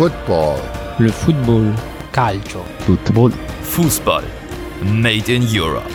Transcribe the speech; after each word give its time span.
Football. 0.00 0.58
Le 0.98 1.12
football. 1.12 1.74
Calcio. 2.10 2.64
Football. 2.86 3.32
Fußball. 3.64 4.24
Made 4.82 5.30
in 5.30 5.46
Europe. 5.46 5.90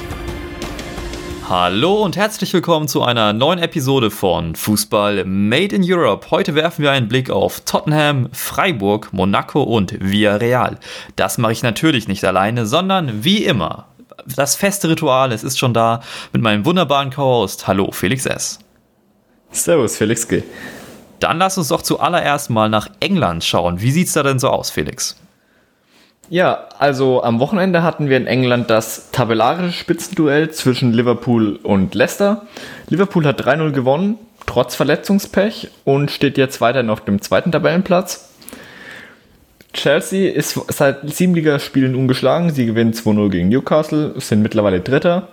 Hallo 1.50 2.04
und 2.04 2.16
herzlich 2.16 2.54
willkommen 2.54 2.88
zu 2.88 3.02
einer 3.02 3.34
neuen 3.34 3.58
Episode 3.58 4.12
von 4.12 4.54
Fußball 4.54 5.26
Made 5.26 5.76
in 5.76 5.82
Europe. 5.84 6.30
Heute 6.30 6.54
werfen 6.54 6.84
wir 6.84 6.92
einen 6.92 7.08
Blick 7.08 7.32
auf 7.32 7.62
Tottenham, 7.62 8.30
Freiburg, 8.32 9.12
Monaco 9.12 9.64
und 9.64 9.98
Villarreal. 10.00 10.78
Das 11.16 11.40
mache 11.40 11.54
ich 11.54 11.64
natürlich 11.64 12.08
nicht 12.08 12.24
alleine, 12.26 12.68
sondern 12.68 13.24
wie 13.24 13.44
immer. 13.44 13.88
Das 14.36 14.56
feste 14.56 14.88
Ritual, 14.88 15.32
es 15.32 15.44
ist 15.44 15.58
schon 15.58 15.74
da 15.74 16.02
mit 16.32 16.44
meinem 16.44 16.64
wunderbaren 16.64 17.10
Co-Host. 17.10 17.66
Hallo, 17.66 17.90
Felix 17.92 18.28
S. 18.28 18.60
Servus, 19.50 19.98
Felix 19.98 20.28
G. 20.28 20.44
Dann 21.20 21.38
lass 21.38 21.58
uns 21.58 21.70
doch 21.70 21.82
zuallererst 21.82 22.50
mal 22.50 22.70
nach 22.70 22.90
England 23.00 23.44
schauen. 23.44 23.82
Wie 23.82 23.92
sieht's 23.92 24.14
da 24.14 24.24
denn 24.24 24.40
so 24.40 24.50
aus, 24.50 24.70
Felix? 24.70 25.16
Ja, 26.30 26.70
also 26.80 27.24
am 27.24 27.40
Wochenende 27.40 27.84
hatten 27.84 28.10
wir 28.10 28.18
in 28.18 28.26
England 28.26 28.70
das 28.70 29.12
tabellarische 29.12 29.72
Spitzenduell 29.72 30.50
zwischen 30.50 30.92
Liverpool 30.92 31.60
und 31.62 31.94
Leicester. 31.94 32.48
Liverpool 32.90 33.26
hat 33.26 33.42
3-0 33.42 33.72
gewonnen, 33.72 34.18
trotz 34.48 34.76
Verletzungspech 34.76 35.70
und 35.84 36.10
steht 36.10 36.38
jetzt 36.38 36.62
weiterhin 36.62 36.90
auf 36.90 37.02
dem 37.02 37.22
zweiten 37.22 37.52
Tabellenplatz. 37.52 38.30
Chelsea 39.74 40.32
ist 40.32 40.60
seit 40.70 41.08
sieben 41.10 41.36
Ligaspielen 41.36 41.96
ungeschlagen. 41.96 42.50
Sie 42.50 42.66
gewinnen 42.66 42.94
2-0 42.94 43.30
gegen 43.30 43.50
Newcastle, 43.50 44.14
sind 44.20 44.42
mittlerweile 44.42 44.80
Dritter. 44.80 45.28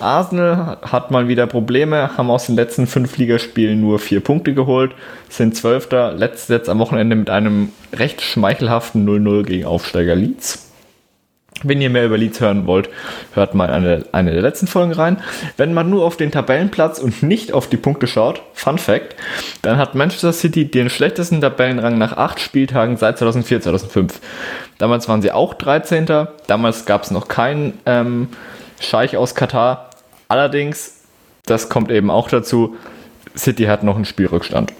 Arsenal 0.00 0.78
hat 0.82 1.10
mal 1.10 1.28
wieder 1.28 1.46
Probleme, 1.46 2.16
haben 2.16 2.30
aus 2.30 2.46
den 2.46 2.56
letzten 2.56 2.86
fünf 2.86 3.16
Ligaspielen 3.16 3.80
nur 3.80 3.98
vier 3.98 4.20
Punkte 4.20 4.54
geholt, 4.54 4.92
sind 5.28 5.56
Zwölfter, 5.56 6.12
letztes 6.12 6.48
jetzt 6.48 6.68
am 6.68 6.78
Wochenende 6.78 7.16
mit 7.16 7.30
einem 7.30 7.70
recht 7.92 8.20
schmeichelhaften 8.22 9.08
0-0 9.08 9.44
gegen 9.44 9.66
Aufsteiger 9.66 10.14
Leeds. 10.14 10.70
Wenn 11.62 11.82
ihr 11.82 11.90
mehr 11.90 12.06
über 12.06 12.16
Leeds 12.16 12.40
hören 12.40 12.66
wollt, 12.66 12.88
hört 13.34 13.54
mal 13.54 13.68
eine, 13.68 14.04
eine 14.12 14.32
der 14.32 14.40
letzten 14.40 14.66
Folgen 14.66 14.92
rein. 14.92 15.18
Wenn 15.58 15.74
man 15.74 15.90
nur 15.90 16.06
auf 16.06 16.16
den 16.16 16.30
Tabellenplatz 16.30 16.98
und 16.98 17.22
nicht 17.22 17.52
auf 17.52 17.68
die 17.68 17.76
Punkte 17.76 18.06
schaut, 18.06 18.40
Fun 18.54 18.78
Fact, 18.78 19.14
dann 19.60 19.76
hat 19.76 19.94
Manchester 19.94 20.32
City 20.32 20.70
den 20.70 20.88
schlechtesten 20.88 21.42
Tabellenrang 21.42 21.98
nach 21.98 22.16
acht 22.16 22.40
Spieltagen 22.40 22.96
seit 22.96 23.18
2004, 23.18 23.60
2005. 23.60 24.20
Damals 24.78 25.06
waren 25.08 25.20
sie 25.20 25.32
auch 25.32 25.52
13. 25.52 26.06
Damals 26.46 26.86
gab 26.86 27.02
es 27.02 27.10
noch 27.10 27.28
keinen 27.28 27.74
ähm, 27.84 28.28
Scheich 28.80 29.18
aus 29.18 29.34
Katar. 29.34 29.89
Allerdings, 30.30 30.92
das 31.44 31.68
kommt 31.68 31.90
eben 31.90 32.08
auch 32.08 32.28
dazu, 32.28 32.76
City 33.36 33.64
hat 33.64 33.82
noch 33.82 33.96
einen 33.96 34.04
Spielrückstand. 34.04 34.72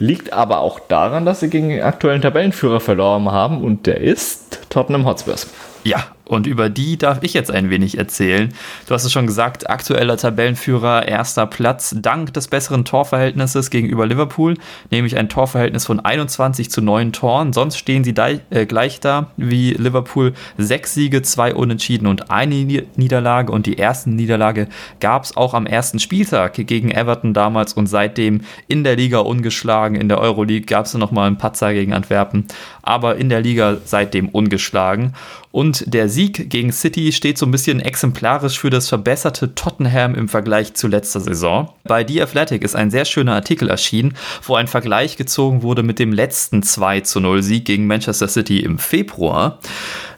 Liegt 0.00 0.32
aber 0.32 0.58
auch 0.58 0.80
daran, 0.80 1.24
dass 1.24 1.38
sie 1.38 1.48
gegen 1.48 1.68
den 1.68 1.82
aktuellen 1.82 2.22
Tabellenführer 2.22 2.80
verloren 2.80 3.30
haben 3.30 3.62
und 3.62 3.86
der 3.86 4.00
ist 4.00 4.58
Tottenham 4.68 5.06
Hotspurs. 5.06 5.46
Ja, 5.84 6.08
und 6.24 6.46
über 6.46 6.68
die 6.68 6.96
darf 6.96 7.18
ich 7.22 7.34
jetzt 7.34 7.50
ein 7.50 7.70
wenig 7.70 7.98
erzählen. 7.98 8.52
Du 8.86 8.94
hast 8.94 9.04
es 9.04 9.10
schon 9.10 9.26
gesagt, 9.26 9.68
aktueller 9.68 10.16
Tabellenführer, 10.16 11.08
erster 11.08 11.46
Platz, 11.46 11.94
dank 11.98 12.32
des 12.34 12.46
besseren 12.46 12.84
Torverhältnisses 12.84 13.70
gegenüber 13.70 14.06
Liverpool, 14.06 14.56
nämlich 14.90 15.16
ein 15.16 15.28
Torverhältnis 15.28 15.86
von 15.86 15.98
21 15.98 16.70
zu 16.70 16.82
9 16.82 17.12
Toren. 17.12 17.52
Sonst 17.52 17.78
stehen 17.78 18.04
sie 18.04 18.14
äh, 18.50 18.66
gleich 18.66 19.00
da 19.00 19.30
wie 19.36 19.72
Liverpool. 19.72 20.34
Sechs 20.56 20.94
Siege, 20.94 21.22
zwei 21.22 21.54
Unentschieden 21.54 22.06
und 22.06 22.30
eine 22.30 22.84
Niederlage. 22.96 23.50
Und 23.52 23.66
die 23.66 23.76
erste 23.76 24.10
Niederlage 24.10 24.68
gab 25.00 25.24
es 25.24 25.36
auch 25.36 25.54
am 25.54 25.66
ersten 25.66 25.98
Spieltag 25.98 26.54
gegen 26.54 26.92
Everton 26.92 27.34
damals 27.34 27.72
und 27.72 27.88
seitdem 27.88 28.42
in 28.68 28.84
der 28.84 28.94
Liga 28.94 29.18
ungeschlagen. 29.18 29.96
In 29.96 30.08
der 30.08 30.20
Euroleague 30.20 30.66
gab 30.66 30.86
es 30.86 30.94
nochmal 30.94 31.26
einen 31.26 31.38
Patzer 31.38 31.72
gegen 31.72 31.92
Antwerpen, 31.92 32.46
aber 32.82 33.16
in 33.16 33.28
der 33.28 33.40
Liga 33.40 33.78
seitdem 33.84 34.28
ungeschlagen. 34.28 35.14
Und 35.52 35.92
der 35.92 36.08
gegen 36.28 36.72
City 36.72 37.12
steht 37.12 37.38
so 37.38 37.46
ein 37.46 37.50
bisschen 37.50 37.80
exemplarisch 37.80 38.58
für 38.58 38.70
das 38.70 38.88
verbesserte 38.88 39.54
Tottenham 39.54 40.14
im 40.14 40.28
Vergleich 40.28 40.74
zu 40.74 40.88
letzter 40.88 41.20
Saison. 41.20 41.72
Bei 41.84 42.06
The 42.06 42.22
Athletic 42.22 42.62
ist 42.62 42.76
ein 42.76 42.90
sehr 42.90 43.04
schöner 43.04 43.34
Artikel 43.34 43.68
erschienen, 43.68 44.14
wo 44.42 44.54
ein 44.54 44.66
Vergleich 44.66 45.16
gezogen 45.16 45.62
wurde 45.62 45.82
mit 45.82 45.98
dem 45.98 46.12
letzten 46.12 46.62
2 46.62 47.00
zu 47.00 47.20
0 47.20 47.42
Sieg 47.42 47.64
gegen 47.64 47.86
Manchester 47.86 48.28
City 48.28 48.60
im 48.60 48.78
Februar. 48.78 49.58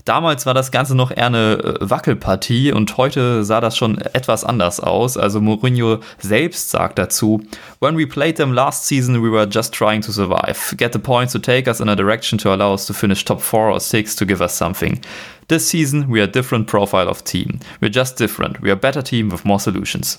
Damals 0.04 0.47
war 0.47 0.54
das 0.54 0.72
Ganze 0.72 0.97
noch 0.97 1.12
eher 1.12 1.27
eine 1.27 1.59
äh, 1.59 1.75
Wackelpartie 1.81 2.72
und 2.72 2.97
heute 2.97 3.44
sah 3.44 3.60
das 3.60 3.77
schon 3.77 3.98
etwas 3.98 4.44
anders 4.44 4.81
aus. 4.81 5.16
Also 5.16 5.41
Mourinho 5.41 6.00
selbst 6.19 6.71
sagt 6.71 6.98
dazu, 6.98 7.43
When 7.78 7.97
we 7.97 8.06
played 8.06 8.37
them 8.37 8.53
last 8.53 8.87
season, 8.87 9.22
we 9.22 9.31
were 9.31 9.47
just 9.48 9.72
trying 9.72 10.00
to 10.03 10.10
survive, 10.10 10.77
get 10.77 10.93
the 10.93 10.98
points 10.98 11.32
to 11.34 11.38
take 11.38 11.71
us 11.71 11.81
in 11.81 11.88
a 11.88 11.94
direction 11.94 12.37
to 12.38 12.53
allow 12.53 12.75
us 12.75 12.87
to 12.87 12.93
finish 12.93 13.25
top 13.25 13.41
4 13.41 13.71
or 13.71 13.81
6 13.81 14.16
to 14.16 14.27
give 14.27 14.43
us 14.43 14.56
something. 14.56 15.00
This 15.48 15.69
season, 15.69 16.06
we 16.08 16.20
are 16.20 16.28
a 16.28 16.30
different 16.30 16.66
profile 16.66 17.08
of 17.08 17.22
team. 17.25 17.60
We're 17.80 17.92
just 17.92 18.19
different. 18.19 18.62
We 18.62 18.70
are 18.70 18.76
a 18.76 18.80
better 18.80 19.03
team 19.03 19.30
with 19.30 19.44
more 19.44 19.60
solutions. 19.60 20.19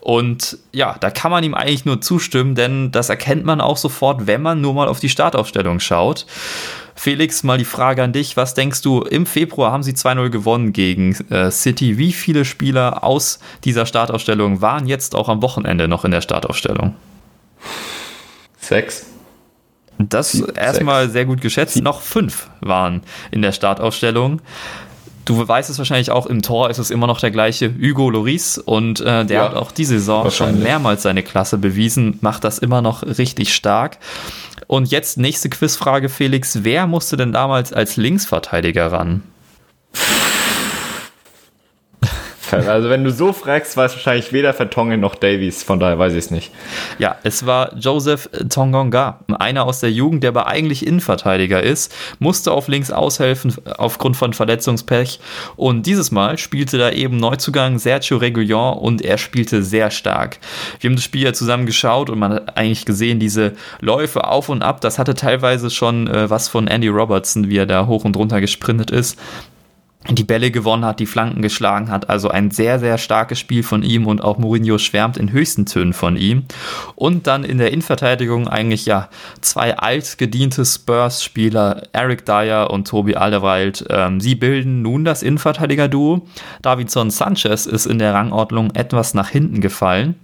Und 0.00 0.58
ja, 0.72 0.96
da 1.00 1.10
kann 1.10 1.30
man 1.30 1.44
ihm 1.44 1.54
eigentlich 1.54 1.84
nur 1.84 2.00
zustimmen, 2.00 2.54
denn 2.54 2.92
das 2.92 3.08
erkennt 3.08 3.44
man 3.44 3.60
auch 3.60 3.76
sofort, 3.76 4.26
wenn 4.26 4.40
man 4.40 4.60
nur 4.60 4.72
mal 4.72 4.88
auf 4.88 5.00
die 5.00 5.08
Startaufstellung 5.08 5.80
schaut. 5.80 6.24
Felix, 6.94 7.42
mal 7.42 7.58
die 7.58 7.64
Frage 7.64 8.02
an 8.02 8.12
dich. 8.12 8.36
Was 8.36 8.54
denkst 8.54 8.82
du, 8.82 9.02
im 9.02 9.26
Februar 9.26 9.70
haben 9.70 9.82
sie 9.82 9.92
2-0 9.92 10.30
gewonnen 10.30 10.72
gegen 10.72 11.12
äh, 11.30 11.50
City. 11.50 11.98
Wie 11.98 12.12
viele 12.12 12.44
Spieler 12.44 13.04
aus 13.04 13.38
dieser 13.64 13.86
Startaufstellung 13.86 14.60
waren 14.60 14.86
jetzt 14.86 15.14
auch 15.14 15.28
am 15.28 15.42
Wochenende 15.42 15.88
noch 15.88 16.04
in 16.04 16.10
der 16.10 16.22
Startaufstellung? 16.22 16.94
Sechs. 18.58 19.06
Das 19.98 20.34
erstmal 20.34 21.10
sehr 21.10 21.24
gut 21.24 21.40
geschätzt. 21.40 21.80
Noch 21.82 22.00
fünf 22.00 22.48
waren 22.60 23.02
in 23.30 23.42
der 23.42 23.52
Startaufstellung. 23.52 24.40
Du 25.24 25.46
weißt 25.46 25.68
es 25.68 25.76
wahrscheinlich 25.76 26.10
auch, 26.10 26.24
im 26.24 26.40
Tor 26.40 26.70
ist 26.70 26.78
es 26.78 26.90
immer 26.90 27.06
noch 27.06 27.20
der 27.20 27.30
gleiche 27.30 27.74
Hugo 27.74 28.08
Loris 28.08 28.56
und 28.56 29.00
äh, 29.00 29.26
der 29.26 29.36
ja, 29.36 29.44
hat 29.44 29.56
auch 29.56 29.72
diese 29.72 29.98
Saison 29.98 30.30
schon 30.30 30.62
mehrmals 30.62 31.02
seine 31.02 31.22
Klasse 31.22 31.58
bewiesen, 31.58 32.16
macht 32.22 32.44
das 32.44 32.58
immer 32.58 32.80
noch 32.80 33.02
richtig 33.02 33.54
stark. 33.54 33.98
Und 34.68 34.90
jetzt 34.90 35.18
nächste 35.18 35.50
Quizfrage, 35.50 36.08
Felix. 36.08 36.60
Wer 36.62 36.86
musste 36.86 37.18
denn 37.18 37.32
damals 37.32 37.74
als 37.74 37.96
Linksverteidiger 37.96 38.90
ran? 38.90 39.22
Also 42.52 42.88
wenn 42.88 43.04
du 43.04 43.10
so 43.10 43.32
fragst, 43.32 43.76
weiß 43.76 43.94
wahrscheinlich 43.94 44.32
weder 44.32 44.54
Vertongen 44.54 45.00
noch 45.00 45.14
Davies, 45.14 45.62
von 45.62 45.80
daher 45.80 45.98
weiß 45.98 46.12
ich 46.12 46.18
es 46.18 46.30
nicht. 46.30 46.50
Ja, 46.98 47.16
es 47.22 47.46
war 47.46 47.74
Joseph 47.76 48.28
Tongonga, 48.48 49.20
einer 49.38 49.64
aus 49.64 49.80
der 49.80 49.90
Jugend, 49.90 50.22
der 50.22 50.28
aber 50.28 50.46
eigentlich 50.46 50.86
Innenverteidiger 50.86 51.62
ist, 51.62 51.94
musste 52.18 52.52
auf 52.52 52.68
links 52.68 52.90
aushelfen 52.90 53.54
aufgrund 53.76 54.16
von 54.16 54.32
Verletzungspech 54.32 55.20
und 55.56 55.86
dieses 55.86 56.10
Mal 56.10 56.38
spielte 56.38 56.78
da 56.78 56.90
eben 56.90 57.16
Neuzugang 57.16 57.78
Sergio 57.78 58.18
Regulion 58.18 58.78
und 58.78 59.02
er 59.02 59.18
spielte 59.18 59.62
sehr 59.62 59.90
stark. 59.90 60.38
Wir 60.80 60.90
haben 60.90 60.96
das 60.96 61.04
Spiel 61.04 61.22
ja 61.22 61.32
zusammen 61.32 61.66
geschaut 61.66 62.10
und 62.10 62.18
man 62.18 62.32
hat 62.34 62.56
eigentlich 62.56 62.84
gesehen, 62.84 63.18
diese 63.18 63.52
Läufe 63.80 64.26
auf 64.26 64.48
und 64.48 64.62
ab, 64.62 64.80
das 64.80 64.98
hatte 64.98 65.14
teilweise 65.14 65.70
schon 65.70 66.08
äh, 66.08 66.30
was 66.30 66.48
von 66.48 66.66
Andy 66.66 66.88
Robertson, 66.88 67.48
wie 67.48 67.58
er 67.58 67.66
da 67.66 67.86
hoch 67.86 68.04
und 68.04 68.16
runter 68.16 68.40
gesprintet 68.40 68.90
ist 68.90 69.18
die 70.06 70.24
Bälle 70.24 70.50
gewonnen 70.50 70.84
hat, 70.84 71.00
die 71.00 71.06
Flanken 71.06 71.42
geschlagen 71.42 71.90
hat. 71.90 72.08
Also 72.08 72.30
ein 72.30 72.50
sehr, 72.50 72.78
sehr 72.78 72.98
starkes 72.98 73.38
Spiel 73.38 73.62
von 73.62 73.82
ihm 73.82 74.06
und 74.06 74.22
auch 74.22 74.38
Mourinho 74.38 74.78
schwärmt 74.78 75.18
in 75.18 75.32
höchsten 75.32 75.66
Tönen 75.66 75.92
von 75.92 76.16
ihm. 76.16 76.44
Und 76.94 77.26
dann 77.26 77.44
in 77.44 77.58
der 77.58 77.72
Innenverteidigung 77.72 78.48
eigentlich 78.48 78.86
ja 78.86 79.08
zwei 79.40 79.76
altgediente 79.76 80.64
Spurs-Spieler, 80.64 81.82
Eric 81.92 82.24
Dyer 82.24 82.70
und 82.70 82.88
Tobi 82.88 83.16
Alderweireld. 83.16 83.84
Ähm, 83.90 84.20
sie 84.20 84.34
bilden 84.34 84.82
nun 84.82 85.04
das 85.04 85.22
Innenverteidiger-Duo. 85.22 86.26
Davidson 86.62 87.10
Sanchez 87.10 87.66
ist 87.66 87.86
in 87.86 87.98
der 87.98 88.14
Rangordnung 88.14 88.70
etwas 88.74 89.14
nach 89.14 89.28
hinten 89.28 89.60
gefallen. 89.60 90.14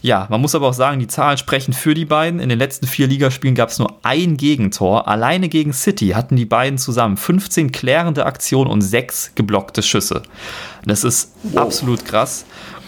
Ja, 0.00 0.26
man 0.30 0.40
muss 0.40 0.54
aber 0.54 0.68
auch 0.68 0.74
sagen, 0.74 1.00
die 1.00 1.08
Zahlen 1.08 1.36
sprechen 1.36 1.74
für 1.74 1.92
die 1.92 2.06
beiden. 2.06 2.40
In 2.40 2.48
den 2.48 2.58
letzten 2.58 2.86
vier 2.86 3.08
Ligaspielen 3.08 3.56
gab 3.56 3.68
es 3.68 3.78
nur 3.78 3.98
ein 4.04 4.38
Gegentor. 4.38 5.06
Alleine 5.06 5.48
gegen 5.48 5.72
City 5.74 6.10
hatten 6.10 6.36
die 6.36 6.46
beiden 6.46 6.78
zusammen 6.78 7.16
15 7.16 7.72
klärende 7.72 8.24
Aktionen 8.24 8.70
und 8.70 8.80
sechs 8.80 9.07
sechs 9.08 9.32
geblockte 9.34 9.82
Schüsse. 9.82 10.22
Das 10.84 11.04
ist 11.04 11.32
wow. 11.42 11.62
absolut 11.62 12.04
krass. 12.04 12.44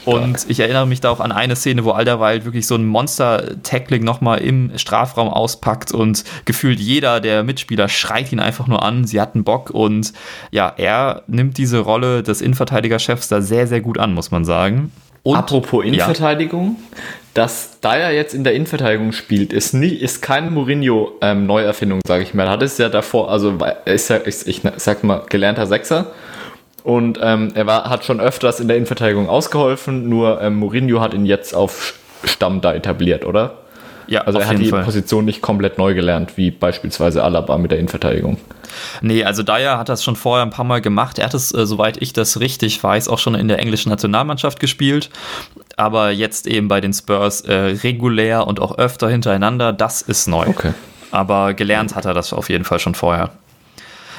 Und 0.07 0.47
ich 0.49 0.61
erinnere 0.61 0.87
mich 0.87 1.01
da 1.01 1.11
auch 1.11 1.21
an 1.21 1.31
eine 1.31 1.57
Szene, 1.57 1.85
wo 1.85 1.91
Alderweil 1.91 2.47
wirklich 2.47 2.67
so 2.67 2.75
ein 2.75 2.87
Monster-Tackling 2.87 4.03
nochmal 4.03 4.39
im 4.39 4.77
Strafraum 4.79 5.29
auspackt 5.29 5.93
und 5.93 6.25
gefühlt 6.47 6.81
jeder 6.81 7.21
der 7.21 7.43
Mitspieler 7.43 7.87
schreit 7.89 8.33
ihn 8.33 8.41
einfach 8.41 8.67
nur 8.67 8.83
an. 8.83 9.05
Sie 9.05 9.21
hatten 9.21 9.45
Bock 9.45 9.71
und 9.71 10.15
ja, 10.51 10.73
er 10.75 11.23
nimmt 11.27 11.59
diese 11.59 11.81
Rolle 11.81 12.23
des 12.23 12.41
Innenverteidigerchefs 12.41 13.29
da 13.29 13.43
sehr, 13.43 13.67
sehr 13.67 13.83
gut 13.83 13.99
an, 13.99 14.15
muss 14.15 14.31
man 14.31 14.47
sagen. 14.47 14.91
Und, 15.23 15.37
Apropos 15.37 15.85
Innenverteidigung, 15.85 16.77
ja. 16.79 16.99
Dass 17.35 17.81
Dyer 17.81 18.11
jetzt 18.11 18.35
in 18.35 18.44
der 18.44 18.55
Innenverteidigung 18.55 19.12
spielt, 19.12 19.53
ist, 19.53 19.73
nie, 19.73 19.88
ist 19.88 20.21
keine 20.21 20.50
Mourinho-Neuerfindung, 20.50 21.99
ähm, 21.99 22.06
sage 22.06 22.23
ich 22.23 22.35
mal. 22.35 22.47
Er 22.47 22.50
hat 22.50 22.62
es 22.62 22.79
ja 22.79 22.88
davor, 22.88 23.31
also 23.31 23.56
er 23.59 23.87
ist 23.87 24.09
ja, 24.09 24.19
ich, 24.25 24.47
ich 24.47 24.62
sag 24.77 25.05
mal, 25.05 25.23
gelernter 25.29 25.67
Sechser. 25.67 26.06
Und 26.82 27.19
ähm, 27.23 27.53
er 27.55 27.67
war, 27.67 27.91
hat 27.91 28.05
schon 28.05 28.21
öfters 28.21 28.59
in 28.59 28.67
der 28.67 28.77
Innenverteidigung 28.77 29.29
ausgeholfen, 29.29 30.09
nur 30.09 30.41
ähm, 30.41 30.56
Mourinho 30.56 31.00
hat 31.00 31.15
ihn 31.15 31.27
jetzt 31.27 31.55
auf 31.55 31.94
Stamm 32.25 32.61
da 32.61 32.75
etabliert, 32.75 33.25
oder? 33.25 33.59
Ja, 34.06 34.23
also 34.23 34.41
er 34.41 34.49
hat 34.49 34.59
die 34.59 34.67
Fall. 34.67 34.83
Position 34.83 35.25
nicht 35.25 35.41
komplett 35.41 35.79
neu 35.79 35.94
gelernt, 35.94 36.37
wie 36.37 36.50
beispielsweise 36.50 37.23
Alaba 37.23 37.59
mit 37.59 37.71
der 37.71 37.79
Innenverteidigung. 37.79 38.38
Nee, 39.03 39.25
also 39.25 39.43
Dyer 39.43 39.79
hat 39.79 39.89
das 39.89 40.05
schon 40.05 40.17
vorher 40.17 40.45
ein 40.45 40.51
paar 40.51 40.65
Mal 40.65 40.81
gemacht. 40.81 41.19
Er 41.19 41.27
hat 41.27 41.35
es, 41.35 41.53
äh, 41.53 41.67
soweit 41.67 42.01
ich 42.01 42.13
das 42.13 42.41
richtig 42.41 42.83
weiß, 42.83 43.09
auch 43.09 43.19
schon 43.19 43.35
in 43.35 43.49
der 43.49 43.59
englischen 43.59 43.91
Nationalmannschaft 43.91 44.61
gespielt. 44.61 45.11
Aber 45.77 46.11
jetzt 46.11 46.47
eben 46.47 46.69
bei 46.69 46.81
den 46.81 46.93
Spurs 46.93 47.43
äh, 47.43 47.55
regulär 47.55 48.47
und 48.47 48.61
auch 48.61 48.79
öfter 48.79 49.09
hintereinander, 49.09 49.73
das 49.73 50.03
ist 50.03 50.27
neu. 50.27 50.47
Okay. 50.47 50.73
Aber 51.11 51.55
gelernt 51.55 51.95
hat 51.95 52.05
er 52.05 52.15
das 52.15 52.33
auf 52.33 52.49
jeden 52.49 52.65
Fall 52.65 52.79
schon 52.79 52.95
vorher. 52.95 53.31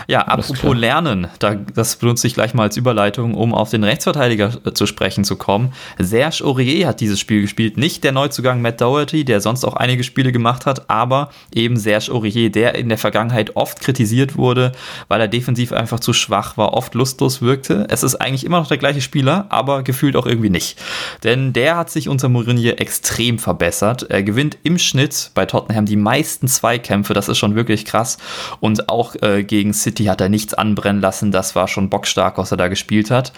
Ja, 0.07 0.21
apropos 0.21 0.75
Lernen, 0.75 1.27
da, 1.39 1.56
das 1.56 1.95
benutze 1.95 2.27
ich 2.27 2.33
gleich 2.33 2.53
mal 2.53 2.63
als 2.63 2.77
Überleitung, 2.77 3.33
um 3.36 3.53
auf 3.53 3.69
den 3.69 3.83
Rechtsverteidiger 3.83 4.51
äh, 4.65 4.74
zu 4.74 4.86
sprechen 4.86 5.24
zu 5.24 5.36
kommen. 5.36 5.74
Serge 6.00 6.44
Aurier 6.44 6.88
hat 6.88 7.00
dieses 7.00 7.19
Spiel 7.19 7.42
gespielt, 7.42 7.77
nicht 7.77 8.03
der 8.03 8.12
Neuzugang 8.12 8.62
Matt 8.62 8.81
Doherty, 8.81 9.25
der 9.25 9.42
sonst 9.42 9.63
auch 9.63 9.75
einige 9.75 10.03
Spiele 10.03 10.31
gemacht 10.31 10.65
hat, 10.65 10.89
aber 10.89 11.31
eben 11.53 11.77
Serge 11.77 12.12
Aurier, 12.12 12.51
der 12.51 12.75
in 12.75 12.89
der 12.89 12.98
Vergangenheit 12.98 13.56
oft 13.56 13.80
kritisiert 13.80 14.36
wurde, 14.38 14.71
weil 15.07 15.21
er 15.21 15.27
defensiv 15.27 15.71
einfach 15.71 16.00
zu 16.00 16.13
schwach 16.13 16.57
war, 16.57 16.74
oft 16.74 16.95
lustlos 16.95 17.42
wirkte. 17.42 17.88
Es 17.89 18.03
ist 18.03 18.15
eigentlich 18.15 18.45
immer 18.45 18.59
noch 18.59 18.68
der 18.68 18.77
gleiche 18.77 19.01
Spieler, 19.01 19.45
aber 19.50 19.83
gefühlt 19.83 20.15
auch 20.15 20.25
irgendwie 20.25 20.50
nicht. 20.50 20.80
Denn 21.24 21.53
der 21.53 21.77
hat 21.77 21.89
sich 21.89 22.09
unter 22.09 22.30
Mourinho 22.30 22.71
extrem 22.71 23.39
verbessert. 23.39 24.03
Er 24.09 24.24
gewinnt 24.24 24.57
im 24.63 24.77
Schnitt 24.77 25.31
bei 25.33 25.45
Tottenham 25.45 25.86
die 25.86 25.95
meisten 25.95 26.48
Zweikämpfe, 26.48 27.13
das 27.13 27.30
ist 27.30 27.38
schon 27.38 27.56
wirklich 27.56 27.86
krass. 27.86 28.18
Und 28.59 28.89
auch 28.89 29.15
äh, 29.21 29.44
gegen 29.44 29.74
City 29.74 29.90
City 29.91 30.05
hat 30.05 30.21
er 30.21 30.29
nichts 30.29 30.53
anbrennen 30.53 31.01
lassen. 31.01 31.31
Das 31.31 31.55
war 31.55 31.67
schon 31.67 31.89
bockstark, 31.89 32.38
was 32.38 32.51
er 32.51 32.57
da 32.57 32.69
gespielt 32.69 33.11
hat. 33.11 33.33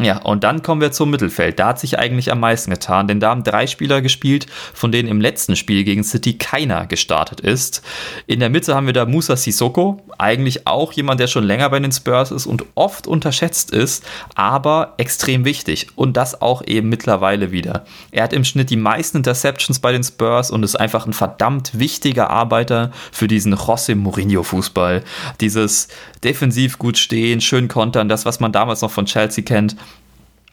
Ja, 0.00 0.18
und 0.18 0.44
dann 0.44 0.62
kommen 0.62 0.80
wir 0.80 0.92
zum 0.92 1.10
Mittelfeld. 1.10 1.58
Da 1.58 1.68
hat 1.68 1.80
sich 1.80 1.98
eigentlich 1.98 2.30
am 2.30 2.38
meisten 2.38 2.70
getan, 2.70 3.08
denn 3.08 3.18
da 3.18 3.30
haben 3.30 3.42
drei 3.42 3.66
Spieler 3.66 4.00
gespielt, 4.00 4.46
von 4.72 4.92
denen 4.92 5.08
im 5.08 5.20
letzten 5.20 5.56
Spiel 5.56 5.82
gegen 5.82 6.04
City 6.04 6.38
keiner 6.38 6.86
gestartet 6.86 7.40
ist. 7.40 7.82
In 8.28 8.38
der 8.38 8.48
Mitte 8.48 8.76
haben 8.76 8.86
wir 8.86 8.92
da 8.92 9.06
Musa 9.06 9.36
Sissoko, 9.36 10.00
eigentlich 10.16 10.68
auch 10.68 10.92
jemand, 10.92 11.18
der 11.18 11.26
schon 11.26 11.42
länger 11.42 11.68
bei 11.70 11.80
den 11.80 11.90
Spurs 11.90 12.30
ist 12.30 12.46
und 12.46 12.64
oft 12.76 13.08
unterschätzt 13.08 13.72
ist, 13.72 14.04
aber 14.36 14.94
extrem 14.98 15.44
wichtig 15.44 15.88
und 15.96 16.16
das 16.16 16.40
auch 16.40 16.62
eben 16.64 16.88
mittlerweile 16.88 17.50
wieder. 17.50 17.84
Er 18.12 18.22
hat 18.22 18.32
im 18.32 18.44
Schnitt 18.44 18.70
die 18.70 18.76
meisten 18.76 19.16
Interceptions 19.16 19.80
bei 19.80 19.90
den 19.90 20.04
Spurs 20.04 20.52
und 20.52 20.62
ist 20.62 20.76
einfach 20.76 21.06
ein 21.06 21.12
verdammt 21.12 21.76
wichtiger 21.76 22.30
Arbeiter 22.30 22.92
für 23.10 23.26
diesen 23.26 23.52
José 23.52 23.96
Mourinho 23.96 24.44
Fußball. 24.44 25.02
Dieses 25.40 25.88
defensiv 26.22 26.78
gut 26.78 26.98
stehen, 26.98 27.40
schön 27.40 27.66
kontern, 27.66 28.08
das 28.08 28.24
was 28.24 28.38
man 28.38 28.52
damals 28.52 28.82
noch 28.82 28.92
von 28.92 29.06
Chelsea 29.06 29.42
kennt 29.42 29.74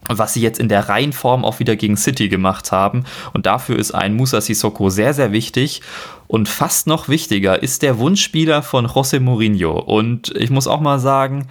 was 0.07 0.34
sie 0.34 0.42
jetzt 0.42 0.60
in 0.60 0.69
der 0.69 0.90
Reihenform 0.90 1.46
auch 1.46 1.60
wieder 1.60 1.75
gegen 1.75 1.98
City 1.98 2.30
gemacht 2.30 2.72
haben. 2.72 3.06
Und 3.34 3.46
dafür 3.46 3.78
ist 3.78 3.94
ein 3.94 4.16
Musa 4.16 4.42
Sissoko 4.42 4.90
sehr, 4.90 5.13
sehr 5.13 5.31
wichtig. 5.31 5.81
Und 6.28 6.50
fast 6.50 6.88
noch 6.88 7.07
wichtiger 7.07 7.62
ist 7.62 7.81
der 7.81 8.00
Wunschspieler 8.00 8.63
von 8.63 8.88
José 8.88 9.19
Mourinho. 9.19 9.80
Und 9.80 10.36
ich 10.36 10.50
muss 10.50 10.68
auch 10.68 10.80
mal 10.80 11.00
sagen, 11.00 11.48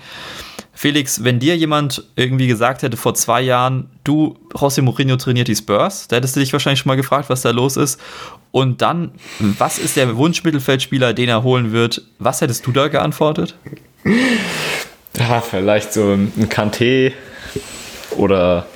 Felix, 0.73 1.23
wenn 1.23 1.39
dir 1.39 1.57
jemand 1.57 2.05
irgendwie 2.17 2.49
gesagt 2.49 2.83
hätte 2.83 2.97
vor 2.97 3.15
zwei 3.15 3.41
Jahren, 3.41 3.89
du, 4.03 4.37
José 4.53 4.83
Mourinho 4.83 5.17
trainiert 5.17 5.47
die 5.47 5.55
Spurs, 5.55 6.09
da 6.09 6.17
hättest 6.17 6.35
du 6.35 6.41
dich 6.41 6.53
wahrscheinlich 6.53 6.81
schon 6.81 6.91
mal 6.91 6.97
gefragt, 6.97 7.31
was 7.31 7.43
da 7.43 7.51
los 7.51 7.77
ist. 7.77 8.01
Und 8.51 8.83
dann, 8.83 9.13
was 9.39 9.79
ist 9.79 9.97
der 9.97 10.17
Wunschmittelfeldspieler, 10.17 11.13
den 11.15 11.29
er 11.29 11.45
holen 11.45 11.73
wird? 11.73 12.03
Was 12.19 12.41
hättest 12.41 12.67
du 12.67 12.73
da 12.73 12.89
geantwortet? 12.89 13.57
Ja, 15.17 15.41
vielleicht 15.41 15.93
so 15.93 16.13
ein 16.13 16.33
Kanté 16.49 17.13
oder 18.17 18.67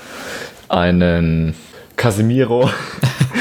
einen 0.68 1.54
Casemiro. 1.96 2.70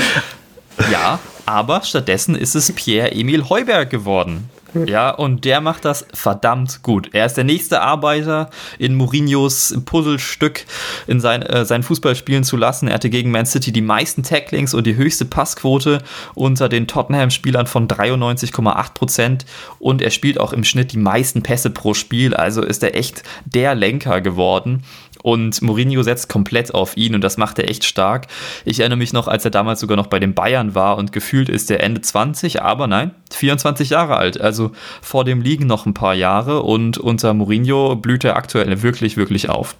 ja, 0.91 1.19
aber 1.45 1.81
stattdessen 1.83 2.35
ist 2.35 2.55
es 2.55 2.71
Pierre-Emil 2.71 3.49
Heuberg 3.49 3.89
geworden. 3.89 4.49
Ja, 4.85 5.09
und 5.09 5.45
der 5.45 5.61
macht 5.61 5.85
das 5.85 6.05
verdammt 6.13 6.83
gut. 6.83 7.09
Er 7.13 7.25
ist 7.25 7.35
der 7.35 7.44
nächste 7.44 7.81
Arbeiter 7.81 8.49
in 8.77 8.95
Mourinhos 8.95 9.75
Puzzlestück, 9.85 10.65
in 11.07 11.19
sein, 11.19 11.41
äh, 11.41 11.65
sein 11.65 11.83
Fußball 11.83 12.15
spielen 12.15 12.43
zu 12.43 12.57
lassen. 12.57 12.88
Er 12.88 12.95
hatte 12.95 13.09
gegen 13.09 13.31
Man 13.31 13.45
City 13.45 13.71
die 13.71 13.81
meisten 13.81 14.23
Tacklings 14.23 14.73
und 14.73 14.85
die 14.85 14.95
höchste 14.95 15.25
Passquote 15.25 16.03
unter 16.35 16.69
den 16.69 16.88
Tottenham-Spielern 16.88 17.67
von 17.67 17.88
93,8 17.88 18.93
Prozent. 18.93 19.45
Und 19.79 20.01
er 20.01 20.11
spielt 20.11 20.39
auch 20.39 20.53
im 20.53 20.63
Schnitt 20.63 20.91
die 20.91 20.97
meisten 20.97 21.43
Pässe 21.43 21.69
pro 21.69 21.93
Spiel. 21.93 22.35
Also 22.35 22.61
ist 22.61 22.83
er 22.83 22.95
echt 22.95 23.23
der 23.45 23.73
Lenker 23.75 24.21
geworden. 24.21 24.83
Und 25.27 25.62
Mourinho 25.62 26.03
setzt 26.03 26.29
komplett 26.29 26.74
auf 26.74 26.95
ihn 26.95 27.13
und 27.13 27.19
das 27.19 27.35
macht 27.35 27.59
er 27.59 27.69
echt 27.69 27.83
stark. 27.83 28.27
Ich 28.63 28.79
erinnere 28.79 28.95
mich 28.95 29.12
noch, 29.12 29.27
als 29.27 29.44
er 29.44 29.51
damals 29.51 29.81
sogar 29.81 29.97
noch 29.97 30.07
bei 30.07 30.19
den 30.19 30.33
Bayern 30.33 30.74
war 30.74 30.97
und 30.97 31.12
gefühlt 31.12 31.50
ist 31.50 31.69
er 31.69 31.83
Ende 31.83 32.00
20, 32.00 32.62
aber 32.62 32.88
nein, 32.88 33.12
24 33.33 33.89
Jahre 33.89 34.15
alt. 34.15 34.39
Also 34.39 34.71
vor 35.01 35.25
dem 35.25 35.41
liegen 35.41 35.68
noch 35.68 35.85
ein 35.85 35.94
paar 35.94 36.13
Jahre 36.13 36.62
und 36.63 36.97
unter 36.97 37.33
Mourinho 37.33 37.97
blüht 37.97 38.24
er 38.24 38.38
aktuell 38.38 38.81
wirklich, 38.83 39.18
wirklich 39.18 39.50
auf. 39.50 39.75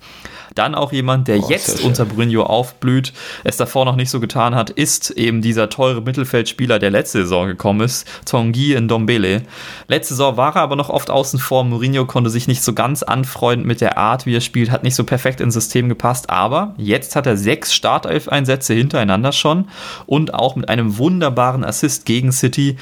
Dann 0.58 0.74
auch 0.74 0.92
jemand, 0.92 1.28
der 1.28 1.44
oh, 1.44 1.50
jetzt 1.50 1.84
unter 1.84 2.06
Brunio 2.06 2.44
aufblüht, 2.44 3.14
es 3.44 3.58
davor 3.58 3.86
noch 3.86 3.96
nicht 3.96 4.10
so 4.10 4.20
getan 4.20 4.56
hat, 4.56 4.72
ist 4.72 5.12
eben 5.12 5.42
dieser 5.42 5.70
teure 5.70 6.02
Mittelfeldspieler, 6.02 6.80
der 6.80 6.90
letzte 6.90 7.20
Saison 7.20 7.46
gekommen 7.48 7.82
ist, 7.82 8.08
Tongi 8.26 8.80
Ndombele. 8.80 9.44
Letzte 9.88 10.16
Saison 10.16 10.36
war 10.36 10.56
er 10.56 10.64
aber 10.64 10.76
noch 10.76 10.90
oft 10.90 11.12
außen 11.12 11.38
vor. 11.38 11.64
Mourinho 11.64 12.06
konnte 12.06 12.32
sich 12.32 12.48
nicht 12.48 12.64
so 12.64 12.74
ganz 12.74 13.04
anfreunden 13.04 13.68
mit 13.68 13.82
der 13.82 14.00
Art, 14.00 14.26
wie 14.26 14.36
er 14.36 14.42
spielt, 14.42 14.72
hat 14.72 14.84
nicht 14.84 14.96
so 14.96 15.04
perfekt 15.04 15.42
ins 15.42 15.54
System 15.54 15.90
gepasst, 15.90 16.32
aber 16.32 16.74
jetzt 16.78 17.16
hat 17.16 17.28
er 17.28 17.38
sechs 17.38 17.74
Startelf-Einsätze 17.76 18.74
hintereinander 18.74 19.34
schon 19.34 19.68
und 20.08 20.34
auch 20.34 20.56
mit 20.56 20.70
einem 20.70 20.98
wunderbaren 20.98 21.64
Assist 21.64 22.06
gegen 22.06 22.32
City. 22.32 22.78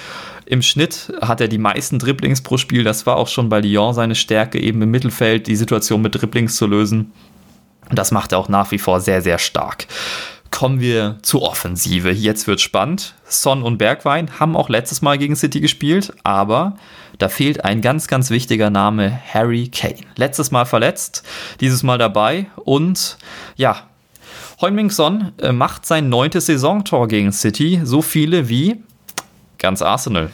Im 0.46 0.62
Schnitt 0.62 1.12
hat 1.22 1.42
er 1.42 1.50
die 1.50 1.58
meisten 1.58 2.00
Dribblings 2.00 2.42
pro 2.42 2.58
Spiel. 2.58 2.84
Das 2.84 3.06
war 3.06 3.18
auch 3.18 3.28
schon 3.28 3.50
bei 3.50 3.60
Lyon 3.60 3.94
seine 3.94 4.16
Stärke, 4.16 4.60
eben 4.62 4.82
im 4.82 4.92
Mittelfeld 4.92 5.48
die 5.48 5.56
Situation 5.56 6.02
mit 6.02 6.16
Dribblings 6.16 6.56
zu 6.56 6.68
lösen. 6.68 7.12
Und 7.90 8.00
das 8.00 8.12
macht 8.12 8.32
er 8.32 8.40
auch 8.40 8.50
nach 8.50 8.72
wie 8.72 8.80
vor 8.80 9.00
sehr, 9.00 9.22
sehr 9.22 9.38
stark. 9.38 9.88
Kommen 10.52 10.80
wir 10.80 11.18
zur 11.22 11.42
Offensive. 11.42 12.12
Jetzt 12.12 12.48
wird 12.48 12.62
spannend. 12.62 13.14
Son 13.26 13.62
und 13.62 13.78
Bergwein 13.78 14.40
haben 14.40 14.56
auch 14.56 14.70
letztes 14.70 15.02
Mal 15.02 15.18
gegen 15.18 15.36
City 15.36 15.60
gespielt, 15.60 16.14
aber 16.24 16.78
da 17.18 17.30
fehlt 17.30 17.66
ein 17.66 17.82
ganz, 17.82 18.08
ganz 18.08 18.30
wichtiger 18.30 18.70
Name, 18.70 19.20
Harry 19.34 19.68
Kane. 19.68 20.02
Letztes 20.16 20.52
Mal 20.52 20.66
verletzt, 20.66 21.24
dieses 21.60 21.84
Mal 21.84 21.98
dabei 21.98 22.48
und 22.56 23.18
ja, 23.56 23.84
Heung-Min 24.62 24.90
Son 24.90 25.34
äh, 25.42 25.52
macht 25.52 25.86
sein 25.86 26.08
neuntes 26.10 26.46
Saisontor 26.46 27.08
gegen 27.08 27.32
City, 27.32 27.82
so 27.84 28.02
viele 28.02 28.48
wie 28.48 28.82
ganz 29.58 29.82
Arsenal. 29.82 30.30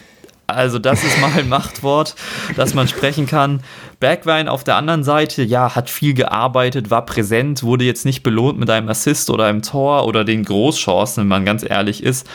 Also 0.52 0.80
das 0.80 1.04
ist 1.04 1.20
mal 1.20 1.32
ein 1.38 1.50
Machtwort, 1.50 2.16
das 2.56 2.74
man 2.74 2.88
sprechen 2.88 3.26
kann. 3.26 3.62
Bergwein 4.00 4.48
auf 4.48 4.64
der 4.64 4.76
anderen 4.76 5.04
Seite, 5.04 5.44
ja, 5.44 5.76
hat 5.76 5.90
viel 5.90 6.14
gearbeitet, 6.14 6.90
war 6.90 7.06
präsent, 7.06 7.64
wurde 7.64 7.86
jetzt 7.86 8.06
nicht 8.06 8.24
belohnt 8.24 8.60
mit 8.60 8.70
einem 8.70 8.90
Assist 8.90 9.30
oder 9.30 9.46
einem 9.46 9.62
Tor 9.62 10.06
oder 10.08 10.24
den 10.24 10.44
Großchancen, 10.44 11.22
wenn 11.22 11.28
man 11.28 11.46
ganz 11.46 11.64
ehrlich 11.64 12.04
ist 12.04 12.28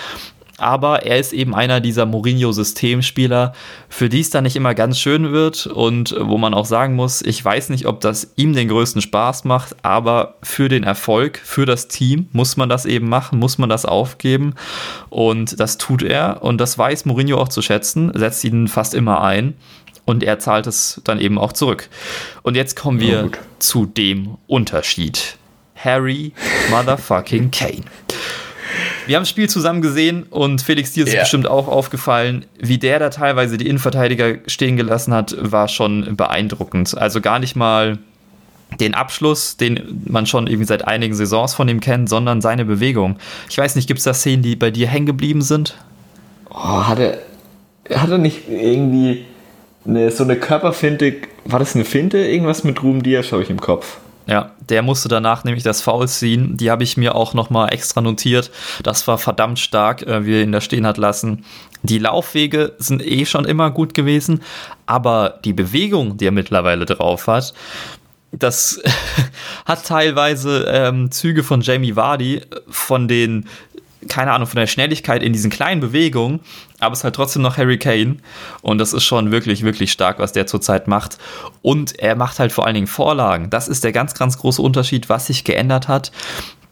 aber 0.58 1.04
er 1.04 1.18
ist 1.18 1.32
eben 1.32 1.54
einer 1.54 1.80
dieser 1.80 2.06
Mourinho-Systemspieler, 2.06 3.52
für 3.88 4.08
die 4.08 4.20
es 4.20 4.30
dann 4.30 4.44
nicht 4.44 4.56
immer 4.56 4.74
ganz 4.74 4.98
schön 4.98 5.32
wird 5.32 5.66
und 5.66 6.14
wo 6.18 6.38
man 6.38 6.54
auch 6.54 6.64
sagen 6.64 6.94
muss, 6.94 7.22
ich 7.22 7.44
weiß 7.44 7.68
nicht, 7.70 7.86
ob 7.86 8.00
das 8.00 8.32
ihm 8.36 8.52
den 8.54 8.68
größten 8.68 9.02
Spaß 9.02 9.44
macht, 9.44 9.84
aber 9.84 10.36
für 10.42 10.68
den 10.68 10.84
Erfolg, 10.84 11.38
für 11.42 11.66
das 11.66 11.88
Team 11.88 12.28
muss 12.32 12.56
man 12.56 12.68
das 12.68 12.86
eben 12.86 13.08
machen, 13.08 13.38
muss 13.38 13.58
man 13.58 13.68
das 13.68 13.84
aufgeben 13.84 14.54
und 15.10 15.60
das 15.60 15.78
tut 15.78 16.02
er 16.02 16.42
und 16.42 16.58
das 16.58 16.78
weiß 16.78 17.04
Mourinho 17.04 17.38
auch 17.38 17.48
zu 17.48 17.62
schätzen, 17.62 18.10
setzt 18.14 18.44
ihn 18.44 18.68
fast 18.68 18.94
immer 18.94 19.22
ein 19.22 19.54
und 20.06 20.22
er 20.22 20.38
zahlt 20.38 20.66
es 20.66 21.00
dann 21.04 21.20
eben 21.20 21.38
auch 21.38 21.52
zurück. 21.52 21.90
Und 22.42 22.54
jetzt 22.54 22.76
kommen 22.76 23.00
wir 23.00 23.30
oh, 23.30 23.36
zu 23.58 23.84
dem 23.84 24.38
Unterschied. 24.46 25.36
Harry 25.74 26.32
Motherfucking 26.70 27.50
Kane. 27.50 27.84
Wir 29.06 29.16
haben 29.16 29.22
das 29.22 29.30
Spiel 29.30 29.48
zusammen 29.48 29.82
gesehen 29.82 30.24
und 30.24 30.62
Felix, 30.62 30.92
dir 30.92 31.04
ist 31.04 31.12
yeah. 31.12 31.22
bestimmt 31.22 31.46
auch 31.46 31.68
aufgefallen, 31.68 32.44
wie 32.58 32.78
der 32.78 32.98
da 32.98 33.10
teilweise 33.10 33.56
die 33.56 33.66
Innenverteidiger 33.66 34.38
stehen 34.46 34.76
gelassen 34.76 35.14
hat, 35.14 35.36
war 35.38 35.68
schon 35.68 36.16
beeindruckend. 36.16 36.96
Also 36.96 37.20
gar 37.20 37.38
nicht 37.38 37.56
mal 37.56 37.98
den 38.80 38.94
Abschluss, 38.94 39.56
den 39.56 40.02
man 40.06 40.26
schon 40.26 40.46
irgendwie 40.46 40.66
seit 40.66 40.86
einigen 40.86 41.14
Saisons 41.14 41.54
von 41.54 41.68
ihm 41.68 41.80
kennt, 41.80 42.08
sondern 42.08 42.40
seine 42.40 42.64
Bewegung. 42.64 43.16
Ich 43.48 43.56
weiß 43.56 43.76
nicht, 43.76 43.86
gibt 43.86 43.98
es 43.98 44.04
da 44.04 44.12
Szenen, 44.12 44.42
die 44.42 44.56
bei 44.56 44.70
dir 44.70 44.88
hängen 44.88 45.06
geblieben 45.06 45.42
sind? 45.42 45.76
Oh, 46.50 46.86
hat 46.86 46.98
er, 46.98 47.18
hat 47.96 48.10
er 48.10 48.18
nicht 48.18 48.48
irgendwie 48.48 49.24
eine, 49.86 50.10
so 50.10 50.24
eine 50.24 50.36
Körperfinte, 50.36 51.14
war 51.44 51.58
das 51.58 51.74
eine 51.74 51.84
Finte, 51.84 52.18
irgendwas 52.18 52.64
mit 52.64 52.82
Ruhm 52.82 53.02
Diaz, 53.02 53.32
habe 53.32 53.42
ich 53.42 53.50
im 53.50 53.60
Kopf. 53.60 53.98
Ja, 54.26 54.50
der 54.68 54.82
musste 54.82 55.08
danach 55.08 55.44
nämlich 55.44 55.62
das 55.62 55.80
Foul 55.80 56.08
ziehen. 56.08 56.56
Die 56.56 56.70
habe 56.70 56.82
ich 56.82 56.96
mir 56.96 57.14
auch 57.14 57.32
nochmal 57.32 57.72
extra 57.72 58.00
notiert. 58.00 58.50
Das 58.82 59.06
war 59.06 59.18
verdammt 59.18 59.60
stark, 59.60 60.02
äh, 60.02 60.26
wie 60.26 60.34
er 60.34 60.42
ihn 60.42 60.52
da 60.52 60.60
stehen 60.60 60.86
hat 60.86 60.98
lassen. 60.98 61.44
Die 61.82 61.98
Laufwege 61.98 62.72
sind 62.78 63.06
eh 63.06 63.24
schon 63.24 63.44
immer 63.44 63.70
gut 63.70 63.94
gewesen, 63.94 64.42
aber 64.86 65.38
die 65.44 65.52
Bewegung, 65.52 66.16
die 66.16 66.26
er 66.26 66.32
mittlerweile 66.32 66.86
drauf 66.86 67.28
hat, 67.28 67.54
das 68.32 68.82
hat 69.64 69.86
teilweise 69.86 70.66
ähm, 70.68 71.12
Züge 71.12 71.44
von 71.44 71.60
Jamie 71.60 71.94
Vardy, 71.94 72.42
von 72.68 73.06
den 73.06 73.46
keine 74.08 74.32
Ahnung, 74.32 74.46
von 74.46 74.58
der 74.58 74.66
Schnelligkeit 74.66 75.22
in 75.22 75.32
diesen 75.32 75.50
kleinen 75.50 75.80
Bewegungen, 75.80 76.40
aber 76.78 76.92
es 76.92 77.00
ist 77.00 77.04
halt 77.04 77.14
trotzdem 77.14 77.42
noch 77.42 77.56
Harry 77.56 77.78
Kane. 77.78 78.16
Und 78.62 78.78
das 78.78 78.92
ist 78.92 79.04
schon 79.04 79.30
wirklich, 79.30 79.62
wirklich 79.62 79.92
stark, 79.92 80.18
was 80.18 80.32
der 80.32 80.46
zurzeit 80.46 80.88
macht. 80.88 81.18
Und 81.62 81.98
er 81.98 82.16
macht 82.16 82.38
halt 82.38 82.52
vor 82.52 82.66
allen 82.66 82.74
Dingen 82.74 82.86
Vorlagen. 82.86 83.50
Das 83.50 83.68
ist 83.68 83.84
der 83.84 83.92
ganz, 83.92 84.14
ganz 84.14 84.38
große 84.38 84.60
Unterschied, 84.62 85.08
was 85.08 85.26
sich 85.26 85.44
geändert 85.44 85.88
hat. 85.88 86.12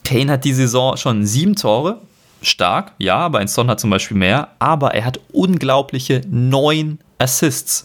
Kane 0.04 0.32
hat 0.32 0.44
die 0.44 0.52
Saison 0.52 0.96
schon 0.96 1.24
sieben 1.24 1.56
Tore. 1.56 2.00
Stark, 2.42 2.92
ja, 2.98 3.16
aber 3.16 3.38
ein 3.38 3.48
Son 3.48 3.70
hat 3.70 3.80
zum 3.80 3.88
Beispiel 3.88 4.18
mehr. 4.18 4.48
Aber 4.58 4.94
er 4.94 5.06
hat 5.06 5.18
unglaubliche 5.32 6.20
neun 6.28 6.98
Assists. 7.18 7.84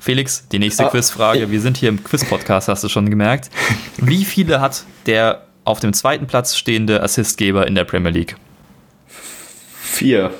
Felix, 0.00 0.48
die 0.48 0.58
nächste 0.58 0.86
ah, 0.86 0.88
Quizfrage. 0.88 1.50
Wir 1.50 1.60
sind 1.60 1.76
hier 1.76 1.90
im 1.90 2.02
Quiz-Podcast, 2.02 2.68
hast 2.68 2.82
du 2.82 2.88
schon 2.88 3.08
gemerkt. 3.10 3.50
Wie 3.98 4.24
viele 4.24 4.60
hat 4.60 4.84
der 5.06 5.42
auf 5.70 5.80
dem 5.80 5.92
zweiten 5.92 6.26
Platz 6.26 6.56
stehende 6.56 7.02
Assistgeber 7.02 7.66
in 7.66 7.74
der 7.74 7.84
Premier 7.84 8.10
League? 8.10 8.36
Vier. 9.80 10.32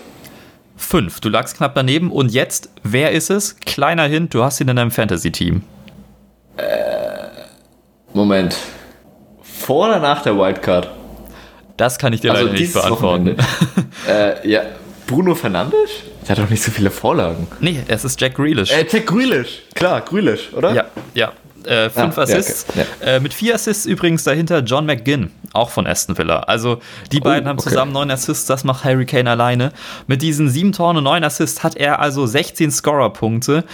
Fünf. 0.77 1.21
Du 1.21 1.29
lagst 1.29 1.57
knapp 1.57 1.75
daneben. 1.75 2.11
Und 2.11 2.33
jetzt, 2.33 2.71
wer 2.83 3.13
ist 3.13 3.31
es? 3.31 3.57
Kleiner 3.61 4.05
Hint, 4.05 4.35
du 4.35 4.43
hast 4.43 4.61
ihn 4.61 4.69
in 4.69 4.77
deinem 4.77 4.91
Fantasy-Team. 4.91 5.63
Äh, 6.57 6.63
Moment. 8.13 8.57
Vor 9.43 9.89
oder 9.89 10.01
nach 10.01 10.23
der 10.23 10.37
Wildcard? 10.37 10.91
Das 11.77 11.99
kann 11.99 12.13
ich 12.13 12.21
dir 12.21 12.33
also 12.33 12.47
leider 12.47 12.59
nicht 12.59 12.73
beantworten. 12.73 13.37
äh, 14.09 14.49
ja, 14.49 14.63
Bruno 15.07 15.35
Fernandes? 15.35 15.91
Der 16.23 16.37
hat 16.37 16.45
doch 16.45 16.51
nicht 16.51 16.63
so 16.63 16.71
viele 16.71 16.91
Vorlagen. 16.91 17.47
Nee, 17.61 17.81
es 17.89 18.05
ist 18.05 18.21
Jack 18.21 18.35
Grealish. 18.35 18.71
Äh, 18.71 18.87
Jack 18.91 19.07
Grealish, 19.07 19.63
klar, 19.75 20.01
Grealish, 20.03 20.53
oder? 20.53 20.75
Ja, 20.75 20.85
ja. 21.15 21.33
Äh, 21.64 21.90
fünf 21.90 22.19
ah, 22.19 22.23
Assists. 22.23 22.67
Ja, 22.75 22.83
okay. 22.83 22.90
ja. 23.00 23.07
Äh, 23.07 23.21
mit 23.21 23.35
vier 23.35 23.55
Assists 23.55 23.87
übrigens 23.87 24.25
dahinter 24.25 24.61
John 24.61 24.87
McGinn, 24.87 25.31
auch 25.52 25.71
von 25.71 25.87
Aston 25.87 26.17
Villa. 26.17 26.40
Also 26.40 26.81
die 27.12 27.21
oh, 27.21 27.25
beiden 27.25 27.49
haben 27.49 27.59
okay. 27.59 27.69
zusammen 27.69 27.93
neun 27.93 28.11
Assists, 28.11 28.47
das 28.47 28.64
macht 28.64 28.85
Harry 28.85 29.07
Kane 29.07 29.31
alleine. 29.31 29.73
Mit 30.07 30.23
diesen 30.23 30.49
sieben 30.49 30.73
Toren 30.73 30.97
und 30.97 31.05
neun 31.05 31.25
Assists 31.25 31.62
hat 31.62 31.76
er 31.76 32.00
also 32.00 32.26
16 32.26 32.71
Scorer-Punkte 32.71 33.64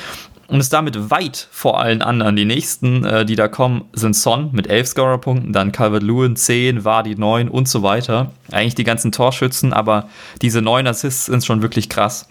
und 0.48 0.60
ist 0.60 0.72
damit 0.72 1.10
weit 1.10 1.48
vor 1.50 1.80
allen 1.80 2.02
anderen. 2.02 2.36
Die 2.36 2.44
nächsten, 2.44 3.04
äh, 3.04 3.24
die 3.24 3.36
da 3.36 3.48
kommen, 3.48 3.84
sind 3.92 4.14
Son 4.14 4.50
mit 4.52 4.66
11 4.66 4.88
Scorerpunkten, 4.88 5.52
dann 5.52 5.72
Calvert-Lewin 5.72 6.36
10, 6.36 6.84
Vardy 6.84 7.16
9 7.16 7.48
und 7.48 7.68
so 7.68 7.82
weiter. 7.82 8.30
Eigentlich 8.52 8.74
die 8.74 8.84
ganzen 8.84 9.12
Torschützen, 9.12 9.72
aber 9.72 10.08
diese 10.42 10.62
9 10.62 10.86
Assists 10.86 11.26
sind 11.26 11.44
schon 11.44 11.62
wirklich 11.62 11.88
krass. 11.88 12.28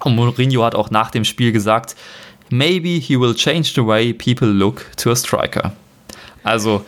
Und 0.00 0.14
Mourinho 0.16 0.62
hat 0.64 0.74
auch 0.74 0.90
nach 0.90 1.10
dem 1.10 1.24
Spiel 1.24 1.52
gesagt, 1.52 1.96
maybe 2.50 2.98
he 2.98 3.18
will 3.18 3.34
change 3.34 3.72
the 3.74 3.86
way 3.86 4.12
people 4.12 4.48
look 4.48 4.86
to 4.96 5.10
a 5.10 5.16
striker. 5.16 5.72
Also 6.42 6.84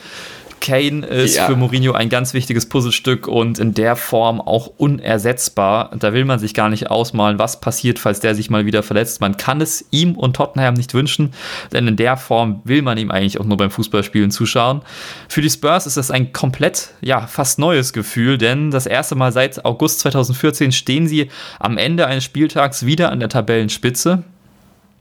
Kane 0.60 1.06
ist 1.06 1.36
ja. 1.36 1.46
für 1.46 1.56
Mourinho 1.56 1.92
ein 1.92 2.08
ganz 2.08 2.34
wichtiges 2.34 2.66
Puzzlestück 2.66 3.28
und 3.28 3.58
in 3.58 3.74
der 3.74 3.96
Form 3.96 4.40
auch 4.40 4.66
unersetzbar. 4.76 5.90
Da 5.98 6.12
will 6.12 6.24
man 6.24 6.38
sich 6.38 6.54
gar 6.54 6.68
nicht 6.68 6.90
ausmalen, 6.90 7.38
was 7.38 7.60
passiert, 7.60 7.98
falls 7.98 8.20
der 8.20 8.34
sich 8.34 8.50
mal 8.50 8.66
wieder 8.66 8.82
verletzt. 8.82 9.20
Man 9.20 9.36
kann 9.36 9.60
es 9.60 9.84
ihm 9.90 10.14
und 10.14 10.36
Tottenham 10.36 10.74
nicht 10.74 10.94
wünschen, 10.94 11.32
denn 11.72 11.86
in 11.86 11.96
der 11.96 12.16
Form 12.16 12.60
will 12.64 12.82
man 12.82 12.98
ihm 12.98 13.10
eigentlich 13.10 13.40
auch 13.40 13.44
nur 13.44 13.56
beim 13.56 13.70
Fußballspielen 13.70 14.30
zuschauen. 14.30 14.82
Für 15.28 15.42
die 15.42 15.50
Spurs 15.50 15.86
ist 15.86 15.96
das 15.96 16.10
ein 16.10 16.32
komplett, 16.32 16.90
ja, 17.00 17.26
fast 17.26 17.58
neues 17.58 17.92
Gefühl, 17.92 18.38
denn 18.38 18.70
das 18.70 18.86
erste 18.86 19.14
Mal 19.14 19.32
seit 19.32 19.64
August 19.64 20.00
2014 20.00 20.72
stehen 20.72 21.06
sie 21.06 21.30
am 21.58 21.78
Ende 21.78 22.06
eines 22.06 22.24
Spieltags 22.24 22.86
wieder 22.86 23.10
an 23.10 23.20
der 23.20 23.28
Tabellenspitze. 23.28 24.24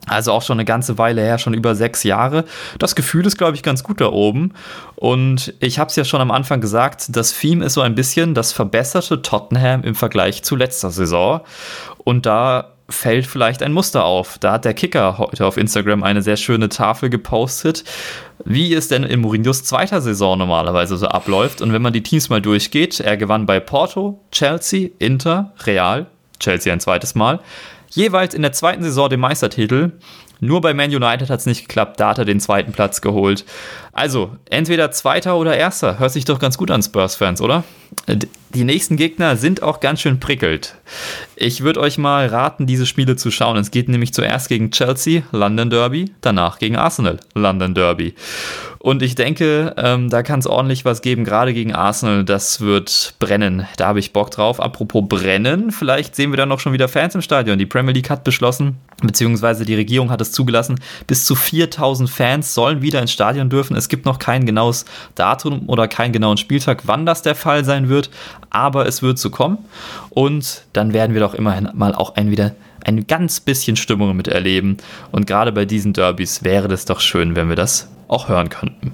Also 0.06 0.32
auch 0.32 0.42
schon 0.42 0.58
eine 0.58 0.66
ganze 0.66 0.98
Weile 0.98 1.22
her, 1.22 1.38
schon 1.38 1.54
über 1.54 1.76
sechs 1.76 2.04
Jahre. 2.04 2.46
Das 2.80 2.96
Gefühl 2.96 3.26
ist, 3.26 3.38
glaube 3.38 3.56
ich, 3.56 3.64
ganz 3.64 3.84
gut 3.84 4.00
da 4.00 4.08
oben. 4.08 4.54
Und 4.96 5.54
ich 5.60 5.80
habe 5.80 5.90
es 5.90 5.96
ja 5.98 6.06
schon 6.06 6.22
am 6.22 6.32
Anfang 6.32 6.62
gesagt, 6.62 7.16
das 7.16 7.38
Theme 7.38 7.66
ist 7.66 7.74
so 7.74 7.82
ein 7.82 7.96
bisschen 7.96 8.34
das 8.34 8.54
verbesserte 8.54 9.22
Tottenham 9.22 9.84
im 9.84 9.96
Vergleich 9.96 10.44
zu 10.44 10.56
letzter 10.56 10.92
Saison. 10.92 11.42
Und 11.98 12.26
da 12.26 12.72
fällt 12.90 13.28
vielleicht 13.28 13.62
ein 13.64 13.74
Muster 13.74 14.06
auf. 14.06 14.38
Da 14.40 14.54
hat 14.54 14.66
der 14.66 14.74
Kicker 14.74 15.18
heute 15.18 15.46
auf 15.46 15.58
Instagram 15.58 16.04
eine 16.04 16.22
sehr 16.22 16.38
schöne 16.38 16.70
Tafel 16.70 17.10
gepostet, 17.10 17.84
wie 18.46 18.74
es 18.74 18.88
denn 18.88 19.04
in 19.04 19.20
Mourinhos 19.20 19.64
zweiter 19.64 20.02
Saison 20.02 20.38
normalerweise 20.38 20.96
so 20.98 21.08
abläuft. 21.08 21.62
Und 21.62 21.74
wenn 21.74 21.82
man 21.82 21.94
die 21.94 22.04
Teams 22.04 22.30
mal 22.30 22.42
durchgeht, 22.42 23.00
er 23.00 23.18
gewann 23.18 23.46
bei 23.46 23.60
Porto, 23.60 24.22
Chelsea, 24.32 24.90
Inter, 25.00 25.52
Real, 25.66 26.08
Chelsea 26.40 26.72
ein 26.72 26.80
zweites 26.80 27.14
Mal, 27.14 27.42
jeweils 27.98 28.34
in 28.34 28.42
der 28.42 28.54
zweiten 28.54 28.84
Saison 28.84 29.10
den 29.10 29.20
Meistertitel. 29.20 29.92
Nur 30.40 30.62
bei 30.62 30.74
Man 30.74 30.92
United 30.92 31.30
hat 31.30 31.40
es 31.40 31.46
nicht 31.48 31.68
geklappt, 31.68 32.00
da 32.00 32.10
hat 32.10 32.20
er 32.20 32.26
den 32.26 32.40
zweiten 32.40 32.72
Platz 32.72 33.02
geholt. 33.02 33.44
Also, 33.92 34.38
entweder 34.52 34.92
zweiter 34.92 35.36
oder 35.36 35.58
erster. 35.58 35.98
Hört 35.98 36.12
sich 36.12 36.26
doch 36.26 36.38
ganz 36.38 36.58
gut 36.58 36.70
an, 36.70 36.84
Spurs-Fans, 36.84 37.42
oder? 37.42 37.64
Die 38.54 38.64
nächsten 38.64 38.98
Gegner 38.98 39.36
sind 39.36 39.64
auch 39.64 39.80
ganz 39.80 40.02
schön 40.02 40.20
prickelt. 40.20 40.76
Ich 41.36 41.62
würde 41.62 41.80
euch 41.80 41.98
mal 41.98 42.28
raten, 42.28 42.68
diese 42.68 42.86
Spiele 42.86 43.16
zu 43.16 43.32
schauen. 43.32 43.58
Es 43.58 43.72
geht 43.72 43.90
nämlich 43.90 44.14
zuerst 44.14 44.48
gegen 44.48 44.70
Chelsea, 44.70 45.24
London 45.32 45.72
Derby, 45.72 46.12
danach 46.22 46.60
gegen 46.60 46.76
Arsenal, 46.76 47.20
London 47.34 47.74
Derby. 47.74 48.14
Und 48.88 49.02
ich 49.02 49.16
denke, 49.16 49.74
ähm, 49.76 50.10
da 50.10 50.24
kann 50.24 50.40
es 50.40 50.48
ordentlich 50.48 50.86
was 50.86 51.02
geben, 51.02 51.26
gerade 51.26 51.54
gegen 51.54 51.76
Arsenal. 51.76 52.24
Das 52.24 52.62
wird 52.62 53.16
brennen. 53.20 53.68
Da 53.76 53.88
habe 53.88 54.00
ich 54.00 54.14
Bock 54.14 54.32
drauf. 54.32 54.62
Apropos 54.62 55.04
brennen, 55.10 55.72
vielleicht 55.72 56.16
sehen 56.16 56.32
wir 56.32 56.38
dann 56.38 56.48
noch 56.48 56.62
schon 56.62 56.72
wieder 56.72 56.88
Fans 56.88 57.14
im 57.14 57.22
Stadion. 57.22 57.60
Die 57.60 57.66
Premier 57.66 57.92
League 57.92 58.10
hat 58.10 58.24
beschlossen, 58.24 58.78
beziehungsweise 59.02 59.66
die 59.66 59.76
Regierung 59.76 60.10
hat 60.10 60.22
es 60.22 60.32
zugelassen, 60.32 60.80
bis 61.06 61.26
zu 61.26 61.36
4000 61.36 62.10
Fans 62.10 62.54
sollen 62.54 62.82
wieder 62.82 63.02
ins 63.02 63.12
Stadion 63.12 63.50
dürfen. 63.50 63.76
Es 63.76 63.90
gibt 63.90 64.06
noch 64.06 64.20
kein 64.20 64.46
genaues 64.46 64.86
Datum 65.16 65.68
oder 65.68 65.90
keinen 65.90 66.14
genauen 66.14 66.38
Spieltag, 66.38 66.84
wann 66.86 67.06
das 67.06 67.22
der 67.22 67.36
Fall 67.36 67.66
sein 67.66 67.90
wird, 67.90 68.10
aber 68.52 68.86
es 68.86 69.02
wird 69.02 69.20
so 69.20 69.30
kommen. 69.30 69.58
Und 70.12 70.64
dann 70.72 70.94
werden 70.94 71.14
wir 71.14 71.20
doch 71.20 71.34
immerhin 71.34 71.68
mal 71.74 71.94
auch 71.94 72.16
ein 72.16 72.32
wieder 72.32 72.56
ein 72.88 73.06
ganz 73.06 73.40
bisschen 73.40 73.76
Stimmung 73.76 74.16
miterleben. 74.16 74.78
Und 75.12 75.28
gerade 75.28 75.52
bei 75.52 75.66
diesen 75.66 75.94
Derbys 75.94 76.44
wäre 76.44 76.68
das 76.68 76.86
doch 76.86 77.00
schön, 77.00 77.36
wenn 77.36 77.50
wir 77.50 77.56
das 77.56 77.90
auch 78.08 78.30
hören 78.30 78.50
könnten. 78.50 78.94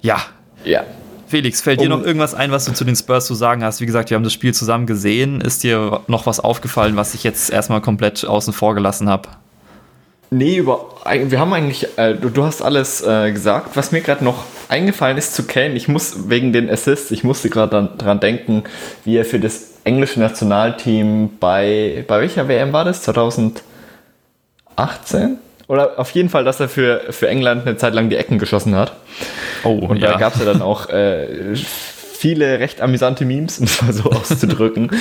Ja. 0.00 0.18
Ja. 0.64 0.84
Felix, 1.26 1.60
fällt 1.60 1.78
um, 1.78 1.84
dir 1.84 1.88
noch 1.88 2.02
irgendwas 2.02 2.34
ein, 2.34 2.50
was 2.50 2.64
du 2.64 2.72
zu 2.72 2.84
den 2.84 2.96
Spurs 2.96 3.26
zu 3.26 3.34
sagen 3.34 3.62
hast? 3.62 3.80
Wie 3.80 3.86
gesagt, 3.86 4.10
wir 4.10 4.16
haben 4.16 4.24
das 4.24 4.32
Spiel 4.32 4.54
zusammen 4.54 4.86
gesehen. 4.86 5.40
Ist 5.40 5.62
dir 5.62 6.00
noch 6.06 6.26
was 6.26 6.40
aufgefallen, 6.40 6.96
was 6.96 7.14
ich 7.14 7.24
jetzt 7.24 7.50
erstmal 7.50 7.80
komplett 7.80 8.24
außen 8.24 8.52
vor 8.52 8.74
gelassen 8.74 9.08
habe? 9.08 9.28
Nee, 10.32 10.56
über, 10.56 10.86
wir 11.04 11.40
haben 11.40 11.52
eigentlich, 11.52 11.98
äh, 11.98 12.14
du, 12.14 12.30
du, 12.30 12.44
hast 12.44 12.62
alles 12.62 13.02
äh, 13.02 13.32
gesagt. 13.32 13.76
Was 13.76 13.90
mir 13.90 14.00
gerade 14.00 14.24
noch 14.24 14.44
eingefallen 14.68 15.18
ist 15.18 15.34
zu 15.34 15.44
Kane, 15.44 15.74
ich 15.74 15.88
muss 15.88 16.28
wegen 16.28 16.52
den 16.52 16.70
Assists, 16.70 17.10
ich 17.10 17.24
musste 17.24 17.50
gerade 17.50 17.90
dran 17.98 18.20
denken, 18.20 18.62
wie 19.04 19.16
er 19.16 19.24
für 19.24 19.40
das 19.40 19.69
englische 19.90 20.20
Nationalteam 20.20 21.30
bei, 21.40 22.04
bei 22.06 22.20
welcher 22.20 22.46
WM 22.46 22.72
war 22.72 22.84
das? 22.84 23.02
2018? 23.02 23.62
Oder 25.66 25.98
auf 25.98 26.12
jeden 26.12 26.28
Fall, 26.28 26.44
dass 26.44 26.60
er 26.60 26.68
für, 26.68 27.00
für 27.10 27.26
England 27.28 27.66
eine 27.66 27.76
Zeit 27.76 27.92
lang 27.94 28.08
die 28.08 28.14
Ecken 28.16 28.38
geschossen 28.38 28.76
hat. 28.76 28.92
Oh, 29.64 29.78
Und 29.88 29.96
ja. 29.98 30.12
da 30.12 30.18
gab 30.18 30.34
es 30.34 30.38
ja 30.40 30.46
dann 30.46 30.62
auch 30.62 30.88
äh, 30.90 31.54
viele 31.54 32.60
recht 32.60 32.80
amüsante 32.80 33.24
Memes, 33.24 33.58
um 33.58 33.64
es 33.64 33.82
mal 33.82 33.92
so 33.92 34.04
auszudrücken. 34.10 34.92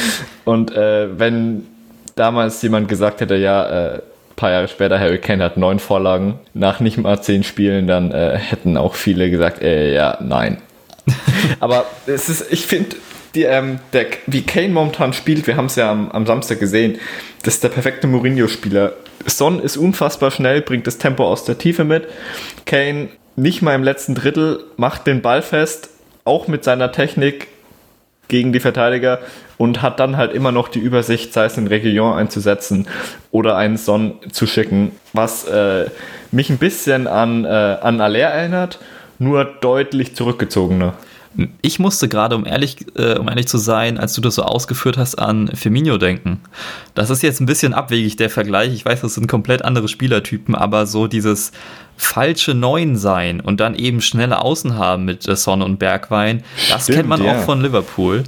Und 0.44 0.76
äh, 0.76 1.20
wenn 1.20 1.68
damals 2.16 2.60
jemand 2.64 2.90
gesagt 2.90 3.22
hätte, 3.22 3.36
ja, 3.36 3.94
äh, 3.94 4.00
paar 4.36 4.52
Jahre 4.52 4.68
später, 4.68 5.00
Harry 5.00 5.20
Kane 5.20 5.44
hat 5.44 5.58
neun 5.58 5.80
Vorlagen 5.80 6.40
nach 6.56 6.80
nicht 6.80 6.98
mal 6.98 7.22
zehn 7.22 7.44
Spielen, 7.44 7.86
dann 7.86 8.12
äh, 8.12 8.38
hätten 8.38 8.76
auch 8.76 8.96
viele 8.96 9.30
gesagt, 9.30 9.62
äh, 9.62 9.94
ja, 9.94 10.18
nein. 10.20 10.62
Aber 11.60 11.86
es 12.08 12.30
ist, 12.30 12.52
ich 12.52 12.66
finde, 12.66 12.96
die, 13.36 13.44
ähm, 13.44 13.80
der, 13.94 14.08
wie 14.28 14.42
Kane 14.42 14.70
momentan 14.70 15.14
spielt, 15.14 15.48
wir 15.48 15.56
haben 15.56 15.66
es 15.66 15.76
ja 15.76 15.92
am, 15.92 16.12
am, 16.12 16.26
Samstag 16.26 16.60
gesehen, 16.60 17.00
das 17.44 17.56
ist 17.56 17.64
der 17.64 17.70
perfekte 17.70 18.08
Mourinho-Spieler. 18.08 18.94
Son 19.26 19.60
ist 19.60 19.78
unfassbar 19.78 20.32
schnell, 20.32 20.62
bringt 20.62 20.88
das 20.88 20.98
Tempo 20.98 21.26
aus 21.26 21.46
der 21.46 21.58
Tiefe 21.58 21.84
mit. 21.84 22.08
Kane 22.66 23.10
nicht 23.36 23.62
mal 23.62 23.76
im 23.76 23.84
letzten 23.84 24.16
Drittel, 24.16 24.64
macht 24.78 25.08
den 25.08 25.22
Ball 25.22 25.42
fest, 25.42 25.90
auch 26.26 26.48
mit 26.48 26.64
seiner 26.64 26.92
Technik 26.92 27.48
gegen 28.28 28.54
die 28.54 28.60
Verteidiger 28.60 29.20
und 29.58 29.82
hat 29.82 30.00
dann 30.00 30.18
halt 30.18 30.34
immer 30.34 30.52
noch 30.52 30.68
die 30.68 30.80
Übersicht, 30.80 31.34
sei 31.34 31.46
es 31.46 31.58
in 31.58 31.68
Region 31.68 32.14
einzusetzen 32.14 32.88
oder 33.32 33.58
einen 33.58 33.78
Son 33.78 34.20
zu 34.32 34.46
schicken, 34.46 34.92
was 35.14 35.46
äh, 35.46 35.88
mich 36.32 36.50
ein 36.50 36.60
bisschen 36.60 37.08
an, 37.08 37.46
äh, 37.46 37.48
an 37.48 38.00
Aller 38.00 38.20
erinnert, 38.30 38.80
nur 39.18 39.44
deutlich 39.46 40.16
zurückgezogener. 40.16 40.94
Ich 41.62 41.78
musste 41.80 42.08
gerade, 42.08 42.36
um 42.36 42.46
ehrlich, 42.46 42.86
äh, 42.96 43.18
um 43.18 43.28
ehrlich 43.28 43.48
zu 43.48 43.58
sein, 43.58 43.98
als 43.98 44.14
du 44.14 44.22
das 44.22 44.36
so 44.36 44.44
ausgeführt 44.44 44.98
hast, 44.98 45.16
an 45.16 45.48
Firmino 45.50 45.98
denken. 45.98 46.42
Das 46.96 47.10
ist 47.10 47.22
jetzt 47.22 47.40
ein 47.40 47.46
bisschen 47.46 47.74
abwegig, 47.74 48.16
der 48.16 48.30
Vergleich. 48.30 48.74
Ich 48.74 48.84
weiß, 48.84 49.02
das 49.02 49.14
sind 49.14 49.28
komplett 49.28 49.64
andere 49.64 49.88
Spielertypen, 49.88 50.56
aber 50.56 50.88
so 50.88 51.08
dieses 51.08 51.52
falsche 51.98 52.54
Neun 52.54 52.96
sein 52.96 53.42
und 53.42 53.60
dann 53.60 53.76
eben 53.76 54.02
schnelle 54.02 54.42
Außen 54.42 54.76
haben 54.76 55.06
mit 55.06 55.24
Sonne 55.24 55.66
und 55.66 55.78
Bergwein, 55.78 56.44
das 56.70 56.84
Stimmt, 56.84 56.98
kennt 56.98 57.10
man 57.10 57.24
ja. 57.24 57.40
auch 57.40 57.46
von 57.46 57.62
Liverpool. 57.62 58.24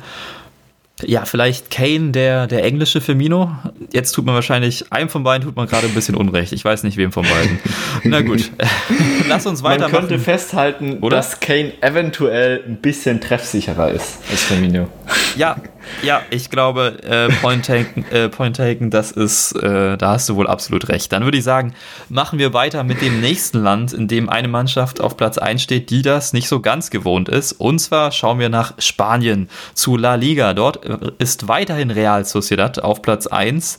Ja, 1.06 1.26
vielleicht 1.26 1.72
Kane, 1.72 2.12
der, 2.12 2.48
der 2.48 2.64
englische 2.64 3.02
Firmino. 3.02 3.52
Jetzt 3.92 4.12
tut 4.12 4.26
man 4.26 4.36
wahrscheinlich, 4.36 4.92
einem 4.92 5.10
von 5.10 5.24
beiden 5.24 5.48
tut 5.48 5.56
man 5.56 5.68
gerade 5.68 5.88
ein 5.88 5.94
bisschen 5.94 6.16
Unrecht. 6.16 6.54
Ich 6.54 6.64
weiß 6.64 6.84
nicht, 6.84 6.98
wem 6.98 7.12
von 7.12 7.24
beiden. 7.24 7.60
Na 8.04 8.22
gut, 8.22 8.52
lass 9.28 9.46
uns 9.46 9.64
weitermachen. 9.64 9.94
Man 9.94 10.02
könnte 10.08 10.20
festhalten, 10.20 11.00
Oder? 11.00 11.18
dass 11.18 11.40
Kane 11.40 11.74
eventuell 11.82 12.64
ein 12.68 12.78
bisschen 12.78 13.22
treffsicherer 13.22 13.92
ist 13.92 14.20
als 14.30 14.44
Firmino. 14.44 14.88
Ja, 15.36 15.58
ja, 16.04 16.22
ich 16.30 16.50
glaube, 16.50 17.04
äh, 17.04 17.30
Point, 17.42 17.66
taken, 17.66 18.06
äh, 18.12 18.30
Point 18.30 18.58
taken, 18.58 18.90
das 18.90 19.12
ist, 19.12 19.54
äh, 19.54 19.98
da 19.98 20.12
hast 20.12 20.30
du 20.30 20.36
wohl 20.36 20.48
absolut 20.48 20.90
recht. 20.90 21.12
Dann 21.12 21.24
würde 21.24 21.38
ich 21.38 21.44
sagen, 21.44 21.74
machen 22.10 22.40
wir 22.40 22.54
weiter 22.54 22.84
mit 22.84 23.02
dem 23.02 23.22
nächsten 23.22 23.60
Land, 23.60 23.94
in 23.94 24.08
dem 24.08 24.30
eine 24.30 24.48
Mannschaft 24.48 25.02
auf 25.02 25.18
Platz 25.18 25.38
1 25.38 25.62
steht, 25.62 25.90
die 25.90 26.02
das 26.02 26.34
nicht 26.34 26.48
so 26.48 26.60
ganz 26.60 26.90
gewohnt 26.90 27.30
ist. 27.30 27.54
Und 27.54 27.80
zwar 27.80 28.12
schauen 28.12 28.40
wir 28.40 28.50
nach 28.50 28.74
Spanien 28.80 29.50
zu 29.74 29.98
La 29.98 30.16
Liga. 30.16 30.54
Dort 30.54 30.86
äh, 30.86 30.98
ist 31.20 31.48
weiterhin 31.48 31.92
Real 31.92 32.26
Sociedad 32.26 32.80
auf 32.80 33.02
Platz 33.02 33.28
1 33.28 33.78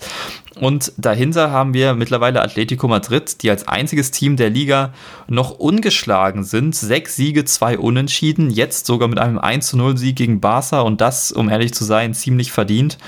und 0.60 0.92
dahinter 0.96 1.50
haben 1.50 1.72
wir 1.74 1.94
mittlerweile 1.94 2.42
Atletico 2.42 2.86
Madrid, 2.86 3.42
die 3.42 3.50
als 3.50 3.66
einziges 3.68 4.10
Team 4.10 4.36
der 4.36 4.50
Liga 4.50 4.92
noch 5.26 5.58
ungeschlagen 5.58 6.44
sind. 6.44 6.74
Sechs 6.74 7.16
Siege, 7.16 7.44
zwei 7.44 7.78
Unentschieden, 7.78 8.50
jetzt 8.50 8.86
sogar 8.86 9.08
mit 9.08 9.18
einem 9.18 9.38
1 9.38 9.72
0 9.72 9.96
Sieg 9.96 10.16
gegen 10.16 10.40
Barca 10.40 10.82
und 10.82 11.00
das, 11.00 11.32
um 11.32 11.48
ehrlich 11.48 11.72
zu 11.72 11.84
sein, 11.84 11.91
ziemlich 12.14 12.52
verdient. 12.52 12.98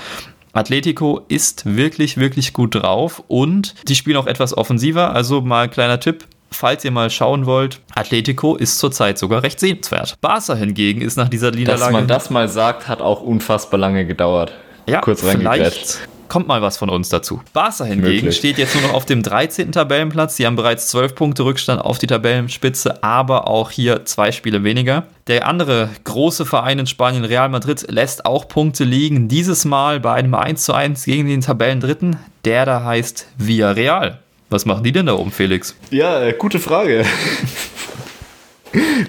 Atletico 0.53 1.21
ist 1.27 1.65
wirklich, 1.65 2.17
wirklich 2.17 2.53
gut 2.53 2.75
drauf 2.75 3.21
und 3.27 3.75
die 3.87 3.95
spielen 3.95 4.15
auch 4.17 4.27
etwas 4.27 4.55
offensiver. 4.55 5.13
Also 5.13 5.41
mal 5.41 5.65
ein 5.65 5.71
kleiner 5.71 5.99
Tipp. 5.99 6.25
Falls 6.51 6.85
ihr 6.85 6.91
mal 6.91 7.09
schauen 7.09 7.45
wollt, 7.45 7.81
Atletico 7.93 8.55
ist 8.55 8.79
zurzeit 8.79 9.17
sogar 9.17 9.43
recht 9.43 9.59
sehenswert. 9.59 10.15
Barca 10.21 10.55
hingegen 10.55 11.01
ist 11.01 11.17
nach 11.17 11.27
dieser 11.27 11.51
Niederlage. 11.51 11.81
Dass 11.81 11.91
man 11.91 12.07
das 12.07 12.29
mal 12.29 12.47
sagt, 12.47 12.87
hat 12.87 13.01
auch 13.01 13.21
unfassbar 13.21 13.79
lange 13.79 14.05
gedauert. 14.05 14.53
Ja, 14.87 15.01
kurz 15.01 15.21
vielleicht 15.21 16.07
kommt 16.27 16.47
mal 16.47 16.61
was 16.61 16.77
von 16.77 16.89
uns 16.89 17.09
dazu. 17.09 17.41
Barca 17.53 17.83
hingegen 17.83 18.15
Möglich. 18.15 18.37
steht 18.37 18.57
jetzt 18.57 18.75
nur 18.75 18.83
noch 18.83 18.93
auf 18.93 19.05
dem 19.05 19.23
13. 19.23 19.71
Tabellenplatz. 19.71 20.35
Sie 20.35 20.45
haben 20.45 20.55
bereits 20.55 20.87
12 20.87 21.15
Punkte 21.15 21.43
Rückstand 21.45 21.81
auf 21.81 21.97
die 21.97 22.07
Tabellenspitze, 22.07 23.03
aber 23.03 23.47
auch 23.47 23.71
hier 23.71 24.05
zwei 24.05 24.31
Spiele 24.31 24.63
weniger. 24.63 25.03
Der 25.27 25.47
andere 25.47 25.89
große 26.03 26.45
Verein 26.45 26.79
in 26.79 26.87
Spanien, 26.87 27.25
Real 27.25 27.49
Madrid, 27.49 27.85
lässt 27.89 28.25
auch 28.25 28.47
Punkte 28.47 28.83
liegen. 28.83 29.27
Dieses 29.27 29.65
Mal 29.65 29.99
bei 29.99 30.13
einem 30.13 30.33
1:1 30.35 31.05
gegen 31.05 31.27
den 31.27 31.41
Tabellendritten. 31.41 32.17
Der 32.43 32.65
da 32.65 32.83
heißt 32.83 33.27
Villarreal. 33.37 34.19
Was 34.49 34.65
machen 34.65 34.83
die 34.83 34.91
denn 34.91 35.07
da 35.07 35.13
oben, 35.15 35.31
Felix? 35.31 35.75
Ja, 35.89 36.21
äh, 36.21 36.33
gute 36.33 36.59
Frage. 36.59 37.05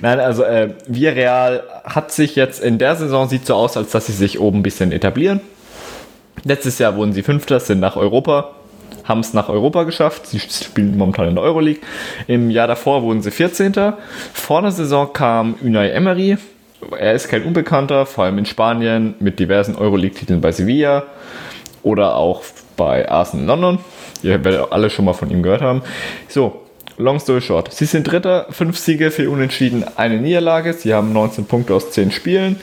Nein, 0.00 0.20
also 0.20 0.42
äh, 0.42 0.70
Villarreal 0.86 1.62
hat 1.84 2.12
sich 2.12 2.36
jetzt 2.36 2.62
in 2.62 2.78
der 2.78 2.96
Saison 2.96 3.28
sieht 3.28 3.46
so 3.46 3.54
aus, 3.54 3.76
als 3.76 3.90
dass 3.90 4.06
sie 4.06 4.12
sich 4.12 4.40
oben 4.40 4.60
ein 4.60 4.62
bisschen 4.62 4.92
etablieren. 4.92 5.40
Letztes 6.44 6.78
Jahr 6.78 6.96
wurden 6.96 7.12
sie 7.12 7.22
Fünfter, 7.22 7.60
sind 7.60 7.80
nach 7.80 7.96
Europa, 7.96 8.50
haben 9.04 9.20
es 9.20 9.34
nach 9.34 9.48
Europa 9.48 9.84
geschafft. 9.84 10.26
Sie 10.26 10.40
spielen 10.40 10.96
momentan 10.96 11.28
in 11.28 11.34
der 11.34 11.44
Euroleague. 11.44 11.80
Im 12.26 12.50
Jahr 12.50 12.66
davor 12.66 13.02
wurden 13.02 13.22
sie 13.22 13.30
14. 13.30 13.74
Vor 14.32 14.62
der 14.62 14.70
Saison 14.70 15.12
kam 15.12 15.54
Unai 15.62 15.90
Emery. 15.90 16.38
Er 16.98 17.14
ist 17.14 17.28
kein 17.28 17.44
Unbekannter, 17.44 18.06
vor 18.06 18.24
allem 18.24 18.38
in 18.38 18.46
Spanien 18.46 19.14
mit 19.18 19.38
diversen 19.38 19.76
Euroleague-Titeln 19.76 20.40
bei 20.40 20.52
Sevilla 20.52 21.04
oder 21.82 22.16
auch 22.16 22.42
bei 22.76 23.08
Arsenal 23.08 23.46
London. 23.46 23.78
Ihr 24.22 24.44
werdet 24.44 24.72
alle 24.72 24.90
schon 24.90 25.04
mal 25.04 25.14
von 25.14 25.30
ihm 25.30 25.42
gehört 25.42 25.62
haben. 25.62 25.82
So, 26.28 26.65
Long 26.98 27.20
story 27.20 27.42
short. 27.42 27.72
Sie 27.72 27.84
sind 27.84 28.10
Dritter, 28.10 28.46
fünf 28.50 28.78
Siege, 28.78 29.10
vier 29.10 29.30
Unentschieden, 29.30 29.84
eine 29.96 30.18
Niederlage. 30.18 30.72
Sie 30.72 30.94
haben 30.94 31.12
19 31.12 31.44
Punkte 31.44 31.74
aus 31.74 31.90
10 31.90 32.10
Spielen. 32.10 32.56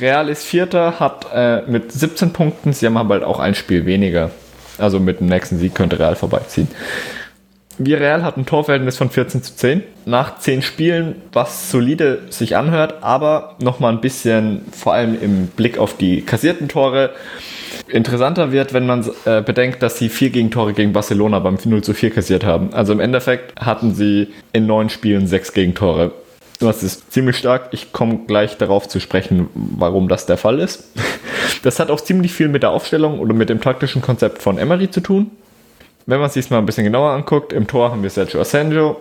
Real 0.00 0.28
ist 0.28 0.44
Vierter, 0.44 0.98
hat 0.98 1.26
äh, 1.32 1.62
mit 1.62 1.92
17 1.92 2.32
Punkten. 2.32 2.72
Sie 2.72 2.86
haben 2.86 2.98
halt 2.98 3.22
auch 3.22 3.38
ein 3.38 3.54
Spiel 3.54 3.86
weniger. 3.86 4.32
Also 4.78 4.98
mit 4.98 5.20
dem 5.20 5.28
nächsten 5.28 5.58
Sieg 5.58 5.74
könnte 5.74 6.00
Real 6.00 6.16
vorbeiziehen. 6.16 6.68
Real 7.78 8.24
hat 8.24 8.36
ein 8.36 8.46
Torverhältnis 8.46 8.96
von 8.96 9.10
14 9.10 9.42
zu 9.42 9.54
10. 9.54 9.82
Nach 10.04 10.38
10 10.38 10.62
Spielen, 10.62 11.22
was 11.32 11.70
solide 11.70 12.22
sich 12.30 12.56
anhört, 12.56 13.02
aber 13.02 13.54
nochmal 13.60 13.92
ein 13.92 14.00
bisschen, 14.00 14.62
vor 14.72 14.94
allem 14.94 15.20
im 15.20 15.46
Blick 15.48 15.78
auf 15.78 15.96
die 15.96 16.22
kassierten 16.22 16.68
Tore, 16.68 17.10
interessanter 17.88 18.52
wird, 18.52 18.72
wenn 18.72 18.86
man 18.86 19.08
äh, 19.24 19.42
bedenkt, 19.42 19.82
dass 19.82 19.98
sie 19.98 20.08
vier 20.08 20.30
Gegentore 20.30 20.72
gegen 20.72 20.92
Barcelona 20.92 21.38
beim 21.38 21.58
0 21.62 21.82
zu 21.82 21.94
4 21.94 22.10
kassiert 22.10 22.44
haben. 22.44 22.72
Also 22.72 22.92
im 22.92 23.00
Endeffekt 23.00 23.60
hatten 23.60 23.94
sie 23.94 24.28
in 24.52 24.66
neun 24.66 24.88
Spielen 24.88 25.26
sechs 25.26 25.52
Gegentore. 25.52 26.12
Das 26.58 26.82
ist 26.82 27.12
ziemlich 27.12 27.36
stark. 27.36 27.68
Ich 27.72 27.92
komme 27.92 28.20
gleich 28.26 28.56
darauf 28.56 28.88
zu 28.88 28.98
sprechen, 28.98 29.48
warum 29.54 30.08
das 30.08 30.26
der 30.26 30.36
Fall 30.36 30.60
ist. 30.60 30.92
Das 31.62 31.80
hat 31.80 31.90
auch 31.90 32.00
ziemlich 32.00 32.32
viel 32.32 32.48
mit 32.48 32.62
der 32.62 32.70
Aufstellung 32.70 33.18
oder 33.18 33.32
mit 33.32 33.48
dem 33.48 33.60
taktischen 33.60 34.02
Konzept 34.02 34.42
von 34.42 34.58
Emery 34.58 34.90
zu 34.90 35.00
tun. 35.00 35.30
Wenn 36.04 36.20
man 36.20 36.30
sich 36.30 36.48
mal 36.50 36.58
ein 36.58 36.66
bisschen 36.66 36.84
genauer 36.84 37.10
anguckt, 37.10 37.52
im 37.52 37.66
Tor 37.66 37.90
haben 37.90 38.02
wir 38.02 38.10
Sergio 38.10 38.40
Asenjo, 38.40 39.00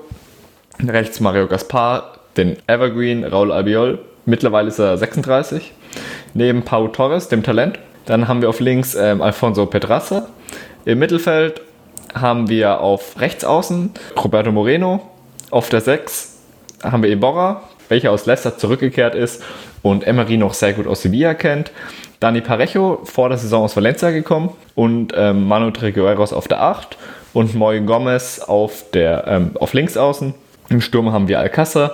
rechts 0.80 1.20
Mario 1.20 1.48
Gaspar, 1.48 2.20
den 2.38 2.58
Evergreen 2.66 3.24
Raul 3.24 3.52
Albiol. 3.52 4.00
Mittlerweile 4.26 4.70
ist 4.70 4.80
er 4.80 4.98
36. 4.98 5.74
Neben 6.34 6.64
Pau 6.64 6.88
Torres, 6.88 7.28
dem 7.28 7.44
Talent, 7.44 7.78
dann 8.06 8.28
haben 8.28 8.42
wir 8.42 8.50
auf 8.50 8.60
links 8.60 8.96
ähm, 8.96 9.22
Alfonso 9.22 9.66
Pedraza. 9.66 10.28
Im 10.86 11.00
Mittelfeld 11.00 11.62
haben 12.14 12.50
wir 12.50 12.80
auf 12.80 13.20
rechts 13.20 13.44
außen 13.44 13.92
Roberto 14.24 14.52
Moreno. 14.52 15.02
Auf 15.52 15.70
der 15.70 15.82
6 15.82 16.38
haben 16.84 17.04
wir 17.04 17.10
Iborra, 17.10 17.64
welcher 17.90 18.12
aus 18.12 18.26
Leicester 18.26 18.58
zurückgekehrt 18.58 19.16
ist 19.16 19.44
und 19.82 20.06
Emery 20.08 20.38
noch 20.38 20.54
sehr 20.54 20.74
gut 20.74 20.88
aus 20.88 21.02
Sevilla 21.02 21.34
kennt. 21.34 21.72
Dani 22.20 22.42
Parejo, 22.42 23.02
vor 23.04 23.30
der 23.30 23.38
Saison 23.38 23.64
aus 23.64 23.76
Valencia 23.76 24.12
gekommen 24.12 24.52
und 24.74 25.14
ähm, 25.16 25.48
Manu 25.48 25.72
Trigueros 25.72 26.34
auf 26.34 26.48
der 26.48 26.62
8 26.62 26.98
und 27.34 27.54
Moy 27.56 27.82
Gomez 27.82 28.40
auf, 28.40 28.86
der, 28.94 29.26
ähm, 29.28 29.52
auf 29.60 29.74
links 29.74 29.98
außen. 29.98 30.34
Im 30.70 30.82
Sturm 30.82 31.12
haben 31.12 31.28
wir 31.28 31.40
Alcázar 31.40 31.92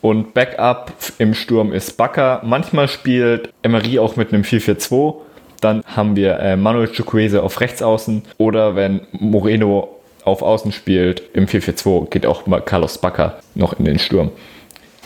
und 0.00 0.32
Backup 0.32 0.92
im 1.18 1.34
Sturm 1.34 1.72
ist 1.72 1.96
Bakker. 1.96 2.40
Manchmal 2.44 2.88
spielt 2.88 3.52
Emery 3.62 3.98
auch 3.98 4.16
mit 4.16 4.32
einem 4.32 4.42
4-4-2 4.42 5.14
dann 5.60 5.82
haben 5.84 6.16
wir 6.16 6.38
äh, 6.38 6.56
Manuel 6.56 6.88
Chukwese 6.88 7.42
auf 7.42 7.60
rechts 7.60 7.82
außen 7.82 8.22
oder 8.38 8.76
wenn 8.76 9.02
Moreno 9.12 10.00
auf 10.24 10.42
Außen 10.42 10.72
spielt, 10.72 11.22
im 11.32 11.46
4-4-2 11.46 12.10
geht 12.10 12.26
auch 12.26 12.46
mal 12.46 12.60
Carlos 12.60 12.98
Bacca 12.98 13.38
noch 13.54 13.78
in 13.78 13.84
den 13.84 13.98
Sturm. 13.98 14.30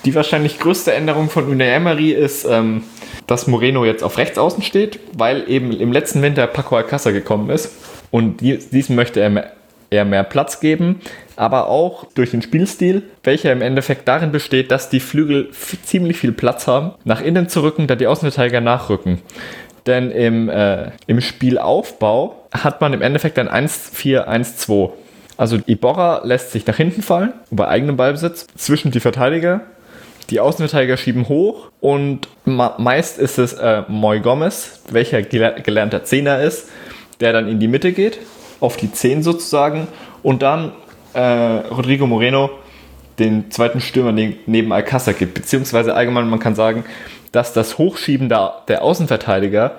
Die 0.04 0.14
wahrscheinlich 0.14 0.58
größte 0.58 0.92
Änderung 0.92 1.30
von 1.30 1.48
Unai 1.48 1.68
Emery 1.68 2.10
ist, 2.10 2.44
ähm, 2.44 2.82
dass 3.26 3.46
Moreno 3.46 3.84
jetzt 3.84 4.02
auf 4.02 4.18
rechts 4.18 4.38
außen 4.38 4.62
steht, 4.62 5.00
weil 5.16 5.48
eben 5.48 5.72
im 5.72 5.92
letzten 5.92 6.20
Winter 6.20 6.46
Paco 6.46 6.76
Alcázar 6.76 7.12
gekommen 7.12 7.48
ist 7.48 7.72
und 8.10 8.40
diesem 8.40 8.96
möchte 8.96 9.20
er 9.20 9.30
mehr, 9.30 9.52
eher 9.90 10.04
mehr 10.04 10.24
Platz 10.24 10.60
geben, 10.60 11.00
aber 11.36 11.68
auch 11.68 12.04
durch 12.14 12.32
den 12.32 12.42
Spielstil, 12.42 13.02
welcher 13.22 13.52
im 13.52 13.62
Endeffekt 13.62 14.06
darin 14.06 14.30
besteht, 14.30 14.70
dass 14.70 14.90
die 14.90 15.00
Flügel 15.00 15.50
ziemlich 15.84 16.18
viel 16.18 16.32
Platz 16.32 16.66
haben, 16.66 16.92
nach 17.04 17.22
innen 17.22 17.48
zu 17.48 17.62
rücken, 17.62 17.86
da 17.86 17.94
die 17.94 18.06
Außenverteidiger 18.06 18.60
nachrücken. 18.60 19.22
Denn 19.86 20.10
im, 20.10 20.48
äh, 20.48 20.90
im 21.06 21.20
Spielaufbau 21.20 22.36
hat 22.52 22.80
man 22.80 22.92
im 22.92 23.02
Endeffekt 23.02 23.38
ein 23.38 23.48
1-4-1-2. 23.48 24.92
Also 25.36 25.58
Iborra 25.66 26.22
lässt 26.24 26.52
sich 26.52 26.66
nach 26.66 26.76
hinten 26.76 27.02
fallen, 27.02 27.32
bei 27.50 27.68
eigenem 27.68 27.96
Ballbesitz, 27.96 28.46
zwischen 28.56 28.92
die 28.92 29.00
Verteidiger. 29.00 29.62
Die 30.30 30.40
Außenverteidiger 30.40 30.96
schieben 30.96 31.28
hoch 31.28 31.70
und 31.80 32.28
meist 32.46 33.18
ist 33.18 33.38
es 33.38 33.52
äh, 33.52 33.82
Moy 33.88 34.20
Gomez, 34.20 34.80
welcher 34.90 35.22
gelernter 35.22 36.04
Zehner 36.04 36.40
ist, 36.40 36.70
der 37.20 37.34
dann 37.34 37.46
in 37.46 37.60
die 37.60 37.68
Mitte 37.68 37.92
geht, 37.92 38.20
auf 38.60 38.76
die 38.78 38.90
10 38.90 39.22
sozusagen, 39.22 39.86
und 40.22 40.40
dann 40.40 40.72
äh, 41.12 41.20
Rodrigo 41.20 42.06
Moreno 42.06 42.50
den 43.18 43.50
zweiten 43.50 43.80
Stürmer 43.80 44.12
neben 44.12 44.72
Alcázar 44.72 45.12
gibt. 45.12 45.34
Beziehungsweise 45.34 45.94
allgemein, 45.94 46.28
man 46.28 46.40
kann 46.40 46.54
sagen, 46.54 46.84
dass 47.34 47.52
das 47.52 47.78
Hochschieben 47.78 48.28
der, 48.28 48.62
der 48.68 48.82
Außenverteidiger 48.82 49.72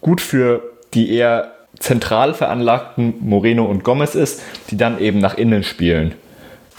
gut 0.00 0.20
für 0.20 0.62
die 0.94 1.14
eher 1.14 1.52
zentral 1.78 2.34
veranlagten 2.34 3.14
Moreno 3.20 3.64
und 3.64 3.84
Gomez 3.84 4.14
ist, 4.14 4.42
die 4.70 4.76
dann 4.76 5.00
eben 5.00 5.18
nach 5.18 5.36
innen 5.36 5.62
spielen. 5.62 6.14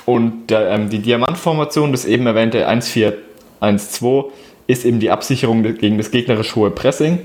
Und 0.06 0.48
der, 0.50 0.70
ähm, 0.70 0.90
die 0.90 1.00
Diamantformation, 1.00 1.92
das 1.92 2.06
eben 2.06 2.28
erwähnte 2.28 2.68
1-4-1-2, 2.68 4.26
ist 4.68 4.86
eben 4.86 5.00
die 5.00 5.12
Absicherung 5.12 5.64
gegen 5.64 5.98
das 5.98 6.12
gegnerisch 6.12 6.56
hohe 6.56 6.72
Pressing. 6.72 7.20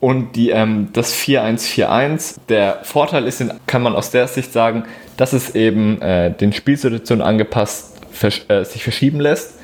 Und 0.00 0.36
die, 0.36 0.50
ähm, 0.50 0.88
das 0.92 1.14
4-1-4-1, 1.14 2.36
der 2.48 2.80
Vorteil 2.82 3.26
ist, 3.26 3.44
kann 3.66 3.82
man 3.82 3.94
aus 3.94 4.10
der 4.10 4.28
Sicht 4.28 4.52
sagen, 4.52 4.84
dass 5.16 5.32
es 5.32 5.54
eben 5.54 6.00
äh, 6.00 6.30
den 6.32 6.52
Spielsituationen 6.52 7.24
angepasst 7.24 7.92
versch 8.10 8.44
äh, 8.48 8.64
sich 8.64 8.82
verschieben 8.82 9.20
lässt 9.20 9.55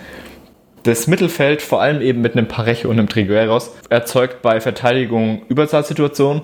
das 0.83 1.07
Mittelfeld, 1.07 1.63
vor 1.63 1.81
allem 1.81 2.01
eben 2.01 2.21
mit 2.21 2.37
einem 2.37 2.49
Parejo 2.49 2.89
und 2.89 2.99
einem 2.99 3.09
Trigueros, 3.09 3.73
erzeugt 3.89 4.43
bei 4.43 4.61
Verteidigung 4.61 5.43
Überzahlsituationen. 5.49 6.43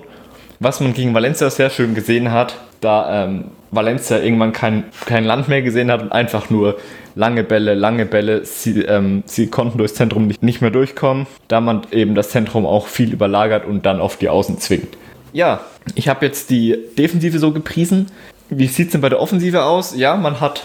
Was 0.59 0.79
man 0.79 0.93
gegen 0.93 1.13
Valencia 1.13 1.49
sehr 1.49 1.69
schön 1.69 1.95
gesehen 1.95 2.31
hat, 2.31 2.55
da 2.81 3.25
ähm, 3.25 3.45
Valencia 3.71 4.19
irgendwann 4.19 4.51
kein, 4.51 4.85
kein 5.05 5.23
Land 5.23 5.47
mehr 5.47 5.61
gesehen 5.61 5.91
hat 5.91 6.01
und 6.01 6.11
einfach 6.11 6.49
nur 6.49 6.77
lange 7.15 7.43
Bälle, 7.43 7.75
lange 7.75 8.05
Bälle. 8.05 8.45
Sie, 8.45 8.81
ähm, 8.81 9.23
sie 9.25 9.47
konnten 9.47 9.77
durchs 9.77 9.95
Zentrum 9.95 10.27
nicht, 10.27 10.43
nicht 10.43 10.61
mehr 10.61 10.71
durchkommen, 10.71 11.27
da 11.47 11.61
man 11.61 11.81
eben 11.91 12.15
das 12.15 12.29
Zentrum 12.29 12.65
auch 12.65 12.87
viel 12.87 13.13
überlagert 13.13 13.65
und 13.65 13.85
dann 13.85 14.01
auf 14.01 14.17
die 14.17 14.29
Außen 14.29 14.59
zwingt. 14.59 14.97
Ja, 15.31 15.61
ich 15.95 16.07
habe 16.07 16.25
jetzt 16.25 16.49
die 16.49 16.77
Defensive 16.97 17.39
so 17.39 17.51
gepriesen. 17.51 18.07
Wie 18.49 18.67
sieht 18.67 18.87
es 18.87 18.91
denn 18.93 19.01
bei 19.01 19.09
der 19.09 19.21
Offensive 19.21 19.63
aus? 19.63 19.95
Ja, 19.95 20.15
man 20.15 20.39
hat 20.41 20.63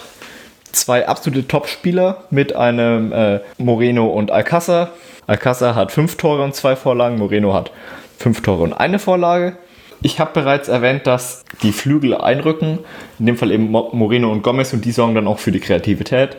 zwei 0.75 1.07
absolute 1.07 1.47
Top-Spieler 1.47 2.23
mit 2.29 2.55
einem 2.55 3.11
äh, 3.11 3.39
Moreno 3.57 4.07
und 4.07 4.31
Alcázar. 4.31 4.89
Alcázar 5.27 5.75
hat 5.75 5.91
fünf 5.91 6.17
Tore 6.17 6.43
und 6.43 6.55
zwei 6.55 6.75
Vorlagen, 6.75 7.17
Moreno 7.17 7.53
hat 7.53 7.71
fünf 8.17 8.41
Tore 8.41 8.63
und 8.63 8.73
eine 8.73 8.99
Vorlage. 8.99 9.57
Ich 10.01 10.19
habe 10.19 10.31
bereits 10.33 10.67
erwähnt, 10.67 11.07
dass 11.07 11.45
die 11.63 11.71
Flügel 11.71 12.15
einrücken, 12.15 12.79
in 13.17 13.25
dem 13.25 13.37
Fall 13.37 13.51
eben 13.51 13.71
Moreno 13.71 14.31
und 14.31 14.43
Gomez 14.43 14.73
und 14.73 14.85
die 14.85 14.91
sorgen 14.91 15.15
dann 15.15 15.27
auch 15.27 15.39
für 15.39 15.51
die 15.51 15.59
Kreativität. 15.59 16.37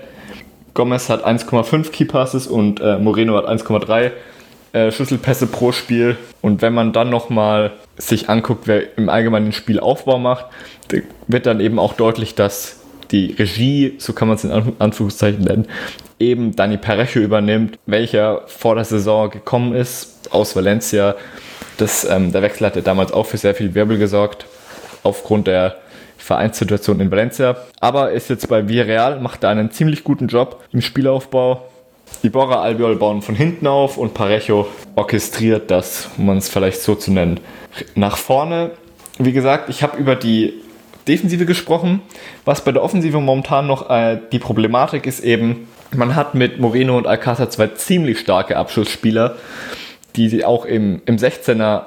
Gomez 0.74 1.08
hat 1.08 1.26
1,5 1.26 1.90
Key 1.90 2.04
Passes 2.04 2.46
und 2.46 2.80
äh, 2.80 2.98
Moreno 2.98 3.34
hat 3.36 3.46
1,3 3.46 4.12
äh, 4.72 4.92
Schlüsselpässe 4.92 5.46
pro 5.46 5.72
Spiel. 5.72 6.16
Und 6.42 6.62
wenn 6.62 6.74
man 6.74 6.92
dann 6.92 7.10
nochmal 7.10 7.72
sich 7.96 8.28
anguckt, 8.28 8.66
wer 8.66 8.96
im 8.98 9.08
Allgemeinen 9.08 9.46
den 9.46 9.52
Spielaufbau 9.52 10.18
macht, 10.18 10.46
wird 11.26 11.46
dann 11.46 11.60
eben 11.60 11.78
auch 11.78 11.94
deutlich, 11.94 12.34
dass 12.34 12.85
die 13.10 13.32
Regie, 13.32 13.94
so 13.98 14.12
kann 14.12 14.28
man 14.28 14.36
es 14.36 14.44
in 14.44 14.74
Anführungszeichen 14.78 15.44
nennen, 15.44 15.66
eben 16.18 16.56
Dani 16.56 16.76
Parejo 16.76 17.20
übernimmt, 17.20 17.78
welcher 17.86 18.42
vor 18.46 18.74
der 18.74 18.84
Saison 18.84 19.30
gekommen 19.30 19.74
ist 19.74 20.32
aus 20.32 20.56
Valencia. 20.56 21.14
Das, 21.76 22.04
ähm, 22.04 22.32
der 22.32 22.42
Wechsel 22.42 22.66
hatte 22.66 22.82
damals 22.82 23.12
auch 23.12 23.26
für 23.26 23.36
sehr 23.36 23.54
viel 23.54 23.74
Wirbel 23.74 23.98
gesorgt, 23.98 24.46
aufgrund 25.02 25.46
der 25.46 25.76
Vereinssituation 26.16 27.00
in 27.00 27.10
Valencia. 27.10 27.56
Aber 27.80 28.10
ist 28.12 28.30
jetzt 28.30 28.48
bei 28.48 28.68
Villarreal, 28.68 29.20
macht 29.20 29.44
da 29.44 29.50
einen 29.50 29.70
ziemlich 29.70 30.02
guten 30.02 30.28
Job 30.28 30.64
im 30.72 30.80
Spielaufbau. 30.80 31.62
Iborra 32.22 32.62
Albiol 32.62 32.96
bauen 32.96 33.22
von 33.22 33.34
hinten 33.34 33.66
auf 33.66 33.96
und 33.98 34.14
Parejo 34.14 34.66
orchestriert 34.94 35.70
das, 35.70 36.08
um 36.16 36.28
es 36.30 36.48
vielleicht 36.48 36.80
so 36.80 36.94
zu 36.94 37.12
nennen. 37.12 37.40
Nach 37.94 38.16
vorne, 38.16 38.70
wie 39.18 39.32
gesagt, 39.32 39.68
ich 39.68 39.82
habe 39.82 39.98
über 39.98 40.16
die 40.16 40.54
Defensive 41.06 41.46
gesprochen. 41.46 42.00
Was 42.44 42.64
bei 42.64 42.72
der 42.72 42.82
Offensive 42.82 43.20
momentan 43.20 43.66
noch 43.66 43.90
äh, 43.90 44.18
die 44.32 44.38
Problematik 44.38 45.06
ist 45.06 45.20
eben, 45.20 45.68
man 45.94 46.16
hat 46.16 46.34
mit 46.34 46.58
Moreno 46.60 46.96
und 46.96 47.06
Alcázar 47.06 47.50
zwei 47.50 47.68
ziemlich 47.68 48.18
starke 48.18 48.56
Abschlussspieler, 48.56 49.36
die 50.16 50.44
auch 50.44 50.64
im, 50.64 51.02
im 51.06 51.16
16er 51.16 51.82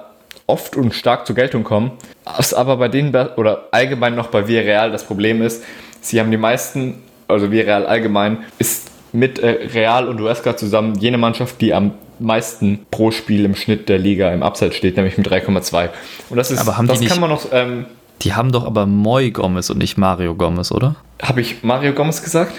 oft 0.47 0.75
und 0.75 0.93
stark 0.93 1.27
zur 1.27 1.35
Geltung 1.35 1.63
kommen. 1.63 1.91
Was 2.25 2.53
aber 2.53 2.77
bei 2.77 2.87
denen 2.87 3.13
oder 3.37 3.67
allgemein 3.71 4.15
noch 4.15 4.27
bei 4.27 4.47
Villarreal 4.47 4.91
das 4.91 5.03
Problem 5.03 5.41
ist, 5.41 5.63
sie 6.01 6.19
haben 6.19 6.31
die 6.31 6.37
meisten, 6.37 7.01
also 7.27 7.51
Villarreal 7.51 7.85
allgemein, 7.85 8.39
ist 8.57 8.89
mit 9.11 9.39
äh, 9.39 9.67
Real 9.73 10.07
und 10.07 10.19
Huesca 10.19 10.55
zusammen 10.55 10.95
jene 10.95 11.17
Mannschaft, 11.17 11.61
die 11.61 11.73
am 11.73 11.93
meisten 12.19 12.85
pro 12.91 13.11
Spiel 13.11 13.45
im 13.45 13.55
Schnitt 13.55 13.89
der 13.89 13.97
Liga 13.97 14.31
im 14.31 14.43
Abseits 14.43 14.75
steht, 14.75 14.97
nämlich 14.97 15.17
mit 15.17 15.27
3,2. 15.27 15.89
Und 16.29 16.37
das 16.37 16.51
ist, 16.51 16.59
aber 16.59 16.77
haben 16.77 16.87
das 16.87 16.97
die 16.99 17.05
nicht, 17.05 17.11
kann 17.11 17.21
man 17.21 17.29
noch. 17.29 17.47
Ähm, 17.51 17.85
die 18.21 18.33
haben 18.33 18.51
doch 18.51 18.65
aber 18.65 18.85
Moy 18.85 19.31
Gomez 19.31 19.69
und 19.69 19.77
nicht 19.77 19.97
Mario 19.97 20.35
Gomez, 20.35 20.71
oder? 20.71 20.95
Habe 21.21 21.41
ich 21.41 21.63
Mario 21.63 21.93
Gomez 21.93 22.21
gesagt? 22.23 22.53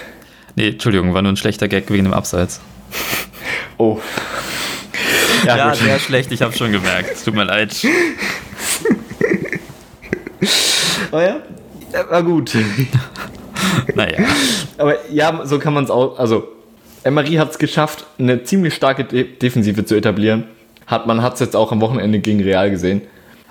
Nee, 0.55 0.69
Entschuldigung, 0.69 1.13
war 1.13 1.21
nur 1.21 1.31
ein 1.31 1.37
schlechter 1.37 1.67
Gag 1.67 1.89
wegen 1.89 2.05
dem 2.05 2.13
Abseits. 2.13 2.61
Oh. 3.77 3.99
Ja, 5.43 5.57
ja 5.57 5.73
sehr 5.73 5.97
schlecht, 5.97 6.31
ich 6.31 6.43
habe 6.43 6.55
schon 6.55 6.71
gemerkt. 6.71 7.17
Tut 7.25 7.33
mir 7.33 7.45
leid. 7.45 7.75
Oh 11.11 11.19
ja? 11.19 11.37
War 12.09 12.21
gut. 12.21 12.55
naja. 13.95 14.19
Aber 14.77 15.09
ja, 15.09 15.45
so 15.45 15.57
kann 15.57 15.73
man 15.73 15.83
es 15.83 15.89
auch. 15.89 16.19
Also, 16.19 16.47
Emery 17.03 17.33
hat 17.33 17.51
es 17.51 17.57
geschafft, 17.57 18.05
eine 18.19 18.43
ziemlich 18.43 18.75
starke 18.75 19.03
De 19.03 19.23
Defensive 19.23 19.83
zu 19.83 19.95
etablieren. 19.95 20.43
Hat, 20.85 21.07
man 21.07 21.21
hat 21.21 21.35
es 21.35 21.39
jetzt 21.39 21.55
auch 21.55 21.71
am 21.71 21.81
Wochenende 21.81 22.19
gegen 22.19 22.41
Real 22.41 22.69
gesehen. 22.69 23.01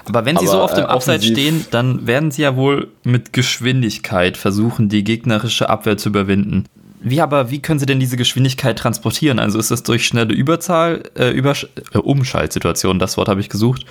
Aber 0.06 0.24
wenn 0.24 0.36
sie 0.36 0.46
Aber, 0.46 0.52
so 0.52 0.62
auf 0.62 0.74
dem 0.74 0.84
äh, 0.84 0.88
Abseits 0.88 1.26
stehen, 1.26 1.66
dann 1.70 2.06
werden 2.06 2.30
sie 2.30 2.42
ja 2.42 2.56
wohl 2.56 2.88
mit 3.04 3.32
Geschwindigkeit 3.32 4.36
versuchen, 4.36 4.88
die 4.88 5.04
gegnerische 5.04 5.68
Abwehr 5.68 5.96
zu 5.96 6.08
überwinden. 6.08 6.64
Wie 7.02 7.20
aber, 7.20 7.50
wie 7.50 7.62
können 7.62 7.78
sie 7.78 7.86
denn 7.86 8.00
diese 8.00 8.16
Geschwindigkeit 8.16 8.78
transportieren? 8.78 9.38
Also 9.38 9.58
ist 9.58 9.70
das 9.70 9.82
durch 9.82 10.06
schnelle 10.06 10.34
Überzahl, 10.34 11.02
äh, 11.16 11.30
Übersch 11.30 11.66
äh, 11.94 11.98
Umschaltsituation, 11.98 12.98
das 12.98 13.16
Wort 13.16 13.28
habe 13.28 13.40
ich 13.40 13.48
gesucht. 13.48 13.86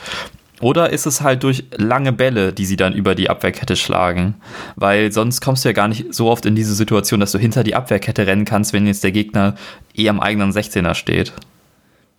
Oder 0.61 0.89
ist 0.89 1.05
es 1.05 1.21
halt 1.21 1.43
durch 1.43 1.63
lange 1.77 2.11
Bälle, 2.11 2.51
die 2.51 2.65
sie 2.65 2.75
dann 2.75 2.93
über 2.93 3.15
die 3.15 3.29
Abwehrkette 3.29 3.75
schlagen? 3.75 4.35
Weil 4.75 5.11
sonst 5.11 5.41
kommst 5.41 5.63
du 5.63 5.69
ja 5.69 5.73
gar 5.73 5.87
nicht 5.87 6.13
so 6.13 6.29
oft 6.29 6.45
in 6.45 6.55
diese 6.55 6.75
Situation, 6.75 7.19
dass 7.19 7.31
du 7.31 7.39
hinter 7.39 7.63
die 7.63 7.75
Abwehrkette 7.75 8.27
rennen 8.27 8.45
kannst, 8.45 8.73
wenn 8.73 8.85
jetzt 8.85 9.03
der 9.03 9.13
Gegner 9.13 9.55
eh 9.95 10.09
am 10.09 10.19
eigenen 10.19 10.51
16er 10.51 10.95
steht. 10.95 11.31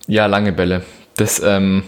Ja, 0.07 0.25
lange 0.25 0.51
Bälle. 0.51 0.83
Das 1.15 1.41
ähm, 1.45 1.83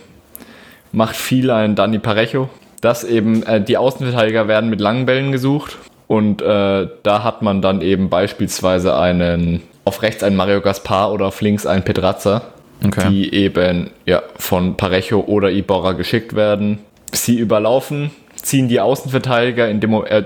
macht 0.93 1.17
viel 1.17 1.51
ein 1.51 1.75
Dani 1.75 1.99
Parejo. 1.99 2.49
Dass 2.79 3.03
eben 3.03 3.43
äh, 3.43 3.61
die 3.61 3.77
Außenverteidiger 3.77 4.47
werden 4.47 4.69
mit 4.69 4.79
langen 4.79 5.05
Bällen 5.05 5.33
gesucht. 5.33 5.77
Und 6.07 6.41
äh, 6.41 6.87
da 7.03 7.23
hat 7.23 7.41
man 7.41 7.61
dann 7.61 7.81
eben 7.81 8.09
beispielsweise 8.09 8.95
einen 8.95 9.61
auf 9.83 10.01
rechts 10.01 10.23
einen 10.23 10.37
Mario 10.37 10.61
Gaspar 10.61 11.11
oder 11.11 11.25
auf 11.25 11.41
links 11.41 11.65
einen 11.65 11.83
Pedrazza 11.83 12.43
okay. 12.85 13.09
die 13.09 13.33
eben 13.33 13.89
ja, 14.05 14.21
von 14.37 14.77
Parejo 14.77 15.21
oder 15.21 15.51
Iborra 15.51 15.93
geschickt 15.93 16.35
werden. 16.35 16.79
Sie 17.11 17.37
überlaufen, 17.37 18.11
ziehen 18.35 18.67
die 18.67 18.79
Außenverteidiger 18.79 19.69
in 19.69 19.79
dem 19.79 19.93
äh, 20.05 20.23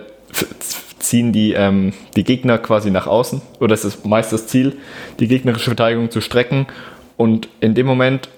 ziehen 0.99 1.31
die, 1.31 1.53
ähm, 1.53 1.93
die 2.15 2.23
Gegner 2.23 2.57
quasi 2.57 2.91
nach 2.91 3.07
außen, 3.07 3.41
oder 3.59 3.73
es 3.73 3.85
ist 3.85 4.05
meist 4.05 4.33
das 4.33 4.47
Ziel, 4.47 4.77
die 5.19 5.27
gegnerische 5.27 5.69
Verteidigung 5.69 6.11
zu 6.11 6.21
strecken 6.21 6.67
und 7.15 7.47
in 7.59 7.75
dem 7.75 7.85
Moment 7.85 8.29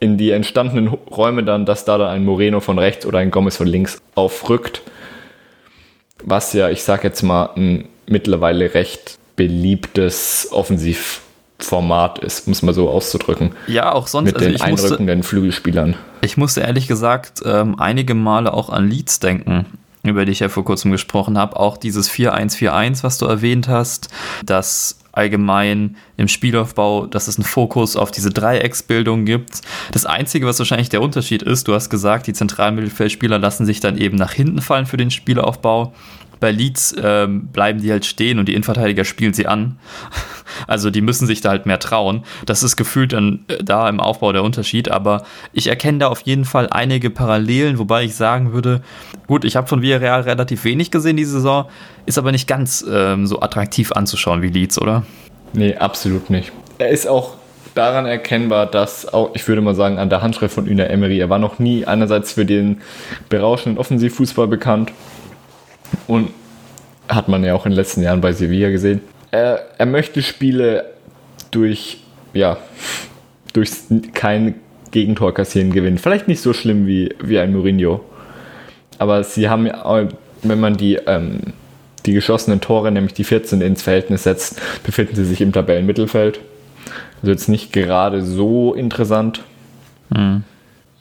in 0.00 0.18
die 0.18 0.30
entstandenen 0.30 0.88
Räume 0.88 1.44
dann, 1.44 1.66
dass 1.66 1.84
da 1.84 1.98
dann 1.98 2.08
ein 2.08 2.24
Moreno 2.24 2.60
von 2.60 2.78
rechts 2.78 3.06
oder 3.06 3.18
ein 3.18 3.30
Gomez 3.30 3.56
von 3.56 3.66
links 3.66 4.00
aufrückt, 4.14 4.82
was 6.24 6.52
ja, 6.52 6.68
ich 6.70 6.82
sag 6.82 7.04
jetzt 7.04 7.22
mal, 7.22 7.50
ein 7.56 7.88
mittlerweile 8.06 8.74
recht 8.74 9.18
beliebtes 9.36 10.48
Offensiv 10.50 11.22
Format 11.58 12.18
ist, 12.18 12.46
muss 12.48 12.62
man 12.62 12.74
so 12.74 12.90
auszudrücken. 12.90 13.52
Ja, 13.66 13.92
auch 13.92 14.08
sonst. 14.08 14.26
Mit 14.26 14.36
also 14.36 14.48
den 14.48 14.60
einrückenden 14.60 15.18
musste, 15.18 15.30
Flügelspielern. 15.30 15.94
Ich 16.20 16.36
musste 16.36 16.60
ehrlich 16.60 16.86
gesagt 16.86 17.40
ähm, 17.46 17.80
einige 17.80 18.14
Male 18.14 18.52
auch 18.52 18.68
an 18.68 18.88
Leeds 18.88 19.20
denken, 19.20 19.64
über 20.02 20.26
die 20.26 20.32
ich 20.32 20.40
ja 20.40 20.50
vor 20.50 20.64
kurzem 20.64 20.92
gesprochen 20.92 21.38
habe. 21.38 21.58
Auch 21.58 21.78
dieses 21.78 22.10
4-1-4-1, 22.10 23.02
was 23.02 23.16
du 23.16 23.24
erwähnt 23.24 23.68
hast, 23.68 24.08
das 24.44 24.98
allgemein 25.16 25.96
im 26.16 26.28
Spielaufbau, 26.28 27.06
dass 27.06 27.26
es 27.28 27.36
einen 27.36 27.44
Fokus 27.44 27.96
auf 27.96 28.10
diese 28.10 28.30
Dreiecksbildung 28.30 29.24
gibt. 29.24 29.62
Das 29.92 30.06
Einzige, 30.06 30.46
was 30.46 30.58
wahrscheinlich 30.58 30.88
der 30.88 31.02
Unterschied 31.02 31.42
ist, 31.42 31.66
du 31.68 31.74
hast 31.74 31.88
gesagt, 31.90 32.26
die 32.26 32.32
zentralen 32.32 32.74
Mittelfeldspieler 32.74 33.38
lassen 33.38 33.66
sich 33.66 33.80
dann 33.80 33.96
eben 33.96 34.16
nach 34.16 34.32
hinten 34.32 34.60
fallen 34.60 34.86
für 34.86 34.96
den 34.96 35.10
Spielaufbau 35.10 35.94
bei 36.40 36.50
Leeds 36.50 36.94
ähm, 37.02 37.48
bleiben 37.48 37.80
die 37.80 37.90
halt 37.90 38.04
stehen 38.04 38.38
und 38.38 38.46
die 38.48 38.52
Innenverteidiger 38.52 39.04
spielen 39.04 39.34
sie 39.34 39.46
an. 39.46 39.78
Also 40.68 40.90
die 40.90 41.02
müssen 41.02 41.26
sich 41.26 41.42
da 41.42 41.50
halt 41.50 41.66
mehr 41.66 41.80
trauen. 41.80 42.24
Das 42.46 42.62
ist 42.62 42.76
gefühlt 42.76 43.12
dann 43.12 43.44
äh, 43.48 43.62
da 43.62 43.88
im 43.88 44.00
Aufbau 44.00 44.32
der 44.32 44.42
Unterschied, 44.42 44.90
aber 44.90 45.24
ich 45.52 45.66
erkenne 45.66 45.98
da 45.98 46.08
auf 46.08 46.20
jeden 46.22 46.44
Fall 46.44 46.68
einige 46.70 47.10
Parallelen, 47.10 47.78
wobei 47.78 48.04
ich 48.04 48.14
sagen 48.14 48.52
würde, 48.52 48.80
gut, 49.26 49.44
ich 49.44 49.56
habe 49.56 49.66
von 49.66 49.82
Villarreal 49.82 50.22
relativ 50.22 50.64
wenig 50.64 50.90
gesehen 50.90 51.16
diese 51.16 51.32
Saison, 51.32 51.66
ist 52.06 52.16
aber 52.16 52.32
nicht 52.32 52.48
ganz 52.48 52.84
ähm, 52.88 53.26
so 53.26 53.40
attraktiv 53.40 53.92
anzuschauen 53.92 54.40
wie 54.40 54.48
Leeds, 54.48 54.80
oder? 54.80 55.04
Nee, 55.52 55.74
absolut 55.74 56.30
nicht. 56.30 56.52
Er 56.78 56.88
ist 56.88 57.06
auch 57.06 57.34
daran 57.74 58.06
erkennbar, 58.06 58.66
dass 58.66 59.12
auch, 59.12 59.34
ich 59.34 59.46
würde 59.46 59.60
mal 59.60 59.74
sagen, 59.74 59.98
an 59.98 60.08
der 60.08 60.22
Handschrift 60.22 60.54
von 60.54 60.68
Una 60.68 60.84
Emery, 60.84 61.18
er 61.18 61.28
war 61.28 61.38
noch 61.38 61.58
nie 61.58 61.84
einerseits 61.84 62.32
für 62.32 62.46
den 62.46 62.80
berauschenden 63.28 63.78
Offensivfußball 63.78 64.48
bekannt 64.48 64.92
und 66.06 66.30
hat 67.08 67.28
man 67.28 67.44
ja 67.44 67.54
auch 67.54 67.66
in 67.66 67.72
den 67.72 67.76
letzten 67.76 68.02
Jahren 68.02 68.20
bei 68.20 68.32
Sevilla 68.32 68.70
gesehen. 68.70 69.00
Er, 69.30 69.60
er 69.78 69.86
möchte 69.86 70.22
Spiele 70.22 70.86
durch, 71.50 71.98
ja, 72.32 72.58
durch 73.52 73.70
kein 74.14 74.56
Gegentor 74.90 75.34
kassieren 75.34 75.72
gewinnen. 75.72 75.98
Vielleicht 75.98 76.28
nicht 76.28 76.40
so 76.40 76.52
schlimm 76.52 76.86
wie, 76.86 77.14
wie 77.20 77.38
ein 77.38 77.52
Mourinho. 77.52 78.04
Aber 78.98 79.24
sie 79.24 79.48
haben 79.48 79.66
ja, 79.66 80.08
wenn 80.42 80.60
man 80.60 80.76
die, 80.76 80.94
ähm, 81.06 81.40
die 82.06 82.12
geschossenen 82.12 82.60
Tore, 82.60 82.90
nämlich 82.90 83.14
die 83.14 83.24
14 83.24 83.60
ins 83.60 83.82
Verhältnis 83.82 84.22
setzt, 84.22 84.60
befinden 84.84 85.16
sie 85.16 85.24
sich 85.24 85.40
im 85.40 85.52
Tabellenmittelfeld. 85.52 86.40
Also 87.20 87.32
jetzt 87.32 87.48
nicht 87.48 87.72
gerade 87.72 88.22
so 88.22 88.74
interessant. 88.74 89.42
Mhm. 90.10 90.44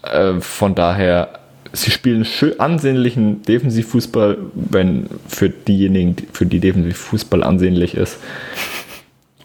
Äh, 0.02 0.40
von 0.40 0.76
daher 0.76 1.40
sie 1.76 1.92
spielen 1.92 2.26
schön 2.26 2.60
ansehnlichen 2.60 3.44
Defensivfußball, 3.44 4.38
wenn 4.54 5.08
für 5.28 5.50
diejenigen, 5.50 6.16
für 6.32 6.46
die 6.46 6.60
Defensivfußball 6.60 7.44
ansehnlich 7.44 7.96
ist. 7.96 8.18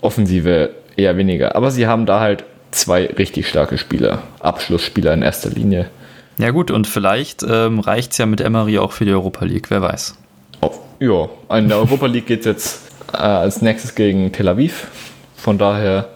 Offensive 0.01 0.71
eher 0.97 1.17
weniger. 1.17 1.57
Aber 1.57 1.71
sie 1.71 1.87
haben 1.87 2.07
da 2.07 2.21
halt 2.21 2.45
zwei 2.71 3.07
richtig 3.07 3.49
starke 3.49 3.79
Spieler, 3.79 4.23
Abschlussspieler 4.41 5.13
in 5.13 5.23
erster 5.23 5.51
Linie. 5.51 5.91
Ja 6.39 6.51
gut, 6.51 6.71
und 6.71 6.87
vielleicht 6.87 7.43
ähm, 7.43 7.81
reicht 7.81 8.13
es 8.13 8.19
ja 8.19 8.27
mit 8.27 8.41
Emery 8.41 8.79
auch 8.79 8.93
für 8.93 9.05
die 9.05 9.13
Europa 9.13 9.45
League, 9.45 9.71
wer 9.71 9.83
weiß. 9.83 10.17
Oh, 10.63 10.73
ja, 10.99 11.29
in 11.57 11.69
der 11.69 11.79
Europa 11.79 12.07
League 12.07 12.27
geht 12.27 12.41
es 12.41 12.47
jetzt 12.47 12.81
äh, 13.13 13.17
als 13.19 13.61
nächstes 13.61 13.95
gegen 13.95 14.33
Tel 14.33 14.49
Aviv. 14.49 14.89
Von 15.37 15.59
daher. 15.59 16.09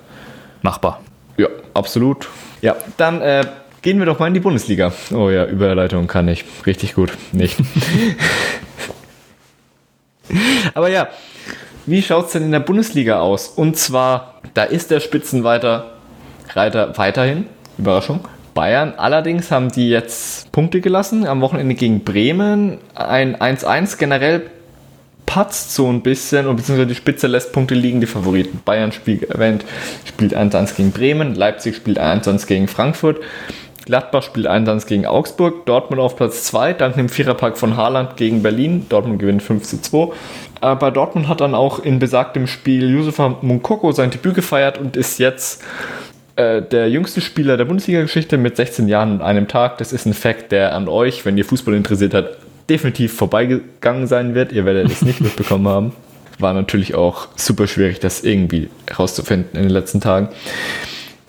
Machbar. 0.63 1.01
Ja, 1.37 1.49
absolut. 1.75 2.29
Ja, 2.63 2.77
dann 2.97 3.21
äh, 3.21 3.45
gehen 3.85 3.99
wir 3.99 4.07
doch 4.07 4.19
mal 4.19 4.29
in 4.29 4.35
die 4.35 4.41
Bundesliga. 4.41 4.93
Oh 5.13 5.29
ja, 5.29 5.45
Überleitung 5.45 6.07
kann 6.07 6.27
ich. 6.27 6.47
Richtig 6.65 6.95
gut. 6.95 7.13
Nicht. 7.33 7.59
Aber 10.75 10.89
ja, 10.89 11.09
wie 11.85 12.01
schaut 12.01 12.27
es 12.27 12.33
denn 12.33 12.45
in 12.45 12.53
der 12.53 12.61
Bundesliga 12.61 13.21
aus? 13.21 13.49
Und 13.49 13.77
zwar, 13.77 14.41
da 14.55 14.65
ist 14.65 14.91
der 14.91 15.01
Spitzenreiter 15.01 15.91
Reiter 16.55 16.97
weiterhin, 16.97 17.47
Überraschung, 17.77 18.21
Bayern. 18.55 18.95
Allerdings 18.97 19.51
haben 19.51 19.71
die 19.71 19.91
jetzt 19.91 20.51
Punkte 20.51 20.81
gelassen 20.81 21.27
am 21.27 21.43
Wochenende 21.43 21.75
gegen 21.75 22.05
Bremen. 22.05 22.79
Ein 22.95 23.37
1-1 23.37 23.99
generell 23.99 24.45
patzt 25.27 25.75
so 25.75 25.91
ein 25.91 26.03
bisschen 26.03 26.47
und 26.47 26.57
beziehungsweise 26.57 26.89
die 26.89 26.95
Spitze 26.95 27.27
lässt 27.27 27.53
Punkte 27.53 27.75
liegen, 27.75 28.01
die 28.01 28.07
Favoriten. 28.07 28.63
Bayern 28.65 28.93
spielt, 28.93 29.25
erwähnt, 29.25 29.67
spielt 30.07 30.35
1-1 30.35 30.77
gegen 30.77 30.93
Bremen, 30.93 31.35
Leipzig 31.35 31.77
spielt 31.77 32.01
1-1 32.01 32.47
gegen 32.47 32.69
Frankfurt. 32.69 33.21
Gladbach 33.85 34.23
spielt 34.23 34.47
1-1 34.47 34.87
gegen 34.87 35.07
Augsburg, 35.07 35.67
Dortmund 35.67 36.01
auf 36.01 36.17
Platz 36.17 36.45
2, 36.45 36.73
dank 36.73 36.97
dem 36.97 37.09
Viererpack 37.09 37.59
von 37.59 37.77
Haaland 37.77 38.17
gegen 38.17 38.43
Berlin. 38.43 38.87
Dortmund 38.89 39.19
gewinnt 39.19 39.43
5 39.43 39.83
2. 39.83 40.09
Aber 40.61 40.91
Dortmund 40.91 41.29
hat 41.29 41.41
dann 41.41 41.55
auch 41.55 41.79
in 41.79 41.99
besagtem 41.99 42.47
Spiel 42.47 42.91
Yusufa 42.91 43.37
Mukoko 43.43 43.93
sein 43.93 44.11
Debüt 44.11 44.35
gefeiert 44.35 44.79
und 44.79 44.97
ist 44.97 45.19
jetzt 45.19 45.63
äh, 46.37 46.63
der 46.63 46.89
jüngste 46.89 47.21
Spieler 47.21 47.59
der 47.59 47.67
Bundesliga-Geschichte 47.67 48.39
mit 48.39 48.57
16 48.57 48.89
Jahren 48.89 49.13
und 49.13 49.23
einem 49.23 49.49
Tag. 49.49 49.77
Das 49.79 49.93
ist 49.93 50.07
ein 50.07 50.15
Fakt, 50.15 50.53
der 50.53 50.75
an 50.75 50.89
euch, 50.89 51.27
wenn 51.27 51.37
ihr 51.37 51.45
Fußball 51.45 51.75
interessiert 51.75 52.15
habt, 52.15 52.39
definitiv 52.71 53.15
vorbeigegangen 53.15 54.07
sein 54.07 54.35
wird. 54.35 54.53
Ihr 54.53 54.65
werdet 54.65 54.91
es 54.91 55.03
nicht 55.03 55.21
mitbekommen 55.21 55.69
haben. 55.69 55.93
War 56.39 56.55
natürlich 56.55 56.95
auch 56.95 57.29
super 57.37 57.67
schwierig, 57.67 58.01
das 58.01 58.25
irgendwie 58.25 58.71
herauszufinden 58.89 59.51
in 59.55 59.65
den 59.65 59.71
letzten 59.71 60.01
Tagen. 60.01 60.29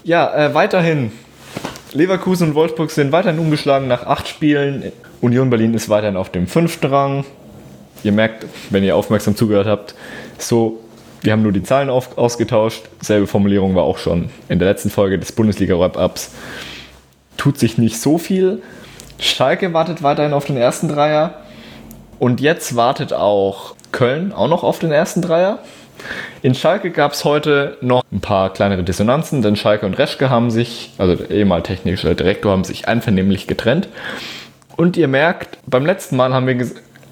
Ja, 0.04 0.34
äh, 0.34 0.54
weiterhin 0.54 1.12
Leverkusen 1.96 2.50
und 2.50 2.56
Wolfsburg 2.56 2.92
sind 2.92 3.14
weiterhin 3.14 3.40
umgeschlagen 3.40 3.88
nach 3.88 4.06
acht 4.06 4.28
Spielen. 4.28 4.92
Union 5.22 5.50
Berlin 5.50 5.74
ist 5.74 5.88
weiterhin 5.88 6.18
auf 6.18 6.30
dem 6.30 6.46
fünften 6.46 6.88
Rang. 6.88 7.24
Ihr 8.04 8.12
merkt, 8.12 8.46
wenn 8.70 8.84
ihr 8.84 8.98
aufmerksam 8.98 9.38
zugehört 9.38 9.66
habt, 9.66 9.96
so, 10.38 10.82
wir 11.22 11.32
haben 11.32 11.42
nur 11.42 11.54
die 11.54 11.64
Zahlen 11.64 11.90
auf, 11.90 12.18
ausgetauscht. 12.18 12.84
Selbe 13.02 13.28
Formulierung 13.28 13.76
war 13.76 13.84
auch 13.84 13.98
schon 13.98 14.30
in 14.50 14.60
der 14.60 14.68
letzten 14.68 14.90
Folge 14.90 15.18
des 15.18 15.32
Bundesliga-Wrap-Ups. 15.32 16.32
Tut 17.38 17.58
sich 17.58 17.78
nicht 17.78 18.00
so 18.02 18.18
viel. 18.18 18.62
Schalke 19.18 19.72
wartet 19.74 20.04
weiterhin 20.04 20.34
auf 20.34 20.44
den 20.44 20.58
ersten 20.58 20.90
Dreier. 20.90 21.36
Und 22.20 22.42
jetzt 22.42 22.76
wartet 22.76 23.14
auch 23.14 23.74
Köln 23.94 24.34
auch 24.34 24.50
noch 24.50 24.64
auf 24.64 24.80
den 24.80 24.92
ersten 24.92 25.22
Dreier. 25.22 25.60
In 26.46 26.54
Schalke 26.54 26.92
gab 26.92 27.14
es 27.14 27.26
heute 27.26 27.76
noch 27.82 28.04
ein 28.12 28.22
paar 28.22 28.54
kleinere 28.54 28.84
Dissonanzen, 28.84 29.42
denn 29.42 29.56
Schalke 29.56 29.88
und 29.88 29.98
Reschke 29.98 30.30
haben 30.30 30.52
sich, 30.52 30.92
also 31.00 31.16
der 31.16 31.32
ehemalige 31.32 31.70
technische 31.70 32.14
Direktor, 32.14 32.52
haben 32.52 32.64
sich 32.64 32.88
einvernehmlich 32.88 33.48
getrennt. 33.48 33.88
Und 34.78 34.96
ihr 34.96 35.08
merkt, 35.08 35.58
beim 35.66 35.88
letzten 35.88 36.18
Mal 36.18 36.36
haben 36.36 36.46
wir, 36.46 36.62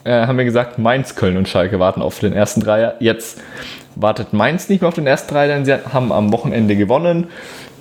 äh, 0.04 0.28
haben 0.28 0.38
wir 0.38 0.46
gesagt, 0.46 0.78
Mainz, 0.78 1.15
Köln 1.15 1.36
und 1.36 1.50
Schalke 1.50 1.80
warten 1.80 2.04
auf 2.04 2.19
den 2.19 2.32
ersten 2.32 2.62
Dreier. 2.62 2.93
Jetzt 3.00 3.41
wartet 3.96 4.34
Mainz 4.34 4.69
nicht 4.69 4.82
mehr 4.82 4.89
auf 4.89 4.93
den 4.93 5.08
ersten 5.08 5.34
Dreier, 5.34 5.48
denn 5.48 5.65
sie 5.65 5.74
haben 5.91 6.12
am 6.12 6.32
Wochenende 6.32 6.76
gewonnen. 6.76 7.32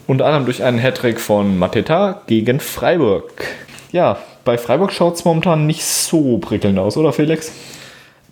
Unter 0.06 0.24
anderem 0.24 0.46
durch 0.46 0.62
einen 0.62 0.78
Hattrick 0.78 1.20
von 1.20 1.58
Mateta 1.58 2.22
gegen 2.28 2.60
Freiburg. 2.60 3.44
Ja, 3.90 4.16
bei 4.46 4.56
Freiburg 4.56 4.90
schaut 4.90 5.16
es 5.16 5.26
momentan 5.26 5.66
nicht 5.66 5.84
so 5.84 6.38
prickelnd 6.38 6.78
aus, 6.78 6.96
oder 6.96 7.12
Felix? 7.12 7.52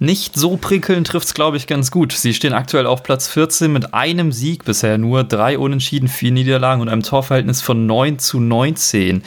Nicht 0.02 0.34
so 0.34 0.56
prickelnd 0.56 1.08
trifft 1.08 1.26
es, 1.26 1.34
glaube 1.34 1.58
ich, 1.58 1.66
ganz 1.66 1.90
gut. 1.90 2.12
Sie 2.12 2.32
stehen 2.32 2.54
aktuell 2.54 2.86
auf 2.86 3.02
Platz 3.02 3.28
14 3.28 3.70
mit 3.70 3.92
einem 3.92 4.32
Sieg 4.32 4.64
bisher 4.64 4.96
nur, 4.96 5.24
drei 5.24 5.58
Unentschieden, 5.58 6.08
vier 6.08 6.32
Niederlagen 6.32 6.80
und 6.80 6.88
einem 6.88 7.02
Torverhältnis 7.02 7.60
von 7.60 7.84
9 7.84 8.18
zu 8.18 8.40
19. 8.40 9.22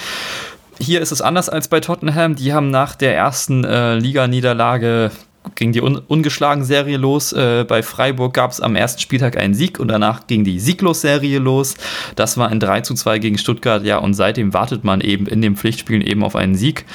Hier 0.80 1.00
ist 1.02 1.12
es 1.12 1.22
anders 1.22 1.48
als 1.48 1.68
bei 1.68 1.80
Tottenham. 1.80 2.36
Die 2.36 2.54
haben 2.54 2.72
nach 2.72 2.96
der 2.96 3.16
ersten 3.16 3.64
äh, 3.64 4.00
Liganiederlage 4.00 5.12
ging 5.56 5.72
die 5.72 5.82
Un 5.82 5.98
Ungeschlagen-Serie 5.98 6.98
los. 6.98 7.34
Äh, 7.34 7.66
bei 7.68 7.84
Freiburg 7.84 8.34
gab 8.34 8.52
es 8.52 8.62
am 8.62 8.76
ersten 8.76 9.02
Spieltag 9.02 9.38
einen 9.38 9.54
Sieg 9.54 9.80
und 9.80 9.88
danach 9.88 10.28
ging 10.28 10.44
die 10.44 10.60
Sieglos-Serie 10.60 11.40
los. 11.40 11.76
Das 12.16 12.38
war 12.38 12.50
ein 12.50 12.60
3 12.60 12.82
zu 12.82 12.94
2 12.94 13.20
gegen 13.20 13.38
Stuttgart, 13.38 13.84
ja, 13.84 13.98
und 13.98 14.14
seitdem 14.14 14.54
wartet 14.54 14.84
man 14.84 15.02
eben 15.02 15.28
in 15.28 15.42
den 15.42 15.56
Pflichtspielen 15.56 16.02
eben 16.02 16.24
auf 16.24 16.36
einen 16.36 16.56
Sieg. 16.56 16.86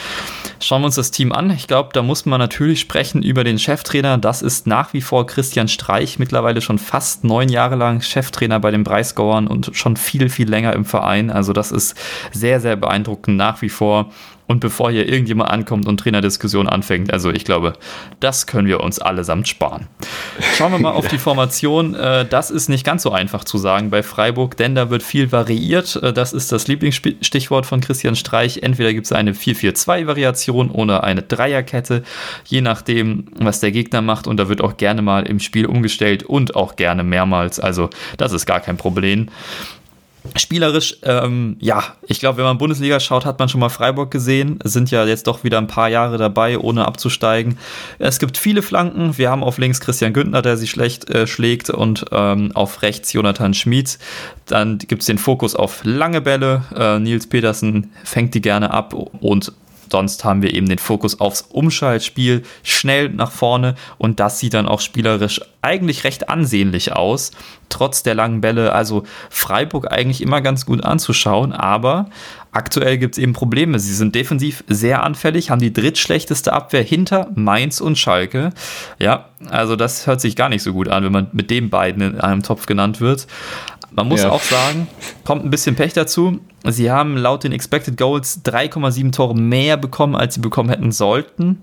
Schauen 0.61 0.82
wir 0.82 0.87
uns 0.87 0.96
das 0.96 1.11
Team 1.11 1.32
an. 1.32 1.50
Ich 1.50 1.68
glaube, 1.68 1.90
da 1.92 2.02
muss 2.02 2.26
man 2.26 2.40
natürlich 2.40 2.80
sprechen 2.80 3.22
über 3.22 3.44
den 3.44 3.58
Cheftrainer. 3.58 4.18
Das 4.18 4.42
ist 4.42 4.66
nach 4.66 4.92
wie 4.92 5.00
vor 5.00 5.26
Christian 5.26 5.68
Streich, 5.68 6.18
mittlerweile 6.18 6.61
schon 6.61 6.78
fast 6.78 7.24
neun 7.24 7.48
Jahre 7.48 7.76
lang 7.76 8.00
Cheftrainer 8.00 8.58
bei 8.58 8.70
den 8.70 8.84
Breisgauern 8.84 9.46
und 9.46 9.70
schon 9.74 9.96
viel, 9.96 10.28
viel 10.28 10.48
länger 10.48 10.72
im 10.72 10.84
Verein. 10.84 11.30
Also 11.30 11.52
das 11.52 11.70
ist 11.70 11.96
sehr, 12.32 12.61
sehr 12.61 12.76
beeindruckend 12.76 13.37
nach 13.37 13.62
wie 13.62 13.68
vor. 13.68 14.11
Und 14.48 14.61
bevor 14.61 14.90
hier 14.90 15.06
irgendjemand 15.06 15.50
ankommt 15.50 15.87
und 15.87 16.00
Trainerdiskussion 16.00 16.68
anfängt, 16.68 17.12
also 17.12 17.30
ich 17.30 17.44
glaube, 17.44 17.74
das 18.18 18.46
können 18.46 18.66
wir 18.66 18.80
uns 18.80 18.98
allesamt 18.98 19.46
sparen. 19.46 19.88
Schauen 20.56 20.72
wir 20.72 20.78
mal 20.78 20.92
auf 20.92 21.06
die 21.06 21.18
Formation. 21.18 21.94
Äh, 21.94 22.24
das 22.24 22.50
ist 22.50 22.70
nicht 22.70 22.82
ganz 22.82 23.02
so 23.02 23.12
einfach 23.12 23.44
zu 23.44 23.58
sagen 23.58 23.90
bei 23.90 24.02
Freiburg, 24.02 24.56
denn 24.56 24.74
da 24.74 24.88
wird 24.88 25.02
viel 25.02 25.32
variiert. 25.32 25.96
Äh, 25.96 26.14
das 26.14 26.32
ist 26.32 26.50
das 26.50 26.66
Lieblingsstichwort 26.66 27.66
von 27.66 27.82
Christian 27.82 28.16
Streich. 28.16 28.62
Entweder 28.62 28.94
gibt 28.94 29.04
es 29.04 29.12
eine 29.12 29.34
4-4-2-Variation 29.34 30.70
oder 30.70 31.04
eine 31.04 31.20
Dreierkette, 31.20 32.02
je 32.46 32.62
nachdem, 32.62 33.26
was 33.38 33.61
der 33.61 33.70
Gegner 33.70 34.00
macht. 34.00 34.26
Und 34.26 34.38
da 34.38 34.48
wird 34.48 34.62
auch 34.62 34.78
gerne 34.78 35.02
mal 35.02 35.26
im 35.26 35.40
Spiel 35.40 35.66
umgestellt 35.66 36.22
und 36.22 36.56
auch 36.56 36.76
gerne 36.76 37.04
mehrmals. 37.04 37.61
Also 37.61 37.90
das 38.16 38.32
ist 38.32 38.46
gar 38.46 38.61
kein 38.61 38.78
Problem. 38.78 39.28
Spielerisch, 40.36 40.96
ähm, 41.02 41.56
ja, 41.60 41.82
ich 42.06 42.20
glaube, 42.20 42.38
wenn 42.38 42.44
man 42.44 42.58
Bundesliga 42.58 43.00
schaut, 43.00 43.24
hat 43.24 43.38
man 43.38 43.48
schon 43.48 43.60
mal 43.60 43.68
Freiburg 43.68 44.10
gesehen. 44.10 44.58
Es 44.64 44.72
sind 44.72 44.90
ja 44.90 45.04
jetzt 45.04 45.26
doch 45.26 45.44
wieder 45.44 45.58
ein 45.58 45.66
paar 45.66 45.88
Jahre 45.88 46.18
dabei, 46.18 46.58
ohne 46.58 46.86
abzusteigen. 46.86 47.58
Es 47.98 48.18
gibt 48.18 48.36
viele 48.36 48.62
Flanken. 48.62 49.18
Wir 49.18 49.30
haben 49.30 49.42
auf 49.42 49.58
links 49.58 49.80
Christian 49.80 50.12
Günther, 50.12 50.42
der 50.42 50.56
sie 50.56 50.66
schlecht 50.66 51.08
äh, 51.10 51.26
schlägt, 51.26 51.70
und 51.70 52.04
ähm, 52.12 52.52
auf 52.54 52.82
rechts 52.82 53.12
Jonathan 53.12 53.54
Schmid. 53.54 53.98
Dann 54.46 54.78
gibt 54.78 55.02
es 55.02 55.06
den 55.06 55.18
Fokus 55.18 55.54
auf 55.54 55.80
lange 55.84 56.20
Bälle. 56.20 56.64
Äh, 56.74 56.98
Nils 56.98 57.26
Petersen 57.26 57.92
fängt 58.04 58.34
die 58.34 58.40
gerne 58.40 58.72
ab 58.72 58.94
und 58.94 59.52
Sonst 59.90 60.24
haben 60.24 60.42
wir 60.42 60.55
eben 60.55 60.68
den 60.68 60.79
Fokus 60.79 61.20
aufs 61.20 61.42
Umschaltspiel, 61.42 62.42
schnell 62.62 63.09
nach 63.09 63.33
vorne 63.33 63.74
und 63.98 64.20
das 64.20 64.38
sieht 64.38 64.55
dann 64.55 64.68
auch 64.68 64.81
spielerisch 64.81 65.40
eigentlich 65.62 66.05
recht 66.05 66.29
ansehnlich 66.29 66.92
aus, 66.92 67.33
trotz 67.68 68.03
der 68.03 68.14
langen 68.14 68.40
Bälle. 68.40 68.72
Also 68.72 69.05
Freiburg 69.31 69.90
eigentlich 69.90 70.22
immer 70.22 70.40
ganz 70.40 70.66
gut 70.66 70.85
anzuschauen, 70.85 71.53
aber 71.53 72.11
aktuell 72.53 72.98
gibt 72.98 73.16
es 73.16 73.22
eben 73.22 73.33
Probleme. 73.33 73.79
Sie 73.79 73.94
sind 73.94 74.14
defensiv 74.14 74.64
sehr 74.68 75.03
anfällig, 75.03 75.51
haben 75.51 75.61
die 75.61 75.72
drittschlechteste 75.72 76.53
Abwehr 76.53 76.83
hinter 76.83 77.31
Mainz 77.35 77.81
und 77.81 77.98
Schalke. 77.98 78.51
Ja, 78.98 79.29
also 79.51 79.77
das 79.77 80.07
hört 80.07 80.20
sich 80.20 80.37
gar 80.37 80.48
nicht 80.48 80.62
so 80.62 80.72
gut 80.72 80.88
an, 80.88 81.05
wenn 81.05 81.12
man 81.12 81.29
mit 81.33 81.51
den 81.51 81.70
beiden 81.70 82.03
in 82.03 82.20
einem 82.20 82.42
Topf 82.42 82.66
genannt 82.66 83.01
wird. 83.01 83.27
Man 83.98 84.06
muss 84.06 84.22
ja. 84.22 84.30
auch 84.30 84.42
sagen, 84.42 84.87
kommt 85.24 85.44
ein 85.44 85.50
bisschen 85.50 85.74
Pech 85.74 85.92
dazu. 85.92 86.38
Sie 86.64 86.88
haben 86.88 87.16
laut 87.16 87.42
den 87.42 87.50
Expected 87.50 87.96
Goals 87.96 88.44
3,7 88.44 89.11
Tore 89.11 89.34
mehr 89.34 89.76
bekommen, 89.76 90.14
als 90.14 90.34
sie 90.34 90.40
bekommen 90.40 90.68
hätten 90.68 90.92
sollten. 90.92 91.61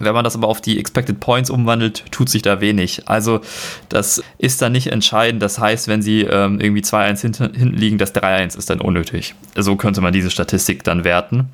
Wenn 0.00 0.14
man 0.14 0.24
das 0.24 0.34
aber 0.36 0.48
auf 0.48 0.62
die 0.62 0.78
Expected 0.78 1.20
Points 1.20 1.50
umwandelt, 1.50 2.10
tut 2.10 2.30
sich 2.30 2.40
da 2.40 2.62
wenig. 2.62 3.08
Also 3.10 3.42
das 3.90 4.22
ist 4.38 4.62
dann 4.62 4.72
nicht 4.72 4.86
entscheidend. 4.86 5.42
Das 5.42 5.58
heißt, 5.58 5.86
wenn 5.86 6.00
sie 6.00 6.22
ähm, 6.22 6.60
irgendwie 6.60 6.80
2-1 6.80 7.20
hinten, 7.20 7.54
hinten 7.54 7.76
liegen, 7.76 7.98
das 7.98 8.14
3-1 8.14 8.56
ist 8.56 8.70
dann 8.70 8.80
unnötig. 8.80 9.34
So 9.54 9.76
könnte 9.76 10.00
man 10.00 10.14
diese 10.14 10.30
Statistik 10.30 10.82
dann 10.82 11.04
werten. 11.04 11.50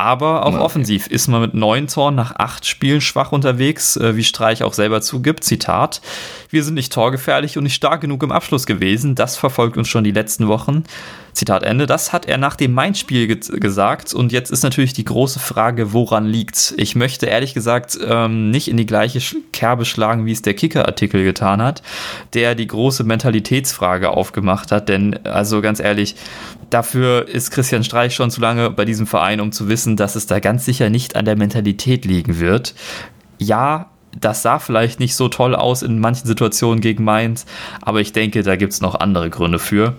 Aber 0.00 0.46
auch 0.46 0.54
okay. 0.54 0.62
offensiv 0.62 1.08
ist 1.08 1.28
man 1.28 1.42
mit 1.42 1.52
neun 1.52 1.86
Toren 1.86 2.14
nach 2.14 2.34
acht 2.36 2.66
Spielen 2.66 3.02
schwach 3.02 3.32
unterwegs, 3.32 3.98
äh, 3.98 4.16
wie 4.16 4.24
Streich 4.24 4.62
auch 4.62 4.72
selber 4.72 5.02
zugibt. 5.02 5.44
Zitat: 5.44 6.00
Wir 6.48 6.64
sind 6.64 6.72
nicht 6.72 6.90
torgefährlich 6.90 7.58
und 7.58 7.64
nicht 7.64 7.74
stark 7.74 8.00
genug 8.00 8.22
im 8.22 8.32
Abschluss 8.32 8.64
gewesen. 8.64 9.14
Das 9.14 9.36
verfolgt 9.36 9.76
uns 9.76 9.88
schon 9.88 10.02
die 10.02 10.10
letzten 10.10 10.48
Wochen. 10.48 10.84
Zitat 11.32 11.62
Ende. 11.62 11.86
Das 11.86 12.12
hat 12.12 12.26
er 12.26 12.38
nach 12.38 12.56
dem 12.56 12.72
Main-Spiel 12.72 13.26
ge 13.26 13.40
gesagt. 13.60 14.14
Und 14.14 14.32
jetzt 14.32 14.50
ist 14.50 14.62
natürlich 14.62 14.92
die 14.92 15.04
große 15.04 15.38
Frage, 15.38 15.92
woran 15.92 16.26
liegt's? 16.26 16.74
Ich 16.76 16.96
möchte 16.96 17.26
ehrlich 17.26 17.54
gesagt 17.54 17.98
ähm, 18.04 18.50
nicht 18.50 18.68
in 18.68 18.76
die 18.76 18.86
gleiche 18.86 19.20
Kerbe 19.52 19.84
schlagen, 19.84 20.26
wie 20.26 20.32
es 20.32 20.42
der 20.42 20.54
Kicker-Artikel 20.54 21.24
getan 21.24 21.62
hat, 21.62 21.82
der 22.34 22.54
die 22.54 22.66
große 22.66 23.04
Mentalitätsfrage 23.04 24.10
aufgemacht 24.10 24.72
hat. 24.72 24.88
Denn, 24.88 25.24
also 25.24 25.60
ganz 25.60 25.78
ehrlich, 25.80 26.16
dafür 26.70 27.28
ist 27.28 27.50
Christian 27.50 27.84
Streich 27.84 28.14
schon 28.14 28.30
zu 28.30 28.40
lange 28.40 28.70
bei 28.70 28.84
diesem 28.84 29.06
Verein, 29.06 29.40
um 29.40 29.52
zu 29.52 29.68
wissen, 29.68 29.96
dass 29.96 30.14
es 30.14 30.26
da 30.26 30.40
ganz 30.40 30.64
sicher 30.64 30.90
nicht 30.90 31.16
an 31.16 31.24
der 31.24 31.36
Mentalität 31.36 32.04
liegen 32.04 32.38
wird. 32.38 32.74
Ja, 33.38 33.90
das 34.18 34.42
sah 34.42 34.58
vielleicht 34.58 34.98
nicht 34.98 35.14
so 35.14 35.28
toll 35.28 35.54
aus 35.54 35.82
in 35.82 36.00
manchen 36.00 36.26
Situationen 36.26 36.80
gegen 36.80 37.04
Mainz, 37.04 37.46
aber 37.80 38.00
ich 38.00 38.12
denke, 38.12 38.42
da 38.42 38.56
gibt 38.56 38.72
es 38.72 38.80
noch 38.80 38.98
andere 38.98 39.30
Gründe 39.30 39.58
für. 39.58 39.94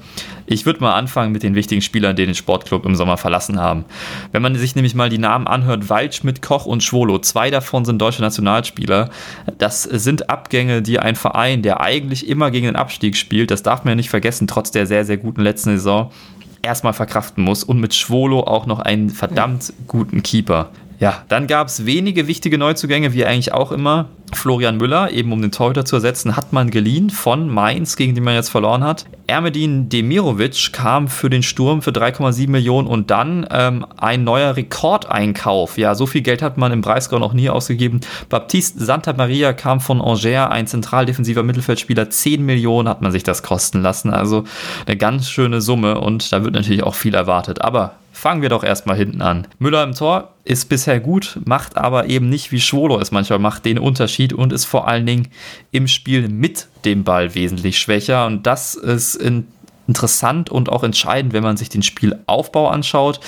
Ich 0.45 0.65
würde 0.65 0.81
mal 0.81 0.95
anfangen 0.95 1.31
mit 1.31 1.43
den 1.43 1.55
wichtigen 1.55 1.81
Spielern, 1.81 2.15
die 2.15 2.25
den 2.25 2.35
Sportclub 2.35 2.85
im 2.85 2.95
Sommer 2.95 3.15
verlassen 3.15 3.59
haben. 3.59 3.85
Wenn 4.33 4.41
man 4.41 4.55
sich 4.55 4.75
nämlich 4.75 4.95
mal 4.95 5.09
die 5.09 5.17
Namen 5.17 5.47
anhört, 5.47 5.89
Waldschmidt, 5.89 6.41
Koch 6.41 6.65
und 6.65 6.83
Schwolo, 6.83 7.19
zwei 7.19 7.49
davon 7.51 7.85
sind 7.85 8.01
deutsche 8.01 8.21
Nationalspieler. 8.21 9.09
Das 9.57 9.83
sind 9.83 10.29
Abgänge, 10.29 10.81
die 10.81 10.99
ein 10.99 11.15
Verein, 11.15 11.61
der 11.61 11.79
eigentlich 11.79 12.27
immer 12.27 12.51
gegen 12.51 12.65
den 12.65 12.75
Abstieg 12.75 13.15
spielt, 13.15 13.49
das 13.49 13.63
darf 13.63 13.85
man 13.85 13.93
ja 13.93 13.95
nicht 13.95 14.09
vergessen, 14.09 14.47
trotz 14.47 14.71
der 14.71 14.87
sehr, 14.87 15.05
sehr 15.05 15.17
guten 15.17 15.41
letzten 15.41 15.71
Saison, 15.71 16.11
erstmal 16.61 16.93
verkraften 16.93 17.43
muss 17.43 17.63
und 17.63 17.79
mit 17.79 17.93
Schwolo 17.93 18.41
auch 18.41 18.65
noch 18.65 18.79
einen 18.79 19.09
verdammt 19.09 19.73
guten 19.87 20.23
Keeper. 20.23 20.69
Ja, 21.01 21.23
dann 21.29 21.47
gab 21.47 21.65
es 21.65 21.87
wenige 21.87 22.27
wichtige 22.27 22.59
Neuzugänge, 22.59 23.11
wie 23.11 23.25
eigentlich 23.25 23.53
auch 23.53 23.71
immer. 23.71 24.05
Florian 24.33 24.77
Müller, 24.77 25.11
eben 25.11 25.33
um 25.33 25.41
den 25.41 25.51
Torhüter 25.51 25.83
zu 25.83 25.95
ersetzen, 25.95 26.37
hat 26.37 26.53
man 26.53 26.69
geliehen 26.69 27.09
von 27.09 27.49
Mainz, 27.49 27.95
gegen 27.95 28.13
den 28.13 28.23
man 28.23 28.35
jetzt 28.35 28.49
verloren 28.49 28.83
hat. 28.83 29.05
Ermedin 29.25 29.89
Demirovic 29.89 30.71
kam 30.71 31.07
für 31.07 31.31
den 31.31 31.41
Sturm 31.41 31.81
für 31.81 31.89
3,7 31.89 32.51
Millionen 32.51 32.87
und 32.87 33.09
dann 33.09 33.47
ähm, 33.49 33.83
ein 33.97 34.23
neuer 34.23 34.55
Rekordeinkauf. 34.55 35.79
Ja, 35.79 35.95
so 35.95 36.05
viel 36.05 36.21
Geld 36.21 36.43
hat 36.43 36.59
man 36.59 36.71
im 36.71 36.81
Breisgau 36.81 37.17
noch 37.17 37.33
nie 37.33 37.49
ausgegeben. 37.49 38.01
Baptiste 38.29 38.85
Santa 38.85 39.13
Maria 39.13 39.53
kam 39.53 39.81
von 39.81 40.01
Angers, 40.01 40.51
ein 40.51 40.67
zentraldefensiver 40.67 41.41
Mittelfeldspieler. 41.41 42.11
10 42.11 42.45
Millionen 42.45 42.87
hat 42.87 43.01
man 43.01 43.11
sich 43.11 43.23
das 43.23 43.41
kosten 43.41 43.81
lassen. 43.81 44.11
Also 44.11 44.43
eine 44.85 44.97
ganz 44.97 45.31
schöne 45.31 45.61
Summe 45.61 45.99
und 45.99 46.31
da 46.31 46.43
wird 46.43 46.53
natürlich 46.53 46.83
auch 46.83 46.95
viel 46.95 47.15
erwartet. 47.15 47.61
Aber 47.61 47.95
Fangen 48.21 48.43
wir 48.43 48.49
doch 48.49 48.63
erstmal 48.63 48.97
hinten 48.97 49.23
an. 49.23 49.47
Müller 49.57 49.83
im 49.83 49.95
Tor 49.95 50.35
ist 50.43 50.69
bisher 50.69 50.99
gut, 50.99 51.39
macht 51.43 51.75
aber 51.75 52.05
eben 52.05 52.29
nicht 52.29 52.51
wie 52.51 52.61
Schwolo 52.61 52.99
es 52.99 53.09
manchmal 53.09 53.39
macht, 53.39 53.65
den 53.65 53.79
Unterschied 53.79 54.31
und 54.31 54.53
ist 54.53 54.65
vor 54.65 54.87
allen 54.87 55.07
Dingen 55.07 55.29
im 55.71 55.87
Spiel 55.87 56.29
mit 56.29 56.67
dem 56.85 57.03
Ball 57.03 57.33
wesentlich 57.33 57.79
schwächer. 57.79 58.27
Und 58.27 58.45
das 58.45 58.75
ist 58.75 59.15
in 59.15 59.47
interessant 59.87 60.51
und 60.51 60.69
auch 60.69 60.83
entscheidend, 60.83 61.33
wenn 61.33 61.41
man 61.41 61.57
sich 61.57 61.69
den 61.69 61.81
Spielaufbau 61.81 62.69
anschaut. 62.69 63.19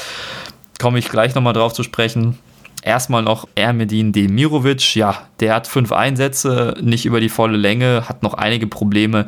Komme 0.80 1.00
ich 1.00 1.10
gleich 1.10 1.34
nochmal 1.34 1.54
drauf 1.54 1.74
zu 1.74 1.82
sprechen. 1.82 2.38
Erstmal 2.84 3.24
noch 3.24 3.48
Ermedin 3.56 4.12
Demirovic. 4.12 4.96
Ja, 4.96 5.24
der 5.40 5.56
hat 5.56 5.68
fünf 5.68 5.92
Einsätze, 5.92 6.76
nicht 6.82 7.06
über 7.06 7.20
die 7.20 7.30
volle 7.30 7.58
Länge, 7.58 8.10
hat 8.10 8.24
noch 8.24 8.34
einige 8.34 8.68
Probleme, 8.68 9.28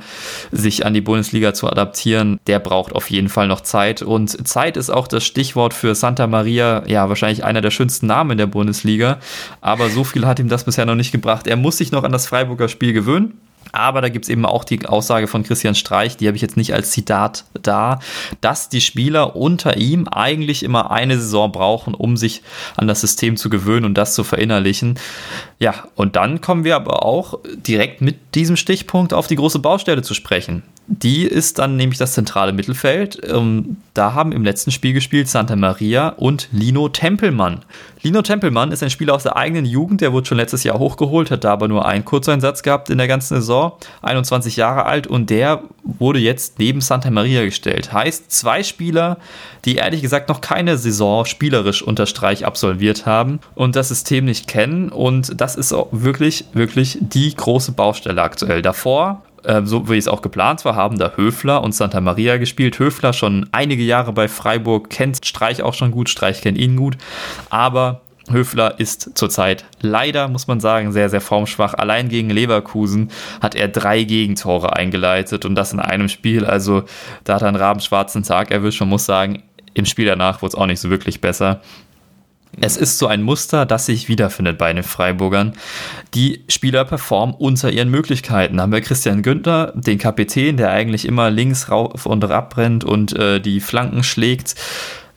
sich 0.51 0.85
an 0.85 0.93
die 0.93 1.01
Bundesliga 1.01 1.53
zu 1.53 1.69
adaptieren. 1.69 2.39
Der 2.47 2.59
braucht 2.59 2.93
auf 2.93 3.09
jeden 3.09 3.29
Fall 3.29 3.47
noch 3.47 3.61
Zeit. 3.61 4.01
Und 4.01 4.47
Zeit 4.47 4.75
ist 4.77 4.89
auch 4.89 5.07
das 5.07 5.23
Stichwort 5.23 5.73
für 5.73 5.95
Santa 5.95 6.27
Maria. 6.27 6.83
Ja, 6.87 7.07
wahrscheinlich 7.07 7.43
einer 7.43 7.61
der 7.61 7.71
schönsten 7.71 8.07
Namen 8.07 8.31
in 8.31 8.37
der 8.37 8.47
Bundesliga. 8.47 9.19
Aber 9.61 9.89
so 9.89 10.03
viel 10.03 10.25
hat 10.25 10.39
ihm 10.39 10.49
das 10.49 10.65
bisher 10.65 10.85
noch 10.85 10.95
nicht 10.95 11.11
gebracht. 11.11 11.47
Er 11.47 11.55
muss 11.55 11.77
sich 11.77 11.91
noch 11.91 12.03
an 12.03 12.11
das 12.11 12.27
Freiburger 12.27 12.67
Spiel 12.67 12.93
gewöhnen. 12.93 13.39
Aber 13.75 14.01
da 14.01 14.09
gibt 14.09 14.25
es 14.25 14.29
eben 14.29 14.45
auch 14.45 14.63
die 14.63 14.85
Aussage 14.85 15.27
von 15.27 15.43
Christian 15.43 15.75
Streich, 15.75 16.15
die 16.15 16.27
habe 16.27 16.37
ich 16.37 16.41
jetzt 16.41 16.55
nicht 16.55 16.73
als 16.73 16.91
Zitat 16.91 17.43
da, 17.61 17.99
dass 18.39 18.69
die 18.69 18.79
Spieler 18.79 19.35
unter 19.35 19.75
ihm 19.75 20.07
eigentlich 20.07 20.63
immer 20.63 20.91
eine 20.91 21.19
Saison 21.19 21.51
brauchen, 21.51 21.93
um 21.93 22.15
sich 22.15 22.41
an 22.77 22.87
das 22.87 23.01
System 23.01 23.35
zu 23.35 23.49
gewöhnen 23.49 23.85
und 23.85 23.97
das 23.97 24.15
zu 24.15 24.23
verinnerlichen. 24.23 24.97
Ja, 25.59 25.73
und 25.95 26.15
dann 26.15 26.39
kommen 26.39 26.63
wir 26.63 26.77
aber 26.77 27.03
auch 27.03 27.39
direkt 27.55 28.01
mit 28.01 28.35
diesem 28.35 28.55
Stichpunkt 28.55 29.13
auf 29.13 29.27
die 29.27 29.35
große 29.35 29.59
Baustelle 29.59 30.01
zu 30.03 30.13
sprechen. 30.13 30.63
Die 30.87 31.23
ist 31.23 31.57
dann 31.57 31.77
nämlich 31.77 31.97
das 31.97 32.13
zentrale 32.13 32.53
Mittelfeld. 32.53 33.19
Ähm, 33.27 33.77
da 33.95 34.13
haben 34.13 34.31
im 34.31 34.43
letzten 34.43 34.69
Spiel 34.69 34.93
gespielt 34.93 35.27
Santa 35.27 35.55
Maria 35.55 36.09
und 36.09 36.47
Lino 36.51 36.89
Tempelmann. 36.89 37.65
Lino 38.03 38.21
Tempelmann 38.21 38.71
ist 38.71 38.83
ein 38.83 38.91
Spieler 38.91 39.15
aus 39.15 39.23
der 39.23 39.35
eigenen 39.35 39.65
Jugend, 39.65 40.01
der 40.01 40.13
wurde 40.13 40.27
schon 40.27 40.37
letztes 40.37 40.63
Jahr 40.63 40.77
hochgeholt, 40.77 41.31
hat 41.31 41.43
da 41.43 41.53
aber 41.53 41.67
nur 41.67 41.87
einen 41.87 42.05
Kurzeinsatz 42.05 42.61
gehabt 42.61 42.91
in 42.91 42.99
der 42.99 43.07
ganzen 43.07 43.35
Saison, 43.37 43.73
21 44.03 44.57
Jahre 44.57 44.85
alt 44.85 45.07
und 45.07 45.31
der 45.31 45.63
wurde 45.83 46.19
jetzt 46.19 46.59
neben 46.59 46.81
Santa 46.81 47.09
Maria 47.09 47.43
gestellt. 47.43 47.91
Heißt, 47.91 48.31
zwei 48.31 48.61
Spieler, 48.61 49.17
die 49.65 49.77
ehrlich 49.77 50.03
gesagt 50.03 50.29
noch 50.29 50.39
keine 50.39 50.77
Saison 50.77 51.25
spielerisch 51.25 51.81
unter 51.81 52.05
Streich 52.05 52.45
absolviert 52.45 53.07
haben 53.07 53.39
und 53.55 53.75
das 53.75 53.87
System 53.87 54.25
nicht 54.25 54.47
kennen 54.47 54.89
und 54.89 55.41
das 55.41 55.55
ist 55.55 55.73
auch 55.73 55.87
wirklich, 55.91 56.45
wirklich 56.53 56.99
die 57.01 57.33
große 57.33 57.71
Baustelle 57.71 58.21
aktuell. 58.21 58.61
Davor 58.61 59.23
ähm, 59.47 59.65
so 59.67 59.89
wie 59.89 59.97
es 59.97 60.07
auch 60.07 60.21
geplant 60.21 60.65
war, 60.65 60.75
haben 60.75 60.97
da 60.97 61.13
Höfler 61.15 61.63
und 61.63 61.73
Santa 61.73 62.01
Maria 62.01 62.37
gespielt. 62.37 62.79
Höfler 62.79 63.13
schon 63.13 63.47
einige 63.51 63.83
Jahre 63.83 64.13
bei 64.13 64.27
Freiburg, 64.27 64.89
kennt 64.89 65.25
Streich 65.25 65.61
auch 65.61 65.73
schon 65.73 65.91
gut, 65.91 66.09
Streich 66.09 66.41
kennt 66.41 66.57
ihn 66.57 66.75
gut, 66.75 66.97
aber 67.49 68.01
Höfler 68.29 68.79
ist 68.79 69.17
zurzeit 69.17 69.65
leider, 69.81 70.27
muss 70.27 70.47
man 70.47 70.59
sagen, 70.59 70.91
sehr, 70.91 71.09
sehr 71.09 71.21
formschwach. 71.21 71.75
Allein 71.75 72.09
gegen 72.09 72.29
Leverkusen 72.29 73.11
hat 73.41 73.55
er 73.55 73.67
drei 73.67 74.03
Gegentore 74.03 74.75
eingeleitet 74.75 75.45
und 75.45 75.55
das 75.55 75.73
in 75.73 75.79
einem 75.79 76.09
Spiel. 76.09 76.45
Also 76.45 76.83
da 77.23 77.35
hat 77.35 77.43
er 77.43 77.49
einen 77.49 77.57
rabenschwarzen 77.57 78.23
Tag 78.23 78.51
erwischt. 78.51 78.79
Man 78.79 78.89
muss 78.89 79.05
sagen, 79.05 79.43
im 79.75 79.85
Spiel 79.85 80.05
danach 80.05 80.41
wurde 80.41 80.49
es 80.49 80.55
auch 80.55 80.65
nicht 80.65 80.79
so 80.79 80.89
wirklich 80.89 81.21
besser. 81.21 81.61
Es 82.61 82.77
ist 82.77 82.97
so 82.97 83.07
ein 83.07 83.21
Muster, 83.21 83.65
das 83.65 83.85
sich 83.85 84.07
wiederfindet 84.07 84.57
bei 84.57 84.71
den 84.71 84.83
Freiburgern. 84.83 85.53
Die 86.13 86.43
Spieler 86.47 86.85
performen 86.85 87.35
unter 87.35 87.71
ihren 87.71 87.89
Möglichkeiten. 87.89 88.57
Da 88.57 88.63
haben 88.63 88.71
wir 88.71 88.81
Christian 88.81 89.21
Günther, 89.23 89.73
den 89.75 89.97
Kapitän, 89.97 90.57
der 90.57 90.71
eigentlich 90.71 91.05
immer 91.05 91.29
links 91.29 91.69
rauf 91.69 92.05
und 92.05 92.23
ab 92.23 92.55
rennt 92.57 92.83
und 92.83 93.13
äh, 93.13 93.39
die 93.39 93.59
Flanken 93.59 94.03
schlägt. 94.03 94.55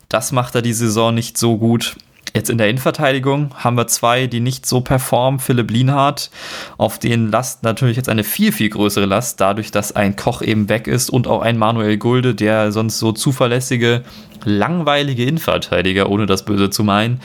Das 0.08 0.32
macht 0.32 0.54
er 0.54 0.62
die 0.62 0.72
Saison 0.72 1.14
nicht 1.14 1.38
so 1.38 1.58
gut. 1.58 1.96
Jetzt 2.38 2.50
in 2.50 2.58
der 2.58 2.68
Innenverteidigung 2.68 3.50
haben 3.56 3.76
wir 3.76 3.88
zwei, 3.88 4.28
die 4.28 4.38
nicht 4.38 4.64
so 4.64 4.80
performen. 4.80 5.40
Philipp 5.40 5.72
Lienhardt, 5.72 6.30
auf 6.76 7.00
den 7.00 7.32
Last 7.32 7.64
natürlich 7.64 7.96
jetzt 7.96 8.08
eine 8.08 8.22
viel, 8.22 8.52
viel 8.52 8.68
größere 8.68 9.06
Last, 9.06 9.40
dadurch, 9.40 9.72
dass 9.72 9.96
ein 9.96 10.14
Koch 10.14 10.40
eben 10.40 10.68
weg 10.68 10.86
ist 10.86 11.10
und 11.10 11.26
auch 11.26 11.42
ein 11.42 11.58
Manuel 11.58 11.96
Gulde, 11.96 12.36
der 12.36 12.70
sonst 12.70 13.00
so 13.00 13.10
zuverlässige, 13.10 14.04
langweilige 14.44 15.24
Innenverteidiger, 15.24 16.08
ohne 16.08 16.26
das 16.26 16.44
Böse 16.44 16.70
zu 16.70 16.84
meinen, 16.84 17.20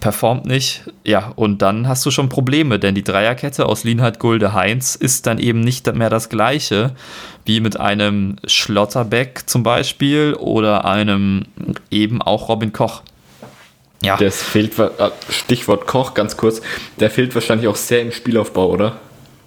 performt 0.00 0.46
nicht. 0.46 0.90
Ja, 1.04 1.34
und 1.36 1.60
dann 1.60 1.86
hast 1.86 2.06
du 2.06 2.10
schon 2.10 2.30
Probleme, 2.30 2.78
denn 2.78 2.94
die 2.94 3.04
Dreierkette 3.04 3.66
aus 3.66 3.84
Lienhardt, 3.84 4.20
Gulde, 4.20 4.54
Heinz 4.54 4.94
ist 4.94 5.26
dann 5.26 5.38
eben 5.38 5.60
nicht 5.60 5.94
mehr 5.94 6.08
das 6.08 6.30
gleiche 6.30 6.92
wie 7.44 7.60
mit 7.60 7.78
einem 7.78 8.36
Schlotterbeck 8.46 9.42
zum 9.44 9.62
Beispiel 9.62 10.32
oder 10.32 10.86
einem 10.86 11.44
eben 11.90 12.22
auch 12.22 12.48
Robin 12.48 12.72
Koch. 12.72 13.02
Ja. 14.04 14.16
Das 14.16 14.42
fehlt, 14.42 14.78
äh, 14.78 14.90
Stichwort 15.30 15.86
Koch, 15.86 16.14
ganz 16.14 16.36
kurz, 16.36 16.60
der 17.00 17.10
fehlt 17.10 17.34
wahrscheinlich 17.34 17.68
auch 17.68 17.76
sehr 17.76 18.02
im 18.02 18.12
Spielaufbau, 18.12 18.70
oder? 18.70 18.96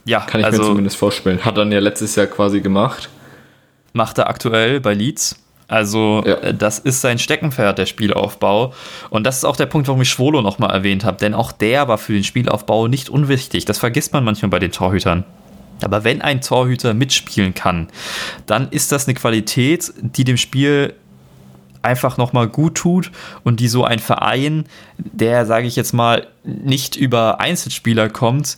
Ja, 0.05 0.21
kann 0.21 0.39
ich 0.39 0.45
also, 0.45 0.61
mir 0.61 0.67
zumindest 0.69 0.97
vorstellen. 0.97 1.43
Hat 1.43 1.57
er 1.57 1.65
ja 1.67 1.79
letztes 1.79 2.15
Jahr 2.15 2.27
quasi 2.27 2.61
gemacht. 2.61 3.09
Macht 3.93 4.17
er 4.17 4.27
aktuell 4.27 4.79
bei 4.79 4.93
Leeds. 4.93 5.35
Also, 5.67 6.23
ja. 6.25 6.35
Äh, 6.35 6.53
das 6.53 6.79
ist 6.79 7.01
sein 7.01 7.19
Steckenpferd, 7.19 7.77
der 7.77 7.85
Spielaufbau. 7.85 8.73
Und 9.09 9.25
das 9.25 9.37
ist 9.37 9.43
auch 9.43 9.57
der 9.57 9.65
Punkt, 9.65 9.87
warum 9.87 10.01
ich 10.01 10.09
Schwolo 10.09 10.41
nochmal 10.41 10.71
erwähnt 10.71 11.03
habe. 11.03 11.17
Denn 11.17 11.33
auch 11.33 11.51
der 11.51 11.87
war 11.87 11.97
für 11.97 12.13
den 12.13 12.23
Spielaufbau 12.23 12.87
nicht 12.87 13.09
unwichtig. 13.09 13.65
Das 13.65 13.77
vergisst 13.77 14.13
man 14.13 14.23
manchmal 14.23 14.49
bei 14.49 14.59
den 14.59 14.71
Torhütern. 14.71 15.25
Aber 15.83 16.03
wenn 16.03 16.21
ein 16.21 16.41
Torhüter 16.41 16.93
mitspielen 16.93 17.53
kann, 17.53 17.89
dann 18.45 18.69
ist 18.69 18.91
das 18.91 19.07
eine 19.07 19.13
Qualität, 19.13 19.93
die 20.01 20.23
dem 20.23 20.37
Spiel 20.37 20.95
einfach 21.81 22.17
nochmal 22.17 22.47
gut 22.47 22.75
tut 22.75 23.11
und 23.43 23.59
die 23.59 23.67
so 23.67 23.83
ein 23.83 23.99
Verein, 23.99 24.65
der, 24.97 25.45
sage 25.45 25.67
ich 25.67 25.75
jetzt 25.75 25.93
mal, 25.93 26.27
nicht 26.43 26.95
über 26.95 27.39
Einzelspieler 27.39 28.09
kommt, 28.09 28.55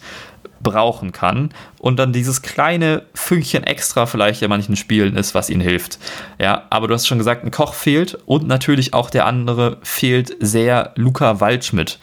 brauchen 0.61 1.11
kann 1.11 1.51
und 1.77 1.97
dann 1.97 2.13
dieses 2.13 2.41
kleine 2.41 3.03
Fünkchen 3.13 3.63
extra 3.63 4.05
vielleicht 4.05 4.41
in 4.41 4.49
manchen 4.49 4.75
Spielen 4.75 5.15
ist, 5.15 5.33
was 5.33 5.49
ihnen 5.49 5.61
hilft. 5.61 5.99
Ja, 6.37 6.63
aber 6.69 6.87
du 6.87 6.93
hast 6.93 7.07
schon 7.07 7.17
gesagt, 7.17 7.43
ein 7.43 7.51
Koch 7.51 7.73
fehlt 7.73 8.17
und 8.25 8.47
natürlich 8.47 8.93
auch 8.93 9.09
der 9.09 9.25
andere 9.25 9.77
fehlt 9.83 10.35
sehr 10.39 10.91
Luca 10.95 11.39
Waldschmidt. 11.39 11.99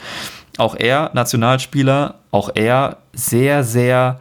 Auch 0.59 0.75
er 0.75 1.11
Nationalspieler, 1.13 2.15
auch 2.31 2.51
er 2.55 2.99
sehr, 3.13 3.63
sehr 3.63 4.19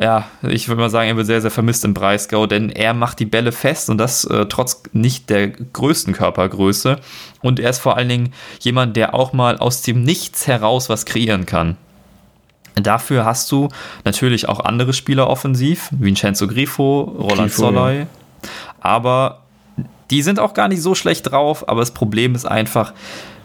ja, 0.00 0.26
ich 0.42 0.68
würde 0.68 0.80
mal 0.80 0.90
sagen, 0.90 1.08
er 1.08 1.16
wird 1.16 1.26
sehr, 1.26 1.40
sehr 1.40 1.50
vermisst 1.50 1.84
im 1.84 1.94
Breisgau, 1.94 2.46
denn 2.46 2.70
er 2.70 2.94
macht 2.94 3.18
die 3.18 3.26
Bälle 3.26 3.52
fest 3.52 3.90
und 3.90 3.98
das 3.98 4.24
äh, 4.24 4.46
trotz 4.46 4.82
nicht 4.92 5.28
der 5.28 5.48
größten 5.48 6.12
Körpergröße. 6.12 6.98
Und 7.42 7.58
er 7.58 7.70
ist 7.70 7.80
vor 7.80 7.96
allen 7.96 8.08
Dingen 8.08 8.32
jemand, 8.60 8.96
der 8.96 9.14
auch 9.14 9.32
mal 9.32 9.58
aus 9.58 9.82
dem 9.82 10.02
Nichts 10.02 10.46
heraus 10.46 10.88
was 10.88 11.04
kreieren 11.04 11.46
kann. 11.46 11.76
Dafür 12.76 13.24
hast 13.24 13.50
du 13.50 13.68
natürlich 14.04 14.48
auch 14.48 14.60
andere 14.60 14.92
Spieler 14.92 15.28
offensiv, 15.28 15.88
Vincenzo 15.90 16.46
Grifo, 16.46 17.00
Roland 17.00 17.50
Grifo, 17.50 17.62
Soloy. 17.62 17.98
Ja. 18.00 18.06
Aber 18.80 19.42
die 20.10 20.22
sind 20.22 20.38
auch 20.38 20.54
gar 20.54 20.68
nicht 20.68 20.82
so 20.82 20.94
schlecht 20.94 21.30
drauf. 21.30 21.68
Aber 21.68 21.80
das 21.80 21.92
Problem 21.92 22.36
ist 22.36 22.46
einfach, 22.46 22.92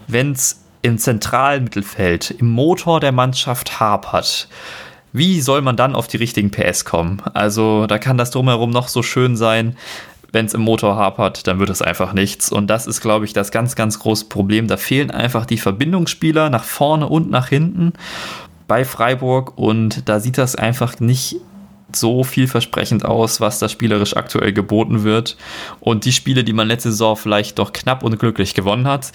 wenn 0.06 0.32
es 0.32 0.60
im 0.82 0.98
zentralen 0.98 1.64
Mittelfeld, 1.64 2.30
im 2.30 2.48
Motor 2.48 3.00
der 3.00 3.12
Mannschaft 3.12 3.80
hapert, 3.80 4.48
wie 5.14 5.40
soll 5.40 5.62
man 5.62 5.76
dann 5.76 5.94
auf 5.94 6.08
die 6.08 6.16
richtigen 6.16 6.50
PS 6.50 6.84
kommen? 6.84 7.22
Also 7.32 7.86
da 7.86 7.98
kann 7.98 8.18
das 8.18 8.32
drumherum 8.32 8.70
noch 8.70 8.88
so 8.88 9.02
schön 9.04 9.36
sein. 9.36 9.76
Wenn 10.32 10.46
es 10.46 10.54
im 10.54 10.62
Motor 10.62 10.96
hapert, 10.96 11.46
dann 11.46 11.60
wird 11.60 11.70
es 11.70 11.80
einfach 11.80 12.12
nichts. 12.12 12.50
Und 12.50 12.66
das 12.66 12.88
ist, 12.88 13.00
glaube 13.00 13.24
ich, 13.24 13.32
das 13.32 13.52
ganz, 13.52 13.76
ganz 13.76 14.00
große 14.00 14.24
Problem. 14.24 14.66
Da 14.66 14.76
fehlen 14.76 15.12
einfach 15.12 15.46
die 15.46 15.58
Verbindungsspieler 15.58 16.50
nach 16.50 16.64
vorne 16.64 17.08
und 17.08 17.30
nach 17.30 17.48
hinten. 17.48 17.92
bei 18.66 18.84
Freiburg 18.84 19.56
und 19.56 20.08
da 20.08 20.20
sieht 20.20 20.38
das 20.38 20.56
einfach 20.56 20.98
nicht 20.98 21.36
so 21.96 22.24
vielversprechend 22.24 23.04
aus, 23.04 23.40
was 23.40 23.58
da 23.58 23.68
spielerisch 23.68 24.16
aktuell 24.16 24.52
geboten 24.52 25.04
wird. 25.04 25.36
Und 25.80 26.04
die 26.04 26.12
Spiele, 26.12 26.44
die 26.44 26.52
man 26.52 26.68
letzte 26.68 26.90
Saison 26.90 27.16
vielleicht 27.16 27.58
doch 27.58 27.72
knapp 27.72 28.02
und 28.02 28.18
glücklich 28.18 28.54
gewonnen 28.54 28.86
hat, 28.86 29.12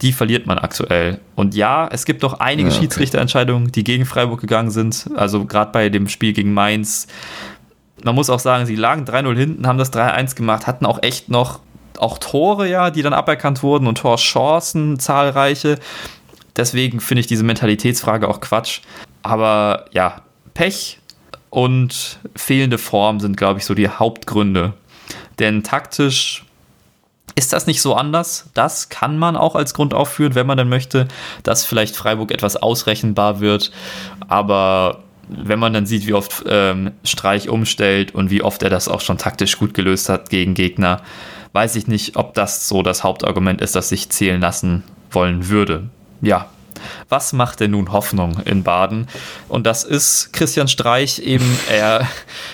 die 0.00 0.12
verliert 0.12 0.46
man 0.46 0.58
aktuell. 0.58 1.20
Und 1.34 1.54
ja, 1.54 1.88
es 1.90 2.04
gibt 2.04 2.22
doch 2.22 2.40
einige 2.40 2.68
ja, 2.68 2.74
okay. 2.74 2.82
Schiedsrichterentscheidungen, 2.82 3.72
die 3.72 3.84
gegen 3.84 4.04
Freiburg 4.04 4.40
gegangen 4.40 4.70
sind. 4.70 5.10
Also 5.16 5.44
gerade 5.44 5.72
bei 5.72 5.88
dem 5.88 6.08
Spiel 6.08 6.32
gegen 6.32 6.52
Mainz. 6.54 7.06
Man 8.04 8.14
muss 8.14 8.30
auch 8.30 8.40
sagen, 8.40 8.66
sie 8.66 8.76
lagen 8.76 9.04
3-0 9.04 9.36
hinten, 9.36 9.66
haben 9.66 9.78
das 9.78 9.92
3-1 9.92 10.34
gemacht, 10.34 10.66
hatten 10.66 10.86
auch 10.86 11.02
echt 11.02 11.28
noch 11.28 11.60
auch 11.98 12.18
Tore, 12.18 12.68
ja, 12.68 12.90
die 12.90 13.02
dann 13.02 13.12
aberkannt 13.12 13.62
wurden 13.62 13.86
und 13.86 13.98
Torchancen 13.98 14.98
zahlreiche. 14.98 15.78
Deswegen 16.56 17.00
finde 17.00 17.20
ich 17.20 17.26
diese 17.26 17.44
Mentalitätsfrage 17.44 18.28
auch 18.28 18.40
Quatsch. 18.40 18.80
Aber 19.22 19.86
ja, 19.92 20.22
Pech 20.54 20.98
und 21.52 22.18
fehlende 22.34 22.78
Form 22.78 23.20
sind, 23.20 23.36
glaube 23.36 23.58
ich, 23.58 23.66
so 23.66 23.74
die 23.74 23.90
Hauptgründe. 23.90 24.72
Denn 25.38 25.62
taktisch 25.62 26.46
ist 27.34 27.52
das 27.52 27.66
nicht 27.66 27.82
so 27.82 27.94
anders? 27.94 28.48
Das 28.54 28.88
kann 28.88 29.18
man 29.18 29.36
auch 29.36 29.54
als 29.54 29.74
Grund 29.74 29.92
aufführen, 29.92 30.34
wenn 30.34 30.46
man 30.46 30.56
dann 30.56 30.70
möchte, 30.70 31.08
dass 31.42 31.66
vielleicht 31.66 31.94
Freiburg 31.94 32.30
etwas 32.30 32.56
ausrechenbar 32.56 33.40
wird. 33.40 33.70
Aber 34.28 35.02
wenn 35.28 35.58
man 35.58 35.74
dann 35.74 35.84
sieht, 35.84 36.06
wie 36.06 36.14
oft 36.14 36.42
ähm, 36.48 36.92
Streich 37.04 37.50
umstellt 37.50 38.14
und 38.14 38.30
wie 38.30 38.42
oft 38.42 38.62
er 38.62 38.70
das 38.70 38.88
auch 38.88 39.02
schon 39.02 39.18
taktisch 39.18 39.58
gut 39.58 39.74
gelöst 39.74 40.08
hat 40.08 40.30
gegen 40.30 40.54
Gegner, 40.54 41.02
weiß 41.52 41.76
ich 41.76 41.86
nicht, 41.86 42.16
ob 42.16 42.32
das 42.32 42.66
so 42.66 42.82
das 42.82 43.04
Hauptargument 43.04 43.60
ist, 43.60 43.76
das 43.76 43.90
sich 43.90 44.08
zählen 44.08 44.40
lassen 44.40 44.84
wollen 45.10 45.50
würde 45.50 45.90
ja, 46.22 46.46
was 47.08 47.32
macht 47.32 47.60
denn 47.60 47.72
nun 47.72 47.92
Hoffnung 47.92 48.40
in 48.44 48.62
Baden? 48.62 49.08
Und 49.48 49.66
das 49.66 49.84
ist 49.84 50.32
Christian 50.32 50.68
Streich 50.68 51.18
eben, 51.18 51.58
er, 51.68 52.06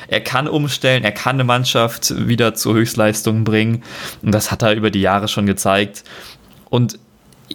er 0.09 0.20
kann 0.20 0.49
umstellen, 0.49 1.05
er 1.05 1.12
kann 1.12 1.37
eine 1.37 1.45
Mannschaft 1.45 2.14
wieder 2.29 2.55
zur 2.55 2.74
Höchstleistung 2.74 3.45
bringen. 3.45 3.83
Und 4.22 4.33
das 4.33 4.51
hat 4.51 4.62
er 4.62 4.74
über 4.74 4.91
die 4.91 5.01
Jahre 5.01 5.29
schon 5.29 5.47
gezeigt. 5.47 6.05
Und 6.70 6.99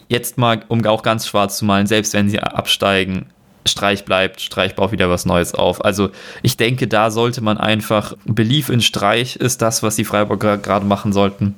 jetzt 0.07 0.37
mal, 0.37 0.63
um 0.67 0.85
auch 0.85 1.03
ganz 1.03 1.27
schwarz 1.27 1.57
zu 1.57 1.65
malen, 1.65 1.87
selbst 1.87 2.13
wenn 2.13 2.29
sie 2.29 2.39
absteigen, 2.39 3.27
Streich 3.65 4.03
bleibt, 4.05 4.41
Streich 4.41 4.75
baut 4.75 4.91
wieder 4.91 5.09
was 5.09 5.25
Neues 5.25 5.53
auf. 5.53 5.83
Also 5.83 6.09
ich 6.41 6.57
denke, 6.57 6.87
da 6.87 7.11
sollte 7.11 7.41
man 7.41 7.57
einfach, 7.57 8.13
Belief 8.25 8.69
in 8.69 8.81
Streich 8.81 9.35
ist 9.35 9.61
das, 9.61 9.83
was 9.83 9.95
die 9.95 10.03
Freiburger 10.03 10.57
gerade 10.57 10.85
machen 10.85 11.13
sollten. 11.13 11.55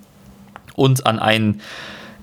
Und 0.76 1.06
an 1.08 1.20
einen 1.20 1.62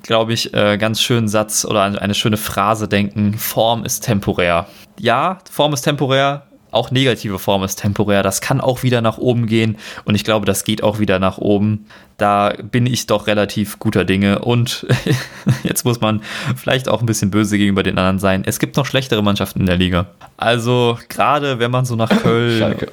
glaube 0.03 0.33
ich, 0.33 0.53
äh, 0.55 0.79
ganz 0.79 1.01
schönen 1.01 1.29
Satz 1.29 1.65
oder 1.65 1.83
eine 1.83 2.15
schöne 2.15 2.37
Phrase 2.37 2.89
denken. 2.89 3.35
Form 3.35 3.85
ist 3.85 4.01
temporär. 4.01 4.67
Ja, 4.99 5.39
Form 5.51 5.73
ist 5.73 5.83
temporär. 5.83 6.47
Auch 6.71 6.91
negative 6.91 7.39
Form 7.39 7.63
ist 7.65 7.77
temporär. 7.77 8.23
Das 8.23 8.41
kann 8.41 8.61
auch 8.61 8.83
wieder 8.83 9.03
nach 9.03 9.19
oben 9.19 9.47
gehen. 9.47 9.77
Und 10.05 10.15
ich 10.15 10.25
glaube, 10.25 10.47
das 10.47 10.65
geht 10.65 10.83
auch 10.83 10.99
wieder 10.99 11.19
nach 11.19 11.37
oben. 11.37 11.87
Da 12.17 12.55
bin 12.63 12.87
ich 12.87 13.07
doch 13.07 13.27
relativ 13.27 13.79
guter 13.79 14.07
Dinge. 14.07 14.39
Und 14.39 14.87
jetzt 15.65 15.85
muss 15.85 16.01
man 16.01 16.23
vielleicht 16.57 16.89
auch 16.89 17.01
ein 17.01 17.07
bisschen 17.07 17.31
böse 17.31 17.59
gegenüber 17.59 17.83
den 17.83 17.99
anderen 17.99 18.19
sein. 18.19 18.43
Es 18.47 18.59
gibt 18.59 18.77
noch 18.77 18.87
schlechtere 18.87 19.23
Mannschaften 19.23 19.61
in 19.61 19.67
der 19.67 19.77
Liga. 19.77 20.07
Also, 20.39 20.99
gerade 21.11 21.59
wenn 21.59 21.71
man 21.71 21.85
so 21.85 21.95
nach 21.95 22.09
Köln. 22.09 22.59
Schalke 22.59 22.89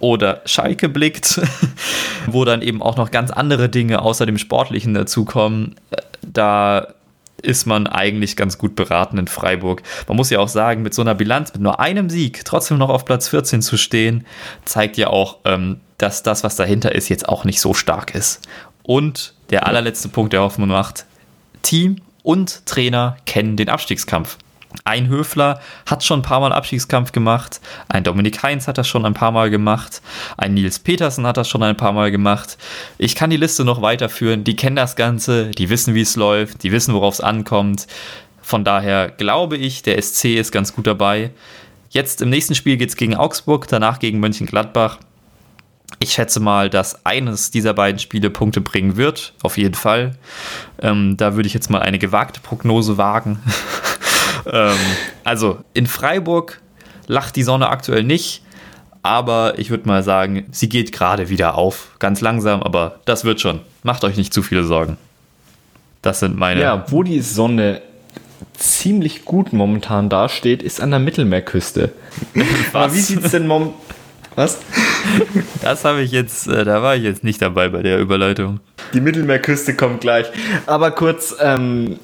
oder 0.00 0.42
Schalke 0.46 0.88
blickt, 0.88 1.40
wo 2.26 2.44
dann 2.44 2.60
eben 2.60 2.82
auch 2.82 2.96
noch 2.96 3.12
ganz 3.12 3.30
andere 3.30 3.68
Dinge 3.68 4.02
außer 4.02 4.26
dem 4.26 4.36
Sportlichen 4.36 4.94
dazukommen 4.94 5.76
da 6.26 6.94
ist 7.42 7.66
man 7.66 7.86
eigentlich 7.86 8.36
ganz 8.36 8.56
gut 8.56 8.76
beraten 8.76 9.18
in 9.18 9.26
Freiburg. 9.26 9.82
Man 10.06 10.16
muss 10.16 10.30
ja 10.30 10.38
auch 10.38 10.48
sagen, 10.48 10.82
mit 10.82 10.94
so 10.94 11.02
einer 11.02 11.14
Bilanz, 11.14 11.52
mit 11.52 11.62
nur 11.62 11.80
einem 11.80 12.08
Sieg, 12.08 12.44
trotzdem 12.44 12.78
noch 12.78 12.88
auf 12.88 13.04
Platz 13.04 13.28
14 13.28 13.62
zu 13.62 13.76
stehen, 13.76 14.24
zeigt 14.64 14.96
ja 14.96 15.08
auch, 15.08 15.38
ähm, 15.44 15.80
dass 15.98 16.22
das, 16.22 16.44
was 16.44 16.56
dahinter 16.56 16.94
ist, 16.94 17.08
jetzt 17.08 17.28
auch 17.28 17.44
nicht 17.44 17.60
so 17.60 17.74
stark 17.74 18.14
ist. 18.14 18.46
Und 18.82 19.34
der 19.50 19.66
allerletzte 19.66 20.08
Punkt, 20.08 20.32
der 20.32 20.42
Hoffnung 20.42 20.68
macht, 20.68 21.04
Team 21.62 21.96
und 22.22 22.66
Trainer 22.66 23.16
kennen 23.26 23.56
den 23.56 23.68
Abstiegskampf. 23.68 24.38
Ein 24.84 25.08
Höfler 25.08 25.60
hat 25.86 26.02
schon 26.02 26.20
ein 26.20 26.22
paar 26.24 26.40
Mal 26.40 26.52
Abstiegskampf 26.52 27.12
gemacht, 27.12 27.60
ein 27.88 28.04
Dominik 28.04 28.42
Heinz 28.42 28.66
hat 28.66 28.78
das 28.78 28.88
schon 28.88 29.04
ein 29.04 29.14
paar 29.14 29.30
Mal 29.30 29.50
gemacht, 29.50 30.02
ein 30.36 30.54
Nils 30.54 30.78
Petersen 30.78 31.26
hat 31.26 31.36
das 31.36 31.48
schon 31.48 31.62
ein 31.62 31.76
paar 31.76 31.92
Mal 31.92 32.10
gemacht. 32.10 32.58
Ich 32.98 33.14
kann 33.14 33.30
die 33.30 33.36
Liste 33.36 33.64
noch 33.64 33.82
weiterführen, 33.82 34.44
die 34.44 34.56
kennen 34.56 34.76
das 34.76 34.96
Ganze, 34.96 35.50
die 35.50 35.68
wissen, 35.68 35.94
wie 35.94 36.00
es 36.00 36.16
läuft, 36.16 36.62
die 36.62 36.72
wissen, 36.72 36.94
worauf 36.94 37.14
es 37.14 37.20
ankommt. 37.20 37.86
Von 38.40 38.64
daher 38.64 39.08
glaube 39.08 39.56
ich, 39.56 39.82
der 39.82 40.00
SC 40.00 40.36
ist 40.36 40.52
ganz 40.52 40.74
gut 40.74 40.86
dabei. 40.86 41.30
Jetzt 41.90 42.22
im 42.22 42.30
nächsten 42.30 42.54
Spiel 42.54 42.76
geht 42.76 42.88
es 42.88 42.96
gegen 42.96 43.14
Augsburg, 43.14 43.68
danach 43.68 43.98
gegen 43.98 44.18
Mönchengladbach. 44.18 44.98
Ich 45.98 46.12
schätze 46.14 46.40
mal, 46.40 46.70
dass 46.70 47.04
eines 47.04 47.50
dieser 47.50 47.74
beiden 47.74 47.98
Spiele 47.98 48.30
Punkte 48.30 48.60
bringen 48.60 48.96
wird, 48.96 49.34
auf 49.42 49.58
jeden 49.58 49.74
Fall. 49.74 50.16
Ähm, 50.80 51.16
da 51.16 51.36
würde 51.36 51.46
ich 51.46 51.54
jetzt 51.54 51.70
mal 51.70 51.82
eine 51.82 51.98
gewagte 51.98 52.40
Prognose 52.40 52.96
wagen. 52.96 53.40
ähm, 54.50 54.76
also 55.24 55.58
in 55.74 55.86
Freiburg 55.86 56.60
lacht 57.06 57.36
die 57.36 57.42
Sonne 57.42 57.68
aktuell 57.68 58.02
nicht, 58.02 58.42
aber 59.02 59.58
ich 59.58 59.70
würde 59.70 59.88
mal 59.88 60.02
sagen, 60.02 60.46
sie 60.52 60.68
geht 60.68 60.92
gerade 60.92 61.28
wieder 61.28 61.56
auf. 61.56 61.96
Ganz 61.98 62.20
langsam, 62.20 62.62
aber 62.62 63.00
das 63.04 63.24
wird 63.24 63.40
schon. 63.40 63.60
Macht 63.82 64.04
euch 64.04 64.16
nicht 64.16 64.32
zu 64.32 64.42
viele 64.42 64.64
Sorgen. 64.64 64.96
Das 66.02 66.20
sind 66.20 66.36
meine. 66.36 66.60
Ja, 66.60 66.84
wo 66.88 67.02
die 67.02 67.20
Sonne 67.20 67.82
ziemlich 68.54 69.24
gut 69.24 69.52
momentan 69.52 70.08
dasteht, 70.08 70.62
ist 70.62 70.80
an 70.80 70.90
der 70.90 71.00
Mittelmeerküste. 71.00 71.92
Aber 72.72 72.92
wie 72.92 73.00
sieht 73.00 73.24
es 73.24 73.30
denn 73.30 73.46
momentan. 73.46 73.80
Was? 74.34 74.58
Das 75.60 75.84
habe 75.84 76.00
ich 76.00 76.10
jetzt, 76.10 76.46
äh, 76.48 76.64
da 76.64 76.82
war 76.82 76.96
ich 76.96 77.02
jetzt 77.02 77.22
nicht 77.22 77.42
dabei 77.42 77.68
bei 77.68 77.82
der 77.82 77.98
Überleitung. 77.98 78.60
Die 78.94 79.00
Mittelmeerküste 79.00 79.74
kommt 79.76 80.00
gleich. 80.00 80.26
Aber 80.66 80.90
kurz, 80.90 81.36
ähm, 81.38 81.98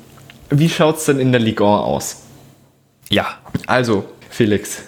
wie 0.51 0.69
schaut 0.69 0.99
es 0.99 1.07
denn 1.07 1.21
in 1.21 1.33
der 1.33 1.41
Ligue 1.41 1.67
1 1.67 1.83
aus? 1.83 2.17
Ja. 3.11 3.27
Also, 3.67 4.09
Felix. 4.31 4.83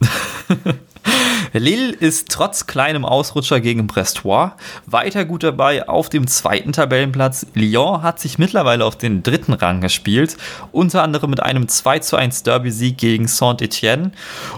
Lille 1.52 1.92
ist 1.92 2.30
trotz 2.30 2.66
kleinem 2.66 3.04
Ausrutscher 3.04 3.60
gegen 3.60 3.86
Brestois 3.86 4.52
weiter 4.86 5.24
gut 5.24 5.42
dabei 5.42 5.88
auf 5.88 6.08
dem 6.08 6.26
zweiten 6.26 6.72
Tabellenplatz. 6.72 7.46
Lyon 7.54 8.02
hat 8.02 8.20
sich 8.20 8.38
mittlerweile 8.38 8.84
auf 8.84 8.96
den 8.96 9.22
dritten 9.22 9.52
Rang 9.52 9.80
gespielt, 9.80 10.36
unter 10.72 11.02
anderem 11.02 11.30
mit 11.30 11.42
einem 11.42 11.68
2 11.68 11.98
zu 11.98 12.16
1 12.16 12.44
Derby-Sieg 12.44 12.96
gegen 12.96 13.28
Saint-Etienne. 13.28 14.12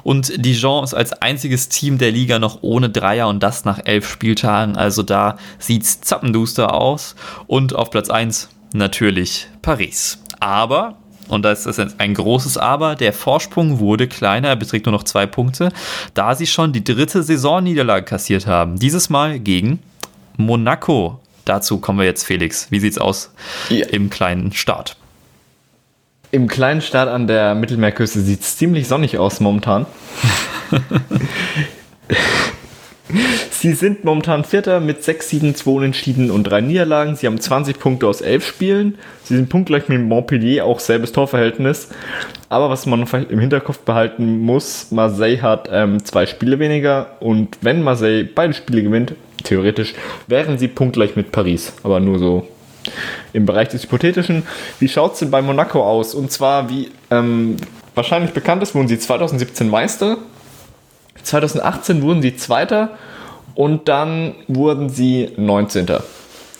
Und 0.04 0.44
Dijon 0.44 0.84
ist 0.84 0.94
als 0.94 1.12
einziges 1.14 1.68
Team 1.68 1.98
der 1.98 2.12
Liga 2.12 2.38
noch 2.38 2.58
ohne 2.62 2.90
Dreier 2.90 3.28
und 3.28 3.42
das 3.42 3.64
nach 3.64 3.80
elf 3.84 4.08
Spieltagen. 4.08 4.76
Also 4.76 5.02
da 5.02 5.36
sieht 5.58 5.82
es 5.82 6.00
zappenduster 6.00 6.74
aus. 6.74 7.16
Und 7.46 7.74
auf 7.74 7.90
Platz 7.90 8.08
1 8.08 8.50
natürlich 8.72 9.48
Paris. 9.62 10.18
Aber 10.38 10.96
und 11.28 11.42
da 11.44 11.52
ist 11.52 11.66
das 11.66 11.78
ein 11.78 12.14
großes 12.14 12.58
Aber. 12.58 12.94
Der 12.94 13.12
Vorsprung 13.12 13.78
wurde 13.78 14.08
kleiner, 14.08 14.48
er 14.48 14.56
beträgt 14.56 14.86
nur 14.86 14.92
noch 14.92 15.04
zwei 15.04 15.26
Punkte, 15.26 15.70
da 16.14 16.34
sie 16.34 16.46
schon 16.46 16.72
die 16.72 16.84
dritte 16.84 17.22
Saisonniederlage 17.22 18.04
kassiert 18.04 18.46
haben. 18.46 18.78
Dieses 18.78 19.10
Mal 19.10 19.38
gegen 19.38 19.80
Monaco. 20.36 21.20
Dazu 21.44 21.78
kommen 21.78 21.98
wir 21.98 22.06
jetzt, 22.06 22.24
Felix. 22.24 22.70
Wie 22.70 22.80
sieht's 22.80 22.98
aus 22.98 23.32
ja. 23.68 23.86
im 23.86 24.10
kleinen 24.10 24.52
Start? 24.52 24.96
Im 26.30 26.48
kleinen 26.48 26.80
Staat 26.80 27.08
an 27.08 27.26
der 27.26 27.54
Mittelmeerküste 27.54 28.20
sieht 28.20 28.40
es 28.40 28.56
ziemlich 28.56 28.88
sonnig 28.88 29.18
aus 29.18 29.40
momentan. 29.40 29.86
Sie 33.50 33.72
sind 33.72 34.04
momentan 34.04 34.44
Vierter 34.44 34.80
mit 34.80 35.04
6 35.04 35.28
Siegen, 35.28 35.54
2 35.54 35.70
Unentschieden 35.70 36.30
und 36.30 36.44
3 36.44 36.60
Niederlagen. 36.60 37.16
Sie 37.16 37.26
haben 37.26 37.40
20 37.40 37.78
Punkte 37.78 38.06
aus 38.06 38.20
11 38.20 38.46
Spielen. 38.46 38.98
Sie 39.24 39.36
sind 39.36 39.48
punktgleich 39.48 39.88
mit 39.88 40.02
Montpellier, 40.02 40.64
auch 40.64 40.80
selbes 40.80 41.12
Torverhältnis. 41.12 41.88
Aber 42.48 42.70
was 42.70 42.86
man 42.86 43.06
vielleicht 43.06 43.30
im 43.30 43.38
Hinterkopf 43.38 43.78
behalten 43.78 44.38
muss, 44.40 44.90
Marseille 44.90 45.40
hat 45.40 45.68
ähm, 45.72 46.04
zwei 46.04 46.26
Spiele 46.26 46.58
weniger 46.58 47.16
und 47.20 47.58
wenn 47.62 47.82
Marseille 47.82 48.24
beide 48.24 48.54
Spiele 48.54 48.82
gewinnt, 48.82 49.14
theoretisch, 49.42 49.94
wären 50.26 50.58
sie 50.58 50.68
punktgleich 50.68 51.16
mit 51.16 51.32
Paris. 51.32 51.72
Aber 51.82 52.00
nur 52.00 52.18
so 52.18 52.46
im 53.32 53.46
Bereich 53.46 53.68
des 53.68 53.84
Hypothetischen. 53.84 54.44
Wie 54.78 54.88
schaut 54.88 55.14
es 55.14 55.20
denn 55.20 55.30
bei 55.30 55.42
Monaco 55.42 55.82
aus? 55.82 56.14
Und 56.14 56.30
zwar, 56.30 56.68
wie 56.68 56.90
ähm, 57.10 57.56
wahrscheinlich 57.94 58.32
bekannt 58.32 58.62
ist, 58.62 58.74
wurden 58.74 58.88
sie 58.88 58.98
2017 58.98 59.68
Meister 59.68 60.18
2018 61.24 62.02
wurden 62.02 62.22
sie 62.22 62.36
Zweiter 62.36 62.90
und 63.54 63.88
dann 63.88 64.34
wurden 64.48 64.88
sie 64.88 65.30
19. 65.36 65.86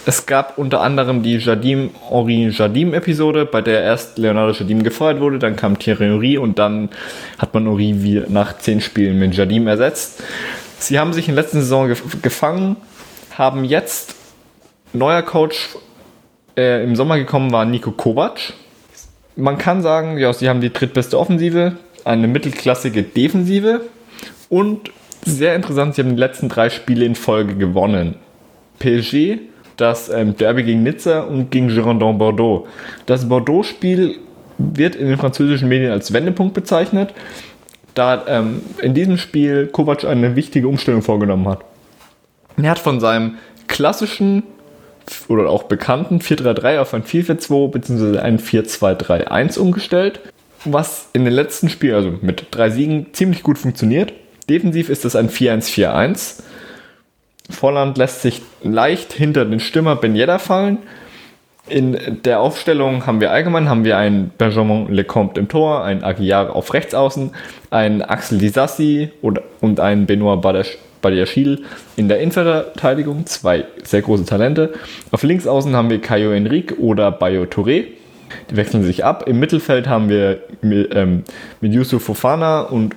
Es 0.06 0.26
gab 0.26 0.58
unter 0.58 0.82
anderem 0.82 1.22
die 1.22 1.38
Jardim 1.38 1.90
Henri 2.10 2.50
Jardim 2.50 2.92
Episode, 2.92 3.46
bei 3.46 3.62
der 3.62 3.82
erst 3.82 4.18
Leonardo 4.18 4.52
Jardim 4.52 4.82
gefeuert 4.82 5.20
wurde, 5.20 5.38
dann 5.38 5.56
kam 5.56 5.78
Thierry 5.78 6.04
Henry 6.04 6.36
und 6.36 6.58
dann 6.58 6.90
hat 7.38 7.54
man 7.54 7.64
Henry 7.66 8.22
nach 8.28 8.58
10 8.58 8.82
Spielen 8.82 9.18
mit 9.18 9.34
Jardim 9.34 9.66
ersetzt. 9.66 10.22
Sie 10.78 10.98
haben 10.98 11.14
sich 11.14 11.28
in 11.28 11.34
der 11.34 11.44
letzten 11.44 11.60
Saison 11.60 11.90
gefangen, 12.20 12.76
haben 13.38 13.64
jetzt 13.64 14.14
neuer 14.92 15.22
Coach 15.22 15.70
äh, 16.56 16.84
im 16.84 16.96
Sommer 16.96 17.18
gekommen 17.18 17.50
war 17.52 17.64
Nico 17.64 17.90
Kovac. 17.90 18.52
Man 19.36 19.58
kann 19.58 19.82
sagen, 19.82 20.18
ja, 20.18 20.32
sie 20.32 20.48
haben 20.48 20.60
die 20.60 20.72
drittbeste 20.72 21.18
Offensive 21.18 21.76
eine 22.04 22.28
mittelklassige 22.28 23.02
Defensive 23.02 23.80
und 24.48 24.90
sehr 25.24 25.54
interessant, 25.54 25.94
sie 25.94 26.02
haben 26.02 26.10
die 26.10 26.20
letzten 26.20 26.48
drei 26.48 26.70
Spiele 26.70 27.04
in 27.04 27.14
Folge 27.14 27.54
gewonnen. 27.54 28.16
PSG, 28.78 29.38
das 29.76 30.08
ähm, 30.08 30.36
Derby 30.36 30.64
gegen 30.64 30.82
Nizza 30.82 31.20
und 31.20 31.50
gegen 31.50 31.68
Girondin 31.68 32.18
Bordeaux. 32.18 32.66
Das 33.06 33.28
Bordeaux-Spiel 33.28 34.18
wird 34.58 34.94
in 34.94 35.08
den 35.08 35.18
französischen 35.18 35.68
Medien 35.68 35.90
als 35.90 36.12
Wendepunkt 36.12 36.54
bezeichnet, 36.54 37.14
da 37.94 38.24
ähm, 38.26 38.62
in 38.82 38.94
diesem 38.94 39.18
Spiel 39.18 39.68
Kovac 39.68 40.04
eine 40.04 40.36
wichtige 40.36 40.68
Umstellung 40.68 41.02
vorgenommen 41.02 41.48
hat. 41.48 41.64
Er 42.56 42.70
hat 42.70 42.78
von 42.78 43.00
seinem 43.00 43.36
klassischen 43.66 44.44
oder 45.28 45.48
auch 45.48 45.64
bekannten 45.64 46.18
4-3-3 46.18 46.78
auf 46.78 46.94
ein 46.94 47.04
4-4-2 47.04 47.70
bzw. 47.70 48.18
ein 48.18 48.38
4-2-3-1 48.38 49.58
umgestellt, 49.58 50.20
was 50.64 51.08
in 51.12 51.24
den 51.24 51.34
letzten 51.34 51.68
Spielen, 51.68 51.94
also 51.94 52.14
mit 52.22 52.46
drei 52.50 52.70
Siegen, 52.70 53.06
ziemlich 53.12 53.42
gut 53.42 53.58
funktioniert. 53.58 54.12
Defensiv 54.48 54.88
ist 54.88 55.04
es 55.04 55.16
ein 55.16 55.28
4-1-4-1. 55.28 56.42
Volland 57.50 57.98
lässt 57.98 58.22
sich 58.22 58.42
leicht 58.62 59.12
hinter 59.12 59.44
den 59.44 59.60
Stürmer 59.60 59.96
Ben 59.96 60.16
fallen. 60.38 60.78
In 61.66 62.20
der 62.24 62.40
Aufstellung 62.40 63.06
haben 63.06 63.20
wir 63.20 63.30
allgemein 63.30 63.70
haben 63.70 63.84
wir 63.84 63.96
einen 63.96 64.30
Benjamin 64.36 64.92
Lecomte 64.92 65.40
im 65.40 65.48
Tor, 65.48 65.82
einen 65.82 66.04
Aguiar 66.04 66.54
auf 66.54 66.74
Rechtsaußen, 66.74 67.30
einen 67.70 68.02
Axel 68.02 68.36
Disassi 68.36 69.10
und 69.22 69.80
einen 69.80 70.04
Benoit 70.04 70.42
Badiachil 71.00 71.64
in 71.96 72.08
der 72.08 72.20
Innenverteidigung, 72.20 73.24
zwei 73.24 73.64
sehr 73.82 74.02
große 74.02 74.26
Talente. 74.26 74.74
Auf 75.10 75.22
Linksaußen 75.22 75.74
haben 75.74 75.88
wir 75.88 76.02
Caio 76.02 76.32
Henrique 76.32 76.78
oder 76.78 77.10
Bayo 77.10 77.44
Touré. 77.44 77.86
Die 78.50 78.56
wechseln 78.56 78.82
sich 78.82 79.04
ab. 79.04 79.24
Im 79.26 79.38
Mittelfeld 79.38 79.86
haben 79.86 80.08
wir 80.10 80.40
mit, 80.60 80.94
ähm, 80.94 81.24
mit 81.60 81.72
Yusuf 81.72 82.04
Fofana 82.04 82.62
und 82.62 82.96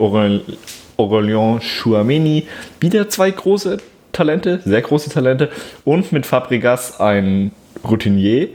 Aurelien 0.97 1.59
Chouameni 1.59 2.47
wieder 2.79 3.09
zwei 3.09 3.31
große 3.31 3.77
Talente, 4.11 4.61
sehr 4.65 4.81
große 4.81 5.09
Talente. 5.09 5.49
Und 5.85 6.11
mit 6.11 6.25
Fabregas 6.25 6.99
ein 6.99 7.51
Routinier. 7.87 8.49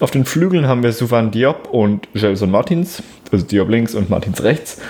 Auf 0.00 0.10
den 0.10 0.24
Flügeln 0.24 0.66
haben 0.66 0.82
wir 0.82 0.92
Suvan 0.92 1.30
Diop 1.30 1.68
und 1.70 2.08
Gelson 2.14 2.50
Martins, 2.50 3.02
also 3.32 3.44
Diop 3.44 3.68
links 3.68 3.94
und 3.94 4.10
Martins 4.10 4.42
rechts. 4.42 4.80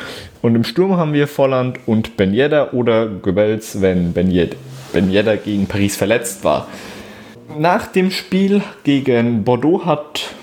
Und 0.42 0.54
im 0.54 0.64
Sturm 0.64 0.96
haben 0.96 1.12
wir 1.12 1.26
Volland 1.26 1.78
und 1.86 2.16
Ben 2.16 2.32
Yedder 2.32 2.74
oder 2.74 3.06
Goebbels, 3.06 3.80
wenn 3.80 4.12
Ben 4.12 4.30
Yedder, 4.30 4.56
ben 4.92 5.10
Yedder 5.10 5.36
gegen 5.36 5.66
Paris 5.66 5.96
verletzt 5.96 6.44
war. 6.44 6.68
Nach 7.58 7.86
dem 7.86 8.10
Spiel 8.10 8.62
gegen 8.84 9.44
Bordeaux 9.44 9.84
hat 9.84 10.34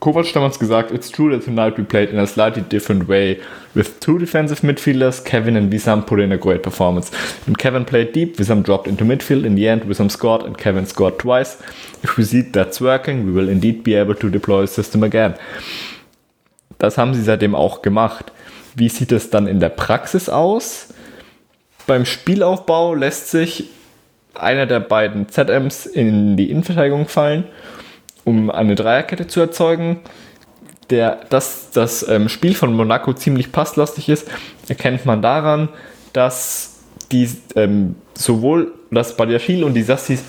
Kovac 0.00 0.32
damals 0.32 0.58
gesagt, 0.58 0.92
it's 0.92 1.10
true 1.10 1.30
that 1.30 1.44
tonight 1.44 1.76
we 1.76 1.82
played 1.82 2.10
in 2.10 2.18
a 2.18 2.26
slightly 2.26 2.62
different 2.62 3.08
way 3.08 3.40
with 3.74 3.98
two 4.00 4.18
defensive 4.18 4.60
midfielders, 4.60 5.24
Kevin 5.24 5.56
and 5.56 5.72
Wissam 5.72 6.06
put 6.06 6.20
in 6.20 6.30
a 6.30 6.38
great 6.38 6.62
performance. 6.62 7.10
When 7.46 7.56
Kevin 7.56 7.84
played 7.84 8.12
deep, 8.12 8.36
Wissam 8.36 8.62
dropped 8.62 8.86
into 8.86 9.04
midfield. 9.04 9.44
In 9.44 9.56
the 9.56 9.66
end, 9.66 9.82
Wissam 9.84 10.10
scored 10.10 10.42
and 10.42 10.56
Kevin 10.56 10.86
scored 10.86 11.18
twice. 11.18 11.60
If 12.02 12.16
we 12.16 12.24
see 12.24 12.42
that's 12.42 12.80
working, 12.80 13.26
we 13.26 13.32
will 13.32 13.48
indeed 13.48 13.82
be 13.82 13.94
able 13.94 14.14
to 14.14 14.30
deploy 14.30 14.62
the 14.62 14.68
system 14.68 15.02
again. 15.02 15.34
Das 16.78 16.96
haben 16.96 17.14
sie 17.14 17.22
seitdem 17.22 17.56
auch 17.56 17.82
gemacht. 17.82 18.30
Wie 18.76 18.88
sieht 18.88 19.10
es 19.10 19.30
dann 19.30 19.48
in 19.48 19.58
der 19.58 19.70
Praxis 19.70 20.28
aus? 20.28 20.94
Beim 21.88 22.04
Spielaufbau 22.04 22.94
lässt 22.94 23.30
sich 23.30 23.70
einer 24.34 24.66
der 24.66 24.78
beiden 24.78 25.28
ZMs 25.28 25.86
in 25.86 26.36
die 26.36 26.50
Innenverteidigung 26.50 27.08
fallen 27.08 27.44
um 28.24 28.50
eine 28.50 28.74
Dreierkette 28.74 29.26
zu 29.26 29.40
erzeugen. 29.40 30.00
Der, 30.90 31.20
dass 31.28 31.70
das 31.70 32.08
ähm, 32.08 32.30
Spiel 32.30 32.54
von 32.54 32.72
Monaco 32.72 33.12
ziemlich 33.12 33.52
passlastig 33.52 34.08
ist, 34.08 34.26
erkennt 34.68 35.04
man 35.04 35.20
daran, 35.20 35.68
dass 36.14 36.76
die 37.12 37.28
ähm, 37.56 37.94
sowohl 38.14 38.72
das 38.90 39.16
Badiachil 39.16 39.64
und 39.64 39.74
die 39.74 39.82
Sassis 39.82 40.22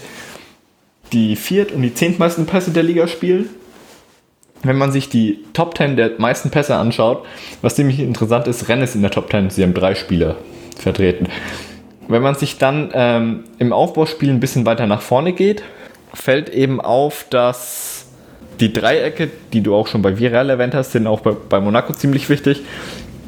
die 1.14 1.36
viert- 1.36 1.72
und 1.72 1.82
die 1.82 1.94
zehntmeisten 1.94 2.46
Pässe 2.46 2.72
der 2.72 2.84
Liga 2.84 3.08
spielen. 3.08 3.50
Wenn 4.62 4.78
man 4.78 4.92
sich 4.92 5.10
die 5.10 5.46
Top 5.54 5.78
10 5.78 5.96
der 5.96 6.12
meisten 6.18 6.50
Pässe 6.50 6.76
anschaut, 6.76 7.26
was 7.62 7.76
ziemlich 7.76 8.00
interessant 8.00 8.48
ist, 8.48 8.68
Rennes 8.68 8.94
in 8.94 9.02
der 9.02 9.12
Top 9.12 9.32
10, 9.32 9.50
sie 9.50 9.64
haben 9.64 9.74
drei 9.74 9.96
Spieler 9.96 10.36
vertreten. 10.78 11.28
Wenn 12.10 12.22
man 12.22 12.36
sich 12.36 12.58
dann 12.58 12.90
ähm, 12.94 13.46
im 13.58 13.72
Aufbauspiel 13.72 14.30
ein 14.30 14.40
bisschen 14.40 14.66
weiter 14.66 14.88
nach 14.88 15.02
vorne 15.02 15.32
geht, 15.32 15.64
fällt 16.14 16.50
eben 16.50 16.82
auf, 16.82 17.26
dass 17.30 18.06
die 18.60 18.74
Dreiecke, 18.74 19.30
die 19.54 19.62
du 19.62 19.76
auch 19.76 19.88
schon 19.88 20.02
bei 20.02 20.18
Viral 20.18 20.50
erwähnt 20.50 20.74
hast, 20.74 20.92
sind 20.92 21.08
auch 21.08 21.22
bei, 21.22 21.32
bei 21.32 21.60
Monaco 21.60 21.94
ziemlich 21.94 22.30
wichtig. 22.30 22.62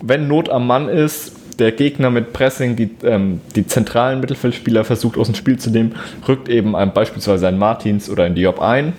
Wenn 0.02 0.28
Not 0.28 0.50
am 0.50 0.68
Mann 0.68 0.90
ist, 0.90 1.34
der 1.60 1.72
Gegner 1.72 2.10
mit 2.10 2.34
Pressing 2.34 2.76
die, 2.76 2.90
ähm, 3.04 3.40
die 3.56 3.68
zentralen 3.68 4.20
Mittelfeldspieler 4.20 4.84
versucht 4.84 5.18
aus 5.18 5.28
dem 5.28 5.36
Spiel 5.36 5.60
zu 5.60 5.70
nehmen, 5.70 5.96
rückt 6.28 6.50
eben 6.50 6.76
ein, 6.76 6.94
beispielsweise 6.94 7.48
ein 7.48 7.58
Martins 7.58 8.10
oder 8.10 8.24
ein 8.24 8.36
Diop 8.36 8.60
ein. 8.60 8.94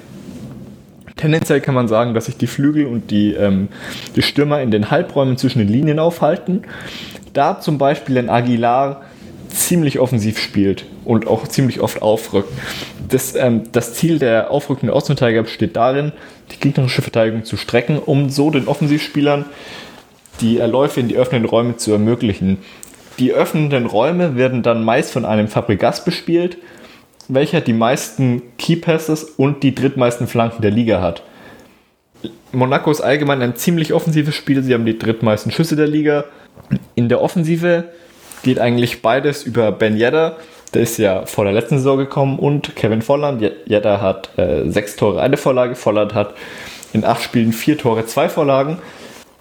Tendenziell 1.16 1.60
kann 1.60 1.74
man 1.74 1.88
sagen, 1.88 2.14
dass 2.14 2.26
sich 2.26 2.36
die 2.36 2.46
Flügel 2.46 2.86
und 2.86 3.10
die, 3.10 3.32
ähm, 3.32 3.68
die 4.16 4.22
Stürmer 4.22 4.62
in 4.62 4.70
den 4.70 4.90
Halbräumen 4.90 5.36
zwischen 5.36 5.58
den 5.58 5.68
Linien 5.68 5.98
aufhalten. 5.98 6.62
Da 7.32 7.60
zum 7.60 7.78
Beispiel 7.78 8.18
ein 8.18 8.30
Aguilar 8.30 9.02
ziemlich 9.52 9.98
offensiv 9.98 10.38
spielt 10.38 10.84
und 11.04 11.26
auch 11.26 11.46
ziemlich 11.46 11.80
oft 11.80 12.02
aufrückt. 12.02 12.52
Das, 13.08 13.34
ähm, 13.34 13.64
das 13.72 13.94
Ziel 13.94 14.18
der 14.18 14.50
aufrückenden 14.50 14.94
Außenverteidiger 14.94 15.42
besteht 15.42 15.76
darin, 15.76 16.12
die 16.50 16.58
gegnerische 16.58 17.02
Verteidigung 17.02 17.44
zu 17.44 17.56
strecken, 17.56 17.98
um 17.98 18.30
so 18.30 18.50
den 18.50 18.68
Offensivspielern 18.68 19.44
die 20.40 20.58
Erläufe 20.58 21.00
in 21.00 21.08
die 21.08 21.16
öffnenden 21.16 21.48
Räume 21.48 21.76
zu 21.76 21.92
ermöglichen. 21.92 22.58
Die 23.18 23.32
öffnenden 23.32 23.86
Räume 23.86 24.36
werden 24.36 24.62
dann 24.62 24.84
meist 24.84 25.12
von 25.12 25.24
einem 25.24 25.48
Fabregas 25.48 26.04
bespielt, 26.04 26.56
welcher 27.28 27.60
die 27.60 27.74
meisten 27.74 28.42
Key 28.58 28.76
Passes 28.76 29.24
und 29.24 29.62
die 29.62 29.74
drittmeisten 29.74 30.26
Flanken 30.26 30.62
der 30.62 30.70
Liga 30.70 31.00
hat. 31.00 31.22
Monaco 32.52 32.90
ist 32.90 33.00
allgemein 33.00 33.42
ein 33.42 33.56
ziemlich 33.56 33.92
offensives 33.92 34.34
Spiel. 34.34 34.62
Sie 34.62 34.74
haben 34.74 34.86
die 34.86 34.98
drittmeisten 34.98 35.52
Schüsse 35.52 35.76
der 35.76 35.86
Liga. 35.86 36.24
In 36.94 37.08
der 37.08 37.20
Offensive 37.20 37.84
geht 38.42 38.58
eigentlich 38.58 39.02
beides 39.02 39.44
über 39.44 39.72
Ben 39.72 39.96
Yedder. 39.96 40.36
Der 40.74 40.82
ist 40.82 40.98
ja 40.98 41.26
vor 41.26 41.44
der 41.44 41.52
letzten 41.52 41.78
Saison 41.78 41.98
gekommen 41.98 42.38
und 42.38 42.74
Kevin 42.76 43.02
Volland. 43.02 43.42
Yedder 43.42 44.00
hat 44.00 44.30
äh, 44.38 44.68
sechs 44.70 44.96
Tore, 44.96 45.20
eine 45.20 45.36
Vorlage. 45.36 45.74
Volland 45.74 46.14
hat 46.14 46.34
in 46.92 47.04
acht 47.04 47.22
Spielen 47.22 47.52
vier 47.52 47.78
Tore, 47.78 48.06
zwei 48.06 48.28
Vorlagen. 48.28 48.78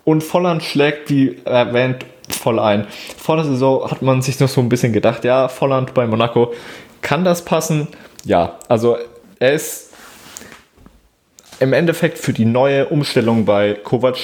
Und 0.04 0.24
Volland 0.24 0.64
schlägt, 0.64 1.10
wie 1.10 1.38
erwähnt, 1.46 2.06
voll 2.30 2.60
ein. 2.60 2.88
Vor 3.18 3.36
der 3.36 3.46
Saison 3.46 3.90
hat 3.90 4.02
man 4.02 4.22
sich 4.22 4.40
noch 4.40 4.50
so 4.50 4.62
ein 4.62 4.70
bisschen 4.70 4.94
gedacht, 4.94 5.24
ja, 5.24 5.48
Volland 5.48 5.94
bei 5.94 6.08
Monaco, 6.08 6.54
kann 7.02 7.24
das 7.24 7.46
passen? 7.46 7.88
Ja, 8.24 8.60
also 8.68 8.98
er 9.40 9.54
ist 9.54 9.92
im 11.60 11.74
Endeffekt 11.74 12.18
für 12.18 12.34
die 12.34 12.46
neue 12.46 12.88
Umstellung 12.88 13.46
bei 13.46 13.74
Kovac 13.74 14.18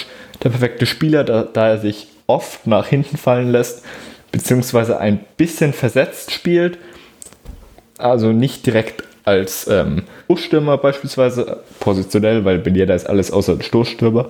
der 0.44 0.50
perfekte 0.50 0.86
Spieler, 0.86 1.24
da, 1.24 1.44
da 1.44 1.70
er 1.70 1.78
sich 1.80 2.08
oft 2.26 2.68
nach 2.68 2.88
hinten 2.88 3.18
fallen 3.18 3.52
lässt 3.52 3.84
beziehungsweise 4.32 5.00
ein 5.00 5.20
bisschen 5.38 5.74
versetzt 5.74 6.32
spielt. 6.32 6.78
Also 7.98 8.32
nicht 8.32 8.66
direkt 8.66 9.04
als 9.24 9.68
ähm, 9.68 10.04
Stoßstürmer 10.26 10.78
beispielsweise, 10.78 11.64
positionell, 11.80 12.46
weil 12.46 12.60
Beneda 12.60 12.94
ist 12.94 13.10
alles 13.10 13.32
außer 13.32 13.62
Stoßstürmer. 13.62 14.28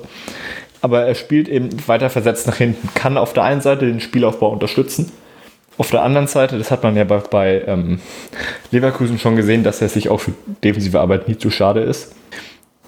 Aber 0.82 1.06
er 1.06 1.16
spielt 1.16 1.48
eben 1.50 1.70
weiter 1.88 2.10
versetzt 2.10 2.48
nach 2.48 2.58
hinten, 2.58 2.90
kann 2.96 3.18
auf 3.18 3.34
der 3.34 3.44
einen 3.44 3.62
Seite 3.62 3.86
den 3.86 4.00
Spielaufbau 4.00 4.50
unterstützen. 4.50 5.12
Auf 5.78 5.92
der 5.92 6.02
anderen 6.02 6.26
Seite, 6.28 6.58
das 6.58 6.72
hat 6.72 6.82
man 6.82 6.96
ja 6.96 7.04
bei, 7.04 7.18
bei 7.20 7.64
ähm, 7.68 8.00
Leverkusen 8.72 9.20
schon 9.20 9.36
gesehen, 9.36 9.64
dass 9.64 9.82
er 9.82 9.90
sich 9.90 10.10
auch 10.10 10.20
für 10.20 10.34
defensive 10.64 11.00
Arbeit 11.00 11.28
nie 11.28 11.38
zu 11.38 11.52
schade 11.52 11.82
ist. 11.82 12.16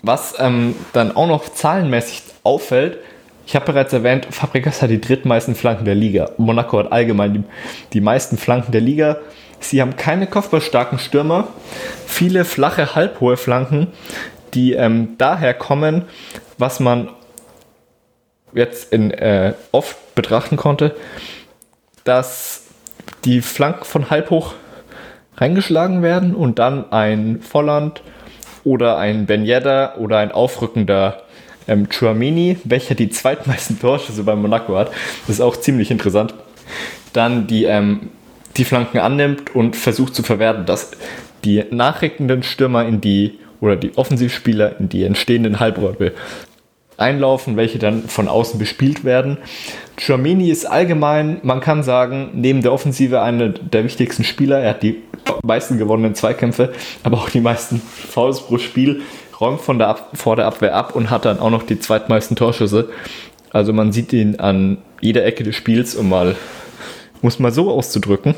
Was 0.01 0.33
ähm, 0.39 0.75
dann 0.93 1.15
auch 1.15 1.27
noch 1.27 1.49
zahlenmäßig 1.49 2.23
auffällt, 2.43 2.97
ich 3.49 3.55
habe 3.55 3.65
bereits 3.65 3.93
erwähnt, 3.93 4.27
Fabregas 4.29 4.83
hat 4.83 4.91
die 4.91 5.01
drittmeisten 5.01 5.55
Flanken 5.55 5.83
der 5.83 5.95
Liga. 5.95 6.29
Monaco 6.37 6.77
hat 6.77 6.91
allgemein 6.91 7.33
die, 7.33 7.43
die 7.93 7.99
meisten 7.99 8.37
Flanken 8.37 8.71
der 8.71 8.81
Liga. 8.81 9.17
Sie 9.59 9.81
haben 9.81 9.95
keine 9.95 10.27
kopfballstarken 10.27 10.99
Stürmer, 10.99 11.47
viele 12.05 12.45
flache, 12.45 12.93
halbhohe 12.93 13.37
Flanken, 13.37 13.87
die 14.53 14.73
ähm, 14.73 15.15
daher 15.17 15.55
kommen, 15.55 16.03
was 16.59 16.79
man 16.79 17.09
jetzt 18.53 18.93
in, 18.93 19.09
äh, 19.09 19.55
oft 19.71 19.97
betrachten 20.13 20.55
konnte, 20.55 20.95
dass 22.03 22.67
die 23.25 23.41
Flanken 23.41 23.83
von 23.83 24.11
halbhoch 24.11 24.53
reingeschlagen 25.37 26.03
werden 26.03 26.35
und 26.35 26.59
dann 26.59 26.91
ein 26.91 27.41
Volland 27.41 28.03
oder 28.63 28.99
ein 28.99 29.25
Ben 29.25 29.43
Yedder 29.43 29.95
oder 29.97 30.19
ein 30.19 30.31
aufrückender 30.31 31.23
ähm, 31.69 31.87
Chouamini, 31.89 32.57
welcher 32.63 32.95
die 32.95 33.09
zweitmeisten 33.09 33.79
Torschüsse 33.79 34.23
bei 34.23 34.35
Monaco 34.35 34.75
hat. 34.75 34.91
Das 35.27 35.35
ist 35.35 35.41
auch 35.41 35.55
ziemlich 35.55 35.91
interessant. 35.91 36.33
Dann 37.13 37.47
die, 37.47 37.63
ähm, 37.63 38.09
die 38.57 38.65
Flanken 38.65 38.99
annimmt 38.99 39.55
und 39.55 39.75
versucht 39.75 40.15
zu 40.15 40.23
verwerten, 40.23 40.65
dass 40.65 40.91
die 41.45 41.63
nachrückenden 41.71 42.43
Stürmer 42.43 42.85
in 42.85 43.01
die 43.01 43.39
oder 43.61 43.75
die 43.75 43.97
Offensivspieler 43.97 44.79
in 44.79 44.89
die 44.89 45.03
entstehenden 45.03 45.59
Halbräume 45.59 46.13
einlaufen, 46.97 47.55
welche 47.55 47.79
dann 47.79 48.03
von 48.03 48.27
außen 48.27 48.59
bespielt 48.59 49.05
werden. 49.05 49.37
Chouamini 49.97 50.49
ist 50.49 50.65
allgemein, 50.65 51.39
man 51.43 51.61
kann 51.61 51.83
sagen, 51.83 52.31
neben 52.33 52.61
der 52.61 52.73
Offensive 52.73 53.21
einer 53.21 53.49
der 53.49 53.83
wichtigsten 53.83 54.23
Spieler. 54.23 54.59
Er 54.59 54.71
hat 54.71 54.83
die 54.83 55.01
meisten 55.43 55.77
gewonnenen 55.77 56.15
Zweikämpfe, 56.15 56.73
aber 57.03 57.17
auch 57.17 57.29
die 57.29 57.41
meisten 57.41 57.81
Fouls 57.81 58.41
pro 58.41 58.57
Spiel, 58.57 59.01
räumt 59.39 59.61
von 59.61 59.79
der 59.79 59.87
Ab 59.89 60.09
vor 60.13 60.35
der 60.35 60.45
Abwehr 60.45 60.75
ab 60.75 60.95
und 60.95 61.09
hat 61.09 61.25
dann 61.25 61.39
auch 61.39 61.49
noch 61.49 61.63
die 61.63 61.79
zweitmeisten 61.79 62.35
Torschüsse. 62.35 62.89
Also 63.51 63.73
man 63.73 63.91
sieht 63.91 64.13
ihn 64.13 64.39
an 64.39 64.77
jeder 65.01 65.25
Ecke 65.25 65.43
des 65.43 65.55
Spiels, 65.55 65.95
um 65.95 66.09
mal, 66.09 66.35
muss 67.21 67.39
mal 67.39 67.51
so 67.51 67.71
auszudrücken. 67.71 68.35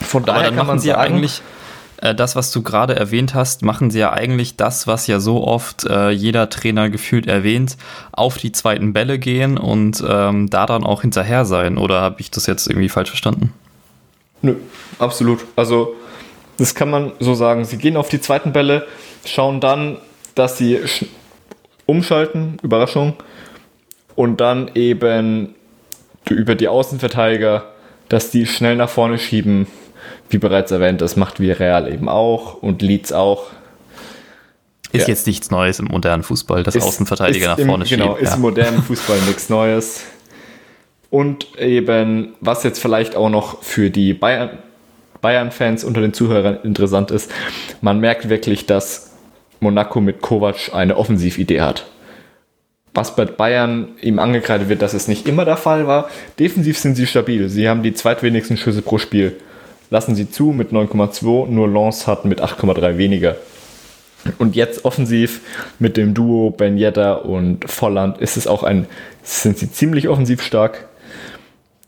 Von 0.00 0.24
daher 0.24 0.52
kann 0.52 0.66
man 0.66 0.78
sagen, 0.78 0.98
eigentlich 0.98 1.42
äh, 1.98 2.14
das, 2.14 2.36
was 2.36 2.50
du 2.50 2.62
gerade 2.62 2.96
erwähnt 2.96 3.34
hast, 3.34 3.62
machen 3.62 3.90
sie 3.90 4.00
ja 4.00 4.12
eigentlich 4.12 4.56
das, 4.56 4.86
was 4.86 5.06
ja 5.06 5.20
so 5.20 5.44
oft 5.46 5.86
äh, 5.86 6.10
jeder 6.10 6.50
Trainer 6.50 6.90
gefühlt 6.90 7.26
erwähnt, 7.26 7.76
auf 8.10 8.36
die 8.36 8.52
zweiten 8.52 8.92
Bälle 8.92 9.18
gehen 9.18 9.56
und 9.56 10.04
ähm, 10.06 10.50
da 10.50 10.66
dann 10.66 10.84
auch 10.84 11.02
hinterher 11.02 11.44
sein. 11.44 11.78
Oder 11.78 12.00
habe 12.00 12.20
ich 12.20 12.30
das 12.30 12.46
jetzt 12.46 12.66
irgendwie 12.66 12.88
falsch 12.88 13.10
verstanden? 13.10 13.52
Nö, 14.42 14.56
absolut. 14.98 15.44
Also 15.56 15.94
das 16.58 16.74
kann 16.74 16.90
man 16.90 17.12
so 17.20 17.34
sagen. 17.34 17.64
Sie 17.64 17.78
gehen 17.78 17.96
auf 17.96 18.08
die 18.08 18.20
zweiten 18.20 18.52
Bälle, 18.52 18.86
schauen 19.24 19.60
dann, 19.60 19.98
dass 20.34 20.58
sie 20.58 20.80
umschalten, 21.86 22.58
Überraschung, 22.62 23.14
und 24.14 24.40
dann 24.40 24.70
eben 24.74 25.54
über 26.28 26.54
die 26.54 26.68
Außenverteidiger, 26.68 27.64
dass 28.08 28.30
die 28.30 28.46
schnell 28.46 28.76
nach 28.76 28.90
vorne 28.90 29.18
schieben, 29.18 29.66
wie 30.30 30.38
bereits 30.38 30.70
erwähnt, 30.70 31.00
das 31.00 31.16
macht 31.16 31.40
Villarreal 31.40 31.92
eben 31.92 32.08
auch 32.08 32.54
und 32.54 32.82
Leeds 32.82 33.12
auch. 33.12 33.50
Ist 34.92 35.02
ja. 35.02 35.08
jetzt 35.08 35.26
nichts 35.26 35.50
Neues 35.50 35.78
im 35.78 35.86
modernen 35.86 36.22
Fußball, 36.22 36.62
dass 36.62 36.74
ist, 36.74 36.84
Außenverteidiger 36.84 37.48
nach 37.48 37.58
vorne 37.58 37.84
im, 37.84 37.88
schieben. 37.88 38.02
Genau, 38.02 38.16
ist 38.16 38.28
ja. 38.28 38.34
im 38.34 38.42
modernen 38.42 38.82
Fußball 38.82 39.18
nichts 39.26 39.48
Neues. 39.48 40.02
Und 41.08 41.58
eben, 41.58 42.34
was 42.40 42.62
jetzt 42.62 42.78
vielleicht 42.80 43.16
auch 43.16 43.30
noch 43.30 43.62
für 43.62 43.90
die 43.90 44.14
Bayern, 44.14 44.58
Bayern-Fans 45.20 45.84
unter 45.84 46.00
den 46.00 46.12
Zuhörern 46.12 46.58
interessant 46.64 47.10
ist, 47.10 47.30
man 47.80 48.00
merkt 48.00 48.28
wirklich, 48.28 48.66
dass 48.66 49.11
Monaco 49.62 50.00
mit 50.00 50.20
Kovac 50.20 50.74
eine 50.74 50.96
Offensividee 50.96 51.60
hat. 51.60 51.86
Was 52.94 53.16
bei 53.16 53.24
Bayern 53.24 53.88
ihm 54.02 54.18
angekreidet 54.18 54.68
wird, 54.68 54.82
dass 54.82 54.92
es 54.92 55.08
nicht 55.08 55.26
immer 55.26 55.46
der 55.46 55.56
Fall 55.56 55.86
war. 55.86 56.10
Defensiv 56.38 56.78
sind 56.78 56.94
sie 56.94 57.06
stabil. 57.06 57.48
Sie 57.48 57.68
haben 57.68 57.82
die 57.82 57.94
zweitwenigsten 57.94 58.58
Schüsse 58.58 58.82
pro 58.82 58.98
Spiel 58.98 59.36
lassen 59.92 60.14
sie 60.14 60.28
zu 60.28 60.46
mit 60.46 60.72
9,2, 60.72 61.48
nur 61.48 61.68
Lens 61.68 62.06
hat 62.06 62.24
mit 62.24 62.42
8,3 62.42 62.96
weniger. 62.96 63.36
Und 64.38 64.56
jetzt 64.56 64.84
offensiv 64.84 65.42
mit 65.78 65.96
dem 65.96 66.14
Duo 66.14 66.50
Ben 66.50 66.78
Yedda 66.78 67.12
und 67.12 67.70
Volland 67.70 68.18
ist 68.18 68.36
es 68.36 68.46
auch 68.46 68.62
ein, 68.62 68.86
sind 69.22 69.58
sie 69.58 69.70
ziemlich 69.70 70.08
offensiv 70.08 70.42
stark. 70.42 70.88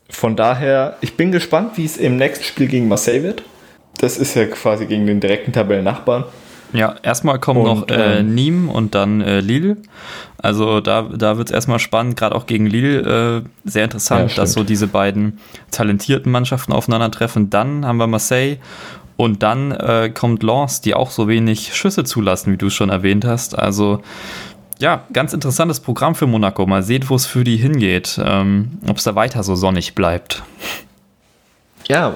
Von 0.07 0.35
daher, 0.35 0.97
ich 1.01 1.17
bin 1.17 1.31
gespannt, 1.31 1.71
wie 1.77 1.85
es 1.85 1.97
im 1.97 2.17
nächsten 2.17 2.45
Spiel 2.45 2.67
gegen 2.67 2.87
Marseille 2.87 3.23
wird. 3.23 3.41
Das 3.97 4.17
ist 4.17 4.35
ja 4.35 4.45
quasi 4.45 4.85
gegen 4.85 5.07
den 5.07 5.19
direkten 5.19 5.51
Tabellennachbarn. 5.51 6.25
Ja, 6.75 6.95
erstmal 7.01 7.39
kommen 7.39 7.61
und, 7.61 7.65
noch 7.65 7.87
äh, 7.87 8.19
ähm, 8.19 8.35
Nîmes 8.35 8.71
und 8.71 8.95
dann 8.95 9.21
äh, 9.21 9.39
Lille. 9.39 9.77
Also 10.37 10.79
da, 10.81 11.03
da 11.03 11.37
wird 11.37 11.49
es 11.49 11.53
erstmal 11.53 11.79
spannend, 11.79 12.17
gerade 12.17 12.35
auch 12.35 12.45
gegen 12.45 12.67
Lille 12.67 13.43
äh, 13.43 13.69
sehr 13.69 13.85
interessant, 13.85 14.31
ja, 14.31 14.35
dass 14.37 14.53
so 14.53 14.63
diese 14.63 14.87
beiden 14.87 15.39
talentierten 15.71 16.31
Mannschaften 16.31 16.73
aufeinandertreffen. 16.73 17.49
Dann 17.49 17.85
haben 17.85 17.97
wir 17.97 18.07
Marseille 18.07 18.57
und 19.17 19.43
dann 19.43 19.71
äh, 19.71 20.11
kommt 20.13 20.43
Lens, 20.43 20.81
die 20.81 20.93
auch 20.93 21.09
so 21.09 21.27
wenig 21.27 21.73
Schüsse 21.73 22.03
zulassen, 22.03 22.53
wie 22.53 22.57
du 22.57 22.69
schon 22.69 22.89
erwähnt 22.89 23.25
hast. 23.25 23.57
Also 23.57 24.01
ja, 24.79 25.05
ganz 25.13 25.33
interessantes 25.33 25.79
Programm 25.79 26.15
für 26.15 26.27
Monaco. 26.27 26.65
Mal 26.65 26.83
sehen, 26.83 27.05
wo 27.07 27.15
es 27.15 27.25
für 27.25 27.43
die 27.43 27.55
hingeht. 27.55 28.19
Ähm, 28.23 28.79
Ob 28.87 28.97
es 28.97 29.05
da 29.05 29.15
weiter 29.15 29.41
so 29.43 29.55
sonnig 29.55 29.95
bleibt. 29.95 30.43
Ja, 31.87 32.15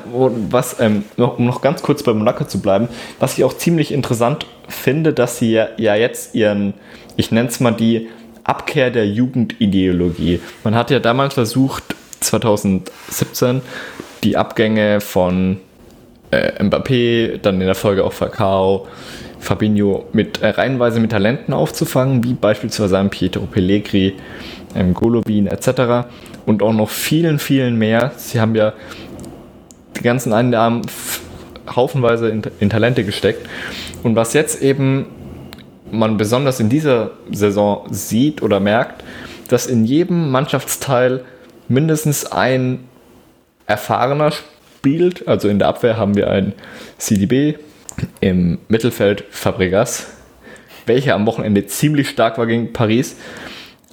was, 0.49 0.79
ähm, 0.79 1.03
noch, 1.15 1.37
um 1.37 1.45
noch 1.45 1.61
ganz 1.61 1.83
kurz 1.83 2.01
bei 2.01 2.13
Monaco 2.13 2.45
zu 2.45 2.59
bleiben, 2.59 2.87
was 3.19 3.37
ich 3.37 3.43
auch 3.43 3.55
ziemlich 3.55 3.91
interessant 3.91 4.47
finde, 4.67 5.13
dass 5.13 5.37
sie 5.37 5.51
ja, 5.51 5.67
ja 5.77 5.95
jetzt 5.95 6.33
ihren, 6.33 6.73
ich 7.17 7.31
nenne 7.31 7.49
es 7.49 7.59
mal 7.59 7.71
die 7.71 8.07
Abkehr 8.43 8.89
der 8.89 9.07
Jugendideologie. 9.07 10.39
Man 10.63 10.73
hat 10.73 10.89
ja 10.89 10.99
damals 10.99 11.35
versucht, 11.35 11.83
2017, 12.21 13.61
die 14.23 14.37
Abgänge 14.37 15.01
von 15.01 15.57
äh, 16.31 16.63
Mbappé, 16.63 17.37
dann 17.37 17.61
in 17.61 17.67
der 17.67 17.75
Folge 17.75 18.03
auch 18.03 18.13
Falcao, 18.13 18.87
Fabinho 19.39 20.05
mit 20.13 20.41
äh, 20.41 20.49
reihenweise 20.49 20.99
mit 20.99 21.11
Talenten 21.11 21.53
aufzufangen, 21.53 22.23
wie 22.23 22.33
beispielsweise 22.33 22.97
ein 22.97 23.09
Pietro 23.09 23.45
Pellegri, 23.45 24.15
ähm, 24.75 24.93
Golovin 24.93 25.47
etc. 25.47 26.07
Und 26.45 26.61
auch 26.61 26.73
noch 26.73 26.89
vielen, 26.89 27.39
vielen 27.39 27.77
mehr. 27.77 28.11
Sie 28.17 28.41
haben 28.41 28.55
ja 28.55 28.73
die 29.99 30.03
ganzen 30.03 30.33
Einnahmen 30.33 30.81
haufenweise 31.75 32.29
in, 32.29 32.41
in 32.59 32.69
Talente 32.69 33.03
gesteckt. 33.03 33.47
Und 34.03 34.15
was 34.15 34.33
jetzt 34.33 34.61
eben 34.61 35.07
man 35.91 36.17
besonders 36.17 36.59
in 36.59 36.69
dieser 36.69 37.11
Saison 37.31 37.87
sieht 37.91 38.41
oder 38.41 38.59
merkt, 38.59 39.03
dass 39.47 39.67
in 39.67 39.85
jedem 39.85 40.29
Mannschaftsteil 40.29 41.25
mindestens 41.67 42.31
ein 42.31 42.81
erfahrener 43.65 44.31
spielt. 44.31 45.27
Also 45.27 45.47
in 45.47 45.59
der 45.59 45.67
Abwehr 45.67 45.97
haben 45.97 46.15
wir 46.15 46.29
einen 46.29 46.53
CDB, 46.97 47.55
im 48.21 48.59
Mittelfeld 48.69 49.25
Fabregas, 49.29 50.07
welcher 50.85 51.15
am 51.15 51.25
Wochenende 51.25 51.65
ziemlich 51.67 52.09
stark 52.09 52.37
war 52.37 52.47
gegen 52.47 52.71
Paris 52.71 53.17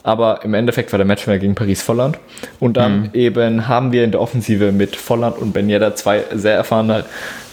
aber 0.07 0.45
im 0.45 0.55
Endeffekt 0.55 0.93
war 0.93 0.99
der 0.99 1.07
Matchwinner 1.07 1.39
gegen 1.41 1.57
Paris 1.57 1.83
Volland. 1.83 2.17
Und 2.61 2.77
dann 2.77 3.01
mhm. 3.01 3.11
eben 3.13 3.67
haben 3.67 3.91
wir 3.91 4.05
in 4.05 4.13
der 4.13 4.21
Offensive 4.21 4.71
mit 4.71 4.95
Volland 4.95 5.37
und 5.37 5.53
Ben 5.53 5.69
Yedder 5.69 5.97
zwei 5.97 6.23
sehr 6.33 6.55
erfahrene, 6.55 7.05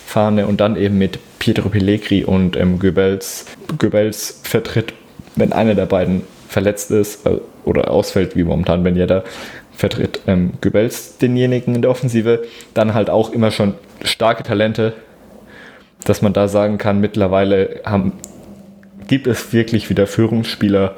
erfahrene 0.05 0.45
und 0.45 0.61
dann 0.61 0.75
eben 0.75 0.99
mit 0.99 1.17
Pietro 1.39 1.69
Pellegri 1.69 2.23
und 2.23 2.55
ähm, 2.55 2.77
Goebbels. 2.77 3.47
Goebbels 3.79 4.41
vertritt, 4.43 4.93
wenn 5.35 5.51
einer 5.51 5.73
der 5.73 5.87
beiden 5.87 6.21
verletzt 6.47 6.91
ist 6.91 7.25
äh, 7.25 7.39
oder 7.65 7.89
ausfällt, 7.89 8.35
wie 8.35 8.43
momentan 8.43 8.83
Ben 8.83 8.95
Yedder, 8.95 9.23
vertritt 9.75 10.21
ähm, 10.27 10.51
Goebbels 10.61 11.17
denjenigen 11.17 11.73
in 11.73 11.81
der 11.81 11.89
Offensive. 11.89 12.43
Dann 12.75 12.93
halt 12.93 13.09
auch 13.09 13.31
immer 13.31 13.49
schon 13.49 13.73
starke 14.03 14.43
Talente, 14.43 14.93
dass 16.05 16.21
man 16.21 16.33
da 16.33 16.47
sagen 16.47 16.77
kann, 16.77 17.01
mittlerweile 17.01 17.81
haben 17.83 18.13
gibt 19.07 19.27
es 19.27 19.53
wirklich 19.53 19.89
wieder 19.89 20.07
Führungsspieler, 20.07 20.95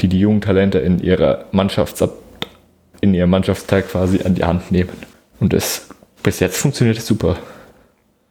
die 0.00 0.08
die 0.08 0.20
jungen 0.20 0.40
Talente 0.40 0.78
in 0.78 0.98
ihrer 1.00 1.46
Mannschafts 1.52 2.02
in 3.00 3.14
ihrem 3.14 3.30
Mannschaftsteil 3.30 3.82
quasi 3.82 4.22
an 4.22 4.34
die 4.34 4.44
Hand 4.44 4.72
nehmen. 4.72 4.90
Und 5.38 5.52
es 5.52 5.88
bis 6.22 6.40
jetzt 6.40 6.56
funktioniert 6.56 6.98
es 6.98 7.06
super. 7.06 7.36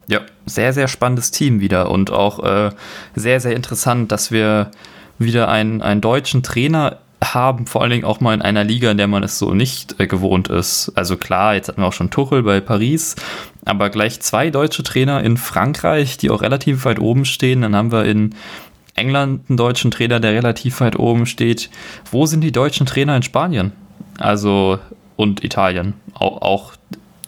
Ja, 0.07 0.21
sehr, 0.45 0.73
sehr 0.73 0.87
spannendes 0.87 1.31
Team 1.31 1.61
wieder 1.61 1.89
und 1.89 2.11
auch 2.11 2.43
äh, 2.43 2.71
sehr, 3.15 3.39
sehr 3.39 3.55
interessant, 3.55 4.11
dass 4.11 4.31
wir 4.31 4.71
wieder 5.17 5.47
einen, 5.47 5.81
einen 5.81 6.01
deutschen 6.01 6.43
Trainer 6.43 6.99
haben, 7.23 7.65
vor 7.65 7.81
allen 7.81 7.91
Dingen 7.91 8.03
auch 8.03 8.19
mal 8.19 8.33
in 8.33 8.41
einer 8.41 8.63
Liga, 8.63 8.91
in 8.91 8.97
der 8.97 9.07
man 9.07 9.23
es 9.23 9.39
so 9.39 9.53
nicht 9.53 9.99
äh, 9.99 10.07
gewohnt 10.07 10.49
ist. 10.49 10.91
Also 10.95 11.17
klar, 11.17 11.55
jetzt 11.55 11.69
hatten 11.69 11.81
wir 11.81 11.87
auch 11.87 11.93
schon 11.93 12.11
Tuchel 12.11 12.43
bei 12.43 12.59
Paris, 12.59 13.15
aber 13.63 13.89
gleich 13.89 14.19
zwei 14.19 14.49
deutsche 14.49 14.83
Trainer 14.83 15.23
in 15.23 15.37
Frankreich, 15.37 16.17
die 16.17 16.29
auch 16.29 16.41
relativ 16.41 16.85
weit 16.85 16.99
oben 16.99 17.25
stehen. 17.25 17.61
Dann 17.61 17.75
haben 17.75 17.91
wir 17.91 18.05
in 18.05 18.35
England 18.95 19.49
einen 19.49 19.57
deutschen 19.57 19.91
Trainer, 19.91 20.19
der 20.19 20.33
relativ 20.33 20.79
weit 20.81 20.97
oben 20.97 21.25
steht. 21.25 21.69
Wo 22.11 22.25
sind 22.25 22.41
die 22.41 22.51
deutschen 22.51 22.85
Trainer 22.85 23.15
in 23.15 23.23
Spanien? 23.23 23.73
Also 24.17 24.79
und 25.17 25.43
Italien. 25.43 25.93
Auch, 26.13 26.41
auch 26.41 26.73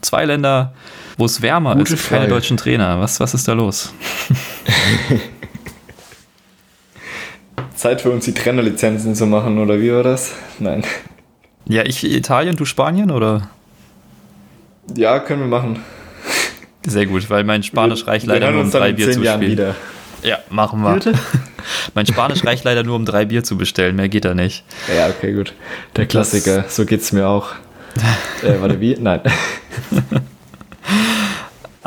zwei 0.01 0.25
Länder, 0.25 0.73
wo 1.17 1.25
es 1.25 1.41
wärmer 1.41 1.75
Gute 1.75 1.93
ist, 1.93 2.01
Frage. 2.01 2.21
keine 2.21 2.33
deutschen 2.33 2.57
Trainer. 2.57 2.99
Was, 2.99 3.19
was 3.19 3.33
ist 3.33 3.47
da 3.47 3.53
los? 3.53 3.93
Zeit 7.75 8.01
für 8.01 8.11
uns 8.11 8.25
die 8.25 8.33
Trainerlizenzen 8.33 9.13
zu 9.15 9.25
machen, 9.27 9.59
oder 9.59 9.79
wie 9.79 9.91
war 9.91 10.03
das? 10.03 10.33
Nein. 10.59 10.83
Ja, 11.67 11.83
ich 11.83 12.03
Italien, 12.03 12.55
du 12.55 12.65
Spanien, 12.65 13.11
oder? 13.11 13.49
Ja, 14.95 15.19
können 15.19 15.41
wir 15.41 15.47
machen. 15.47 15.79
Sehr 16.85 17.05
gut, 17.05 17.29
weil 17.29 17.43
mein 17.43 17.61
Spanisch 17.63 18.07
reicht 18.07 18.25
leider 18.25 18.51
nur 18.51 18.61
um 18.61 18.71
drei 18.71 18.93
Bier 18.93 19.11
zu 19.11 19.19
spielen. 19.19 19.41
Wieder. 19.41 19.75
Ja, 20.23 20.39
machen 20.49 20.81
wir. 20.81 20.93
Bitte? 20.93 21.13
Mein 21.93 22.05
Spanisch 22.05 22.43
reicht 22.45 22.63
leider 22.63 22.83
nur, 22.83 22.95
um 22.95 23.05
drei 23.05 23.25
Bier 23.25 23.43
zu 23.43 23.57
bestellen. 23.57 23.95
Mehr 23.95 24.09
geht 24.09 24.25
da 24.25 24.33
nicht. 24.33 24.63
Ja, 24.95 25.07
okay, 25.07 25.33
gut. 25.33 25.53
Der 25.95 26.05
Klassiker. 26.05 26.63
Das 26.63 26.75
so 26.75 26.85
geht's 26.85 27.11
mir 27.11 27.27
auch. 27.27 27.53
äh, 28.43 28.59
warte, 28.59 28.79
wie? 28.79 28.95
Nein. 28.99 29.21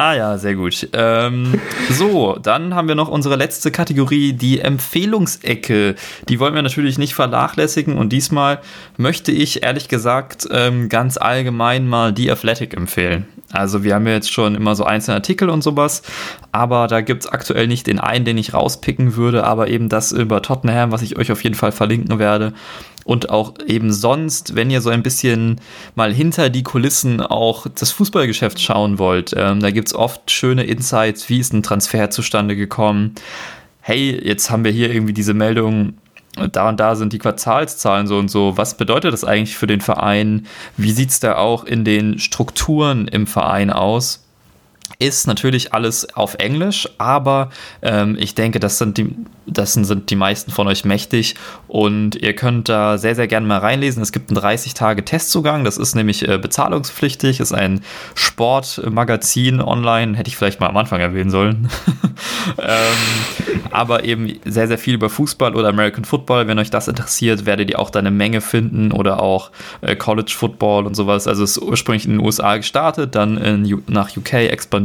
Ah 0.01 0.15
ja, 0.15 0.39
sehr 0.39 0.55
gut. 0.55 0.89
Ähm, 0.95 1.61
so, 1.91 2.39
dann 2.43 2.75
haben 2.75 2.89
wir 2.89 2.95
noch 2.95 3.09
unsere 3.09 3.37
letzte 3.37 3.71
Kategorie, 3.71 4.33
die 4.33 4.61
Empfehlungsecke. 4.61 5.95
Die 6.27 6.41
wollen 6.41 6.55
wir 6.55 6.63
natürlich 6.63 6.97
nicht 6.97 7.13
vernachlässigen 7.13 7.99
und 7.99 8.11
diesmal 8.11 8.61
möchte 8.97 9.31
ich 9.31 9.63
ehrlich 9.63 9.89
gesagt 9.89 10.49
ähm, 10.51 10.89
ganz 10.89 11.19
allgemein 11.19 11.87
mal 11.87 12.15
die 12.15 12.31
Athletic 12.31 12.73
empfehlen. 12.73 13.29
Also 13.53 13.85
wir 13.85 13.95
haben 13.95 14.07
ja 14.07 14.15
jetzt 14.15 14.33
schon 14.33 14.55
immer 14.55 14.75
so 14.75 14.85
einzelne 14.85 15.17
Artikel 15.17 15.51
und 15.51 15.61
sowas, 15.61 16.01
aber 16.51 16.87
da 16.87 17.03
gibt 17.03 17.25
es 17.25 17.31
aktuell 17.31 17.67
nicht 17.67 17.87
den 17.87 17.99
einen, 17.99 18.25
den 18.25 18.39
ich 18.39 18.55
rauspicken 18.55 19.17
würde, 19.17 19.45
aber 19.45 19.69
eben 19.69 19.91
das 19.91 20.13
über 20.13 20.41
Tottenham, 20.41 20.93
was 20.93 21.03
ich 21.03 21.19
euch 21.19 21.31
auf 21.31 21.45
jeden 21.45 21.57
Fall 21.57 21.73
verlinken 21.73 22.19
werde. 22.19 22.55
Und 23.05 23.31
auch 23.31 23.55
eben 23.67 23.93
sonst, 23.93 24.55
wenn 24.57 24.71
ihr 24.71 24.81
so 24.81 24.91
ein 24.91 25.03
bisschen 25.03 25.61
mal 25.95 26.13
hinter 26.13 26.51
die 26.51 26.63
Kulissen 26.63 27.21
auch 27.21 27.67
das 27.67 27.93
Fußballgeschäft 27.93 28.61
schauen 28.61 28.99
wollt. 28.99 29.35
Ähm, 29.37 29.61
da 29.61 29.71
gibt 29.71 29.89
es 29.89 29.95
oft 29.95 30.31
schöne 30.31 30.65
Insights, 30.65 31.29
wie 31.29 31.41
ist 31.41 31.53
ein 31.53 31.63
Transfer 31.63 32.11
zustande 32.11 32.57
gekommen. 32.57 33.15
Hey, 33.81 34.21
jetzt 34.23 34.51
haben 34.51 34.65
wir 34.65 34.73
hier 34.73 34.93
irgendwie 34.93 35.15
diese 35.15 35.35
Meldung, 35.35 35.95
da 36.53 36.69
und 36.69 36.79
da 36.79 36.95
sind 36.95 37.13
die 37.13 37.19
Quartalszahlen 37.19 38.07
so 38.07 38.19
und 38.19 38.31
so. 38.31 38.57
Was 38.57 38.77
bedeutet 38.77 39.13
das 39.13 39.25
eigentlich 39.25 39.57
für 39.57 39.67
den 39.67 39.81
Verein? 39.81 40.47
Wie 40.77 40.93
sieht 40.93 41.11
es 41.11 41.21
da 41.21 41.37
auch 41.37 41.65
in 41.65 41.85
den 41.85 42.19
Strukturen 42.19 43.09
im 43.09 43.27
Verein 43.27 43.71
aus? 43.71 44.25
Ist 44.99 45.27
natürlich 45.27 45.73
alles 45.73 46.15
auf 46.15 46.35
Englisch, 46.35 46.89
aber 46.99 47.51
ähm, 47.83 48.17
ich 48.19 48.35
denke, 48.35 48.61
das 48.61 48.79
sind 48.79 48.99
die 48.99 49.15
das 49.51 49.75
sind 49.75 50.11
die 50.11 50.17
meisten 50.17 50.51
von 50.51 50.69
euch 50.69 50.85
mächtig 50.85 51.35
und 51.69 52.17
ihr 52.17 52.35
könnt 52.35 52.69
da 52.69 52.99
sehr, 52.99 53.15
sehr 53.15 53.27
gerne 53.27 53.47
mal 53.47 53.59
reinlesen. 53.59 54.03
Es 54.03 54.13
gibt 54.13 54.31
einen 54.31 54.39
30-Tage-Testzugang, 54.39 55.65
das 55.65 55.77
ist 55.77 55.95
nämlich 55.95 56.27
äh, 56.27 56.39
bezahlungspflichtig, 56.39 57.41
ist 57.41 57.53
ein 57.53 57.83
Sportmagazin 58.15 59.61
online, 59.61 60.17
hätte 60.17 60.29
ich 60.29 60.37
vielleicht 60.37 60.61
mal 60.61 60.69
am 60.69 60.77
Anfang 60.77 61.01
erwähnen 61.01 61.31
sollen. 61.31 61.69
ähm, 62.59 63.67
aber 63.71 64.05
eben 64.05 64.39
sehr, 64.45 64.69
sehr 64.69 64.79
viel 64.79 64.95
über 64.95 65.11
Fußball 65.11 65.55
oder 65.55 65.69
American 65.69 66.05
Football. 66.05 66.47
Wenn 66.47 66.59
euch 66.59 66.71
das 66.71 66.89
interessiert, 66.89 67.47
werdet 67.47 67.71
ihr 67.71 67.79
auch 67.79 67.91
da 67.91 67.99
eine 67.99 68.11
Menge 68.11 68.41
finden 68.41 68.93
oder 68.93 69.23
auch 69.23 69.51
äh, 69.81 69.97
College 69.97 70.33
Football 70.37 70.87
und 70.87 70.95
sowas. 70.95 71.27
Also 71.27 71.45
es 71.45 71.57
ist 71.57 71.63
ursprünglich 71.63 72.05
in 72.05 72.13
den 72.13 72.21
USA 72.21 72.57
gestartet, 72.57 73.15
dann 73.15 73.37
in, 73.37 73.83
nach 73.89 74.17
UK 74.17 74.35
expandiert 74.35 74.80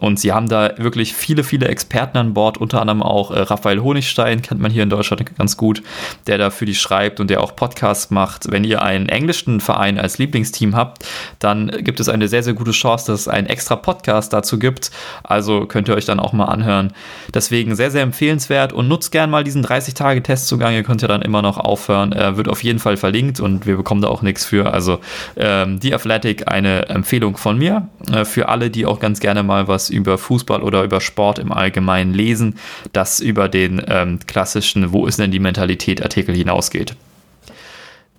und 0.00 0.20
sie 0.20 0.32
haben 0.32 0.48
da 0.48 0.72
wirklich 0.78 1.14
viele, 1.14 1.44
viele 1.44 1.68
Experten 1.68 2.18
an 2.18 2.34
Bord, 2.34 2.58
unter 2.58 2.80
anderem 2.80 3.02
auch 3.02 3.30
äh, 3.30 3.40
Raphael 3.40 3.80
Honigstein, 3.80 4.42
kennt 4.42 4.60
man 4.60 4.70
hier 4.70 4.82
in 4.82 4.90
Deutschland 4.90 5.36
ganz 5.36 5.56
gut, 5.56 5.82
der 6.26 6.38
da 6.38 6.50
für 6.50 6.66
die 6.66 6.74
schreibt 6.74 7.20
und 7.20 7.30
der 7.30 7.42
auch 7.42 7.56
Podcasts 7.56 8.10
macht. 8.10 8.50
Wenn 8.50 8.64
ihr 8.64 8.82
einen 8.82 9.08
englischen 9.08 9.60
Verein 9.60 9.98
als 9.98 10.18
Lieblingsteam 10.18 10.74
habt, 10.74 11.04
dann 11.38 11.68
gibt 11.68 12.00
es 12.00 12.08
eine 12.08 12.28
sehr, 12.28 12.42
sehr 12.42 12.54
gute 12.54 12.72
Chance, 12.72 13.12
dass 13.12 13.20
es 13.22 13.28
einen 13.28 13.46
extra 13.46 13.76
Podcast 13.76 14.32
dazu 14.32 14.58
gibt. 14.58 14.90
Also 15.22 15.66
könnt 15.66 15.88
ihr 15.88 15.94
euch 15.94 16.04
dann 16.04 16.20
auch 16.20 16.32
mal 16.32 16.46
anhören. 16.46 16.92
Deswegen 17.34 17.74
sehr, 17.74 17.90
sehr 17.90 18.02
empfehlenswert 18.02 18.72
und 18.72 18.88
nutzt 18.88 19.12
gern 19.12 19.30
mal 19.30 19.44
diesen 19.44 19.64
30-Tage-Testzugang. 19.64 20.74
Ihr 20.74 20.82
könnt 20.82 21.02
ja 21.02 21.08
dann 21.08 21.22
immer 21.22 21.42
noch 21.42 21.58
aufhören. 21.58 22.12
Er 22.12 22.36
wird 22.36 22.48
auf 22.48 22.62
jeden 22.62 22.78
Fall 22.78 22.96
verlinkt 22.96 23.40
und 23.40 23.66
wir 23.66 23.76
bekommen 23.76 24.02
da 24.02 24.08
auch 24.08 24.22
nichts 24.22 24.44
für. 24.44 24.72
Also 24.72 24.98
ähm, 25.36 25.80
die 25.80 25.94
Athletic, 25.94 26.48
eine 26.50 26.88
Empfehlung 26.88 27.36
von 27.36 27.58
mir 27.58 27.88
äh, 28.12 28.24
für 28.24 28.48
alle, 28.48 28.70
die 28.70 28.86
auch 28.86 29.00
ganz 29.00 29.15
gerne 29.20 29.42
mal 29.42 29.68
was 29.68 29.90
über 29.90 30.18
Fußball 30.18 30.62
oder 30.62 30.82
über 30.82 31.00
Sport 31.00 31.38
im 31.38 31.52
Allgemeinen 31.52 32.14
lesen. 32.14 32.58
Das 32.92 33.20
über 33.20 33.48
den 33.48 33.82
ähm, 33.86 34.18
klassischen 34.26 34.92
Wo 34.92 35.06
ist 35.06 35.18
denn 35.18 35.30
die 35.30 35.38
Mentalität 35.38 36.02
Artikel 36.02 36.34
hinausgeht. 36.34 36.96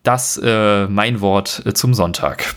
Das 0.03 0.39
äh, 0.43 0.87
mein 0.87 1.21
Wort 1.21 1.63
äh, 1.65 1.73
zum 1.73 1.93
Sonntag. 1.93 2.55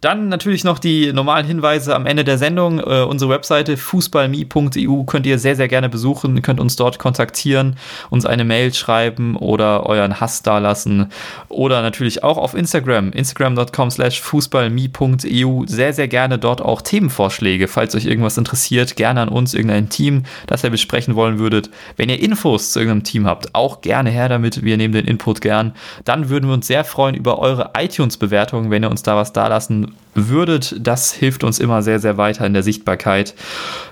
Dann 0.00 0.28
natürlich 0.28 0.64
noch 0.64 0.78
die 0.78 1.12
normalen 1.12 1.46
Hinweise 1.46 1.94
am 1.94 2.06
Ende 2.06 2.24
der 2.24 2.38
Sendung. 2.38 2.78
Äh, 2.78 3.02
unsere 3.02 3.30
Webseite 3.30 3.76
fußballme.eu 3.76 5.04
könnt 5.04 5.26
ihr 5.26 5.38
sehr, 5.38 5.56
sehr 5.56 5.68
gerne 5.68 5.88
besuchen. 5.88 6.36
Ihr 6.36 6.42
könnt 6.42 6.60
uns 6.60 6.76
dort 6.76 6.98
kontaktieren, 6.98 7.76
uns 8.08 8.24
eine 8.24 8.44
Mail 8.44 8.72
schreiben 8.72 9.36
oder 9.36 9.86
euren 9.86 10.20
Hass 10.20 10.42
dalassen. 10.42 11.10
Oder 11.48 11.82
natürlich 11.82 12.24
auch 12.24 12.38
auf 12.38 12.54
Instagram, 12.54 13.12
instagram.com 13.12 13.90
slash 13.90 14.20
fußballme.eu. 14.20 15.64
Sehr, 15.66 15.92
sehr 15.92 16.08
gerne 16.08 16.38
dort 16.38 16.62
auch 16.62 16.82
Themenvorschläge, 16.82 17.68
falls 17.68 17.94
euch 17.94 18.06
irgendwas 18.06 18.38
interessiert. 18.38 18.96
Gerne 18.96 19.20
an 19.22 19.28
uns, 19.28 19.54
irgendein 19.54 19.88
Team, 19.88 20.24
das 20.46 20.64
ihr 20.64 20.70
besprechen 20.70 21.14
wollen 21.14 21.38
würdet. 21.38 21.70
Wenn 21.96 22.08
ihr 22.08 22.20
Infos 22.20 22.72
zu 22.72 22.80
irgendeinem 22.80 23.04
Team 23.04 23.26
habt, 23.26 23.54
auch 23.54 23.80
gerne 23.82 24.10
her 24.10 24.28
damit. 24.28 24.64
Wir 24.64 24.76
nehmen 24.76 24.94
den 24.94 25.06
Input 25.06 25.40
gern. 25.40 25.74
Dann 26.04 26.30
würden 26.30 26.48
wir 26.48 26.54
uns 26.54 26.66
sehr 26.66 26.84
freuen 26.84 27.14
über 27.14 27.38
eure 27.38 27.72
iTunes-Bewertungen, 27.76 28.70
wenn 28.70 28.84
ihr 28.84 28.90
uns 28.90 29.02
da 29.02 29.16
was 29.16 29.32
da 29.32 29.48
lassen 29.50 29.94
würdet. 30.14 30.74
Das 30.78 31.12
hilft 31.12 31.44
uns 31.44 31.58
immer 31.58 31.82
sehr, 31.82 31.98
sehr 31.98 32.16
weiter 32.16 32.46
in 32.46 32.54
der 32.54 32.62
Sichtbarkeit. 32.62 33.34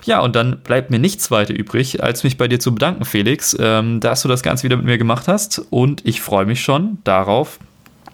Ja, 0.05 0.21
und 0.21 0.35
dann 0.35 0.59
bleibt 0.61 0.89
mir 0.89 0.97
nichts 0.97 1.29
weiter 1.29 1.53
übrig, 1.53 2.01
als 2.01 2.23
mich 2.23 2.37
bei 2.37 2.47
dir 2.47 2.59
zu 2.59 2.73
bedanken, 2.73 3.05
Felix, 3.05 3.55
ähm, 3.59 3.99
dass 3.99 4.23
du 4.23 4.27
das 4.27 4.41
Ganze 4.41 4.63
wieder 4.63 4.77
mit 4.77 4.85
mir 4.85 4.97
gemacht 4.97 5.27
hast. 5.27 5.61
Und 5.69 6.05
ich 6.05 6.21
freue 6.21 6.45
mich 6.45 6.61
schon 6.61 6.97
darauf, 7.03 7.59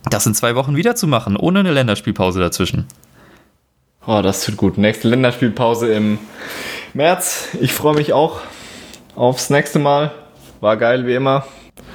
das 0.10 0.26
in 0.26 0.34
zwei 0.34 0.56
Wochen 0.56 0.76
wieder 0.76 0.96
zu 0.96 1.08
machen, 1.08 1.38
ohne 1.38 1.60
eine 1.60 1.72
Länderspielpause 1.72 2.40
dazwischen. 2.40 2.86
Oh, 4.06 4.22
das 4.22 4.44
tut 4.44 4.58
gut. 4.58 4.78
Nächste 4.78 5.08
Länderspielpause 5.08 5.92
im 5.94 6.20
März. 6.94 7.50
Ich 7.62 7.74
freue 7.74 7.96
mich 7.96 8.14
auch 8.14 8.42
aufs 9.16 9.50
nächste 9.50 9.80
Mal. 9.80 10.12
War 10.62 10.78
geil 10.78 11.08
wie 11.08 11.14
immer. 11.14 11.46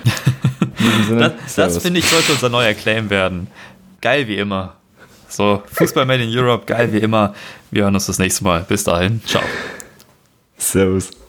das, 1.10 1.54
das 1.54 1.78
finde 1.78 2.00
ich 2.00 2.06
sollte 2.06 2.32
unser 2.32 2.48
neuer 2.48 2.74
Claim 2.74 3.10
werden. 3.10 3.46
Geil 4.00 4.26
wie 4.26 4.36
immer. 4.36 4.79
So, 5.30 5.62
Fußball 5.72 6.04
Made 6.06 6.24
in 6.24 6.36
Europe, 6.36 6.66
geil 6.66 6.92
wie 6.92 6.98
immer. 6.98 7.34
Wir 7.70 7.84
hören 7.84 7.94
uns 7.94 8.06
das 8.06 8.18
nächste 8.18 8.44
Mal. 8.44 8.64
Bis 8.68 8.84
dahin. 8.84 9.22
Ciao. 9.24 9.42
Servus. 10.58 11.19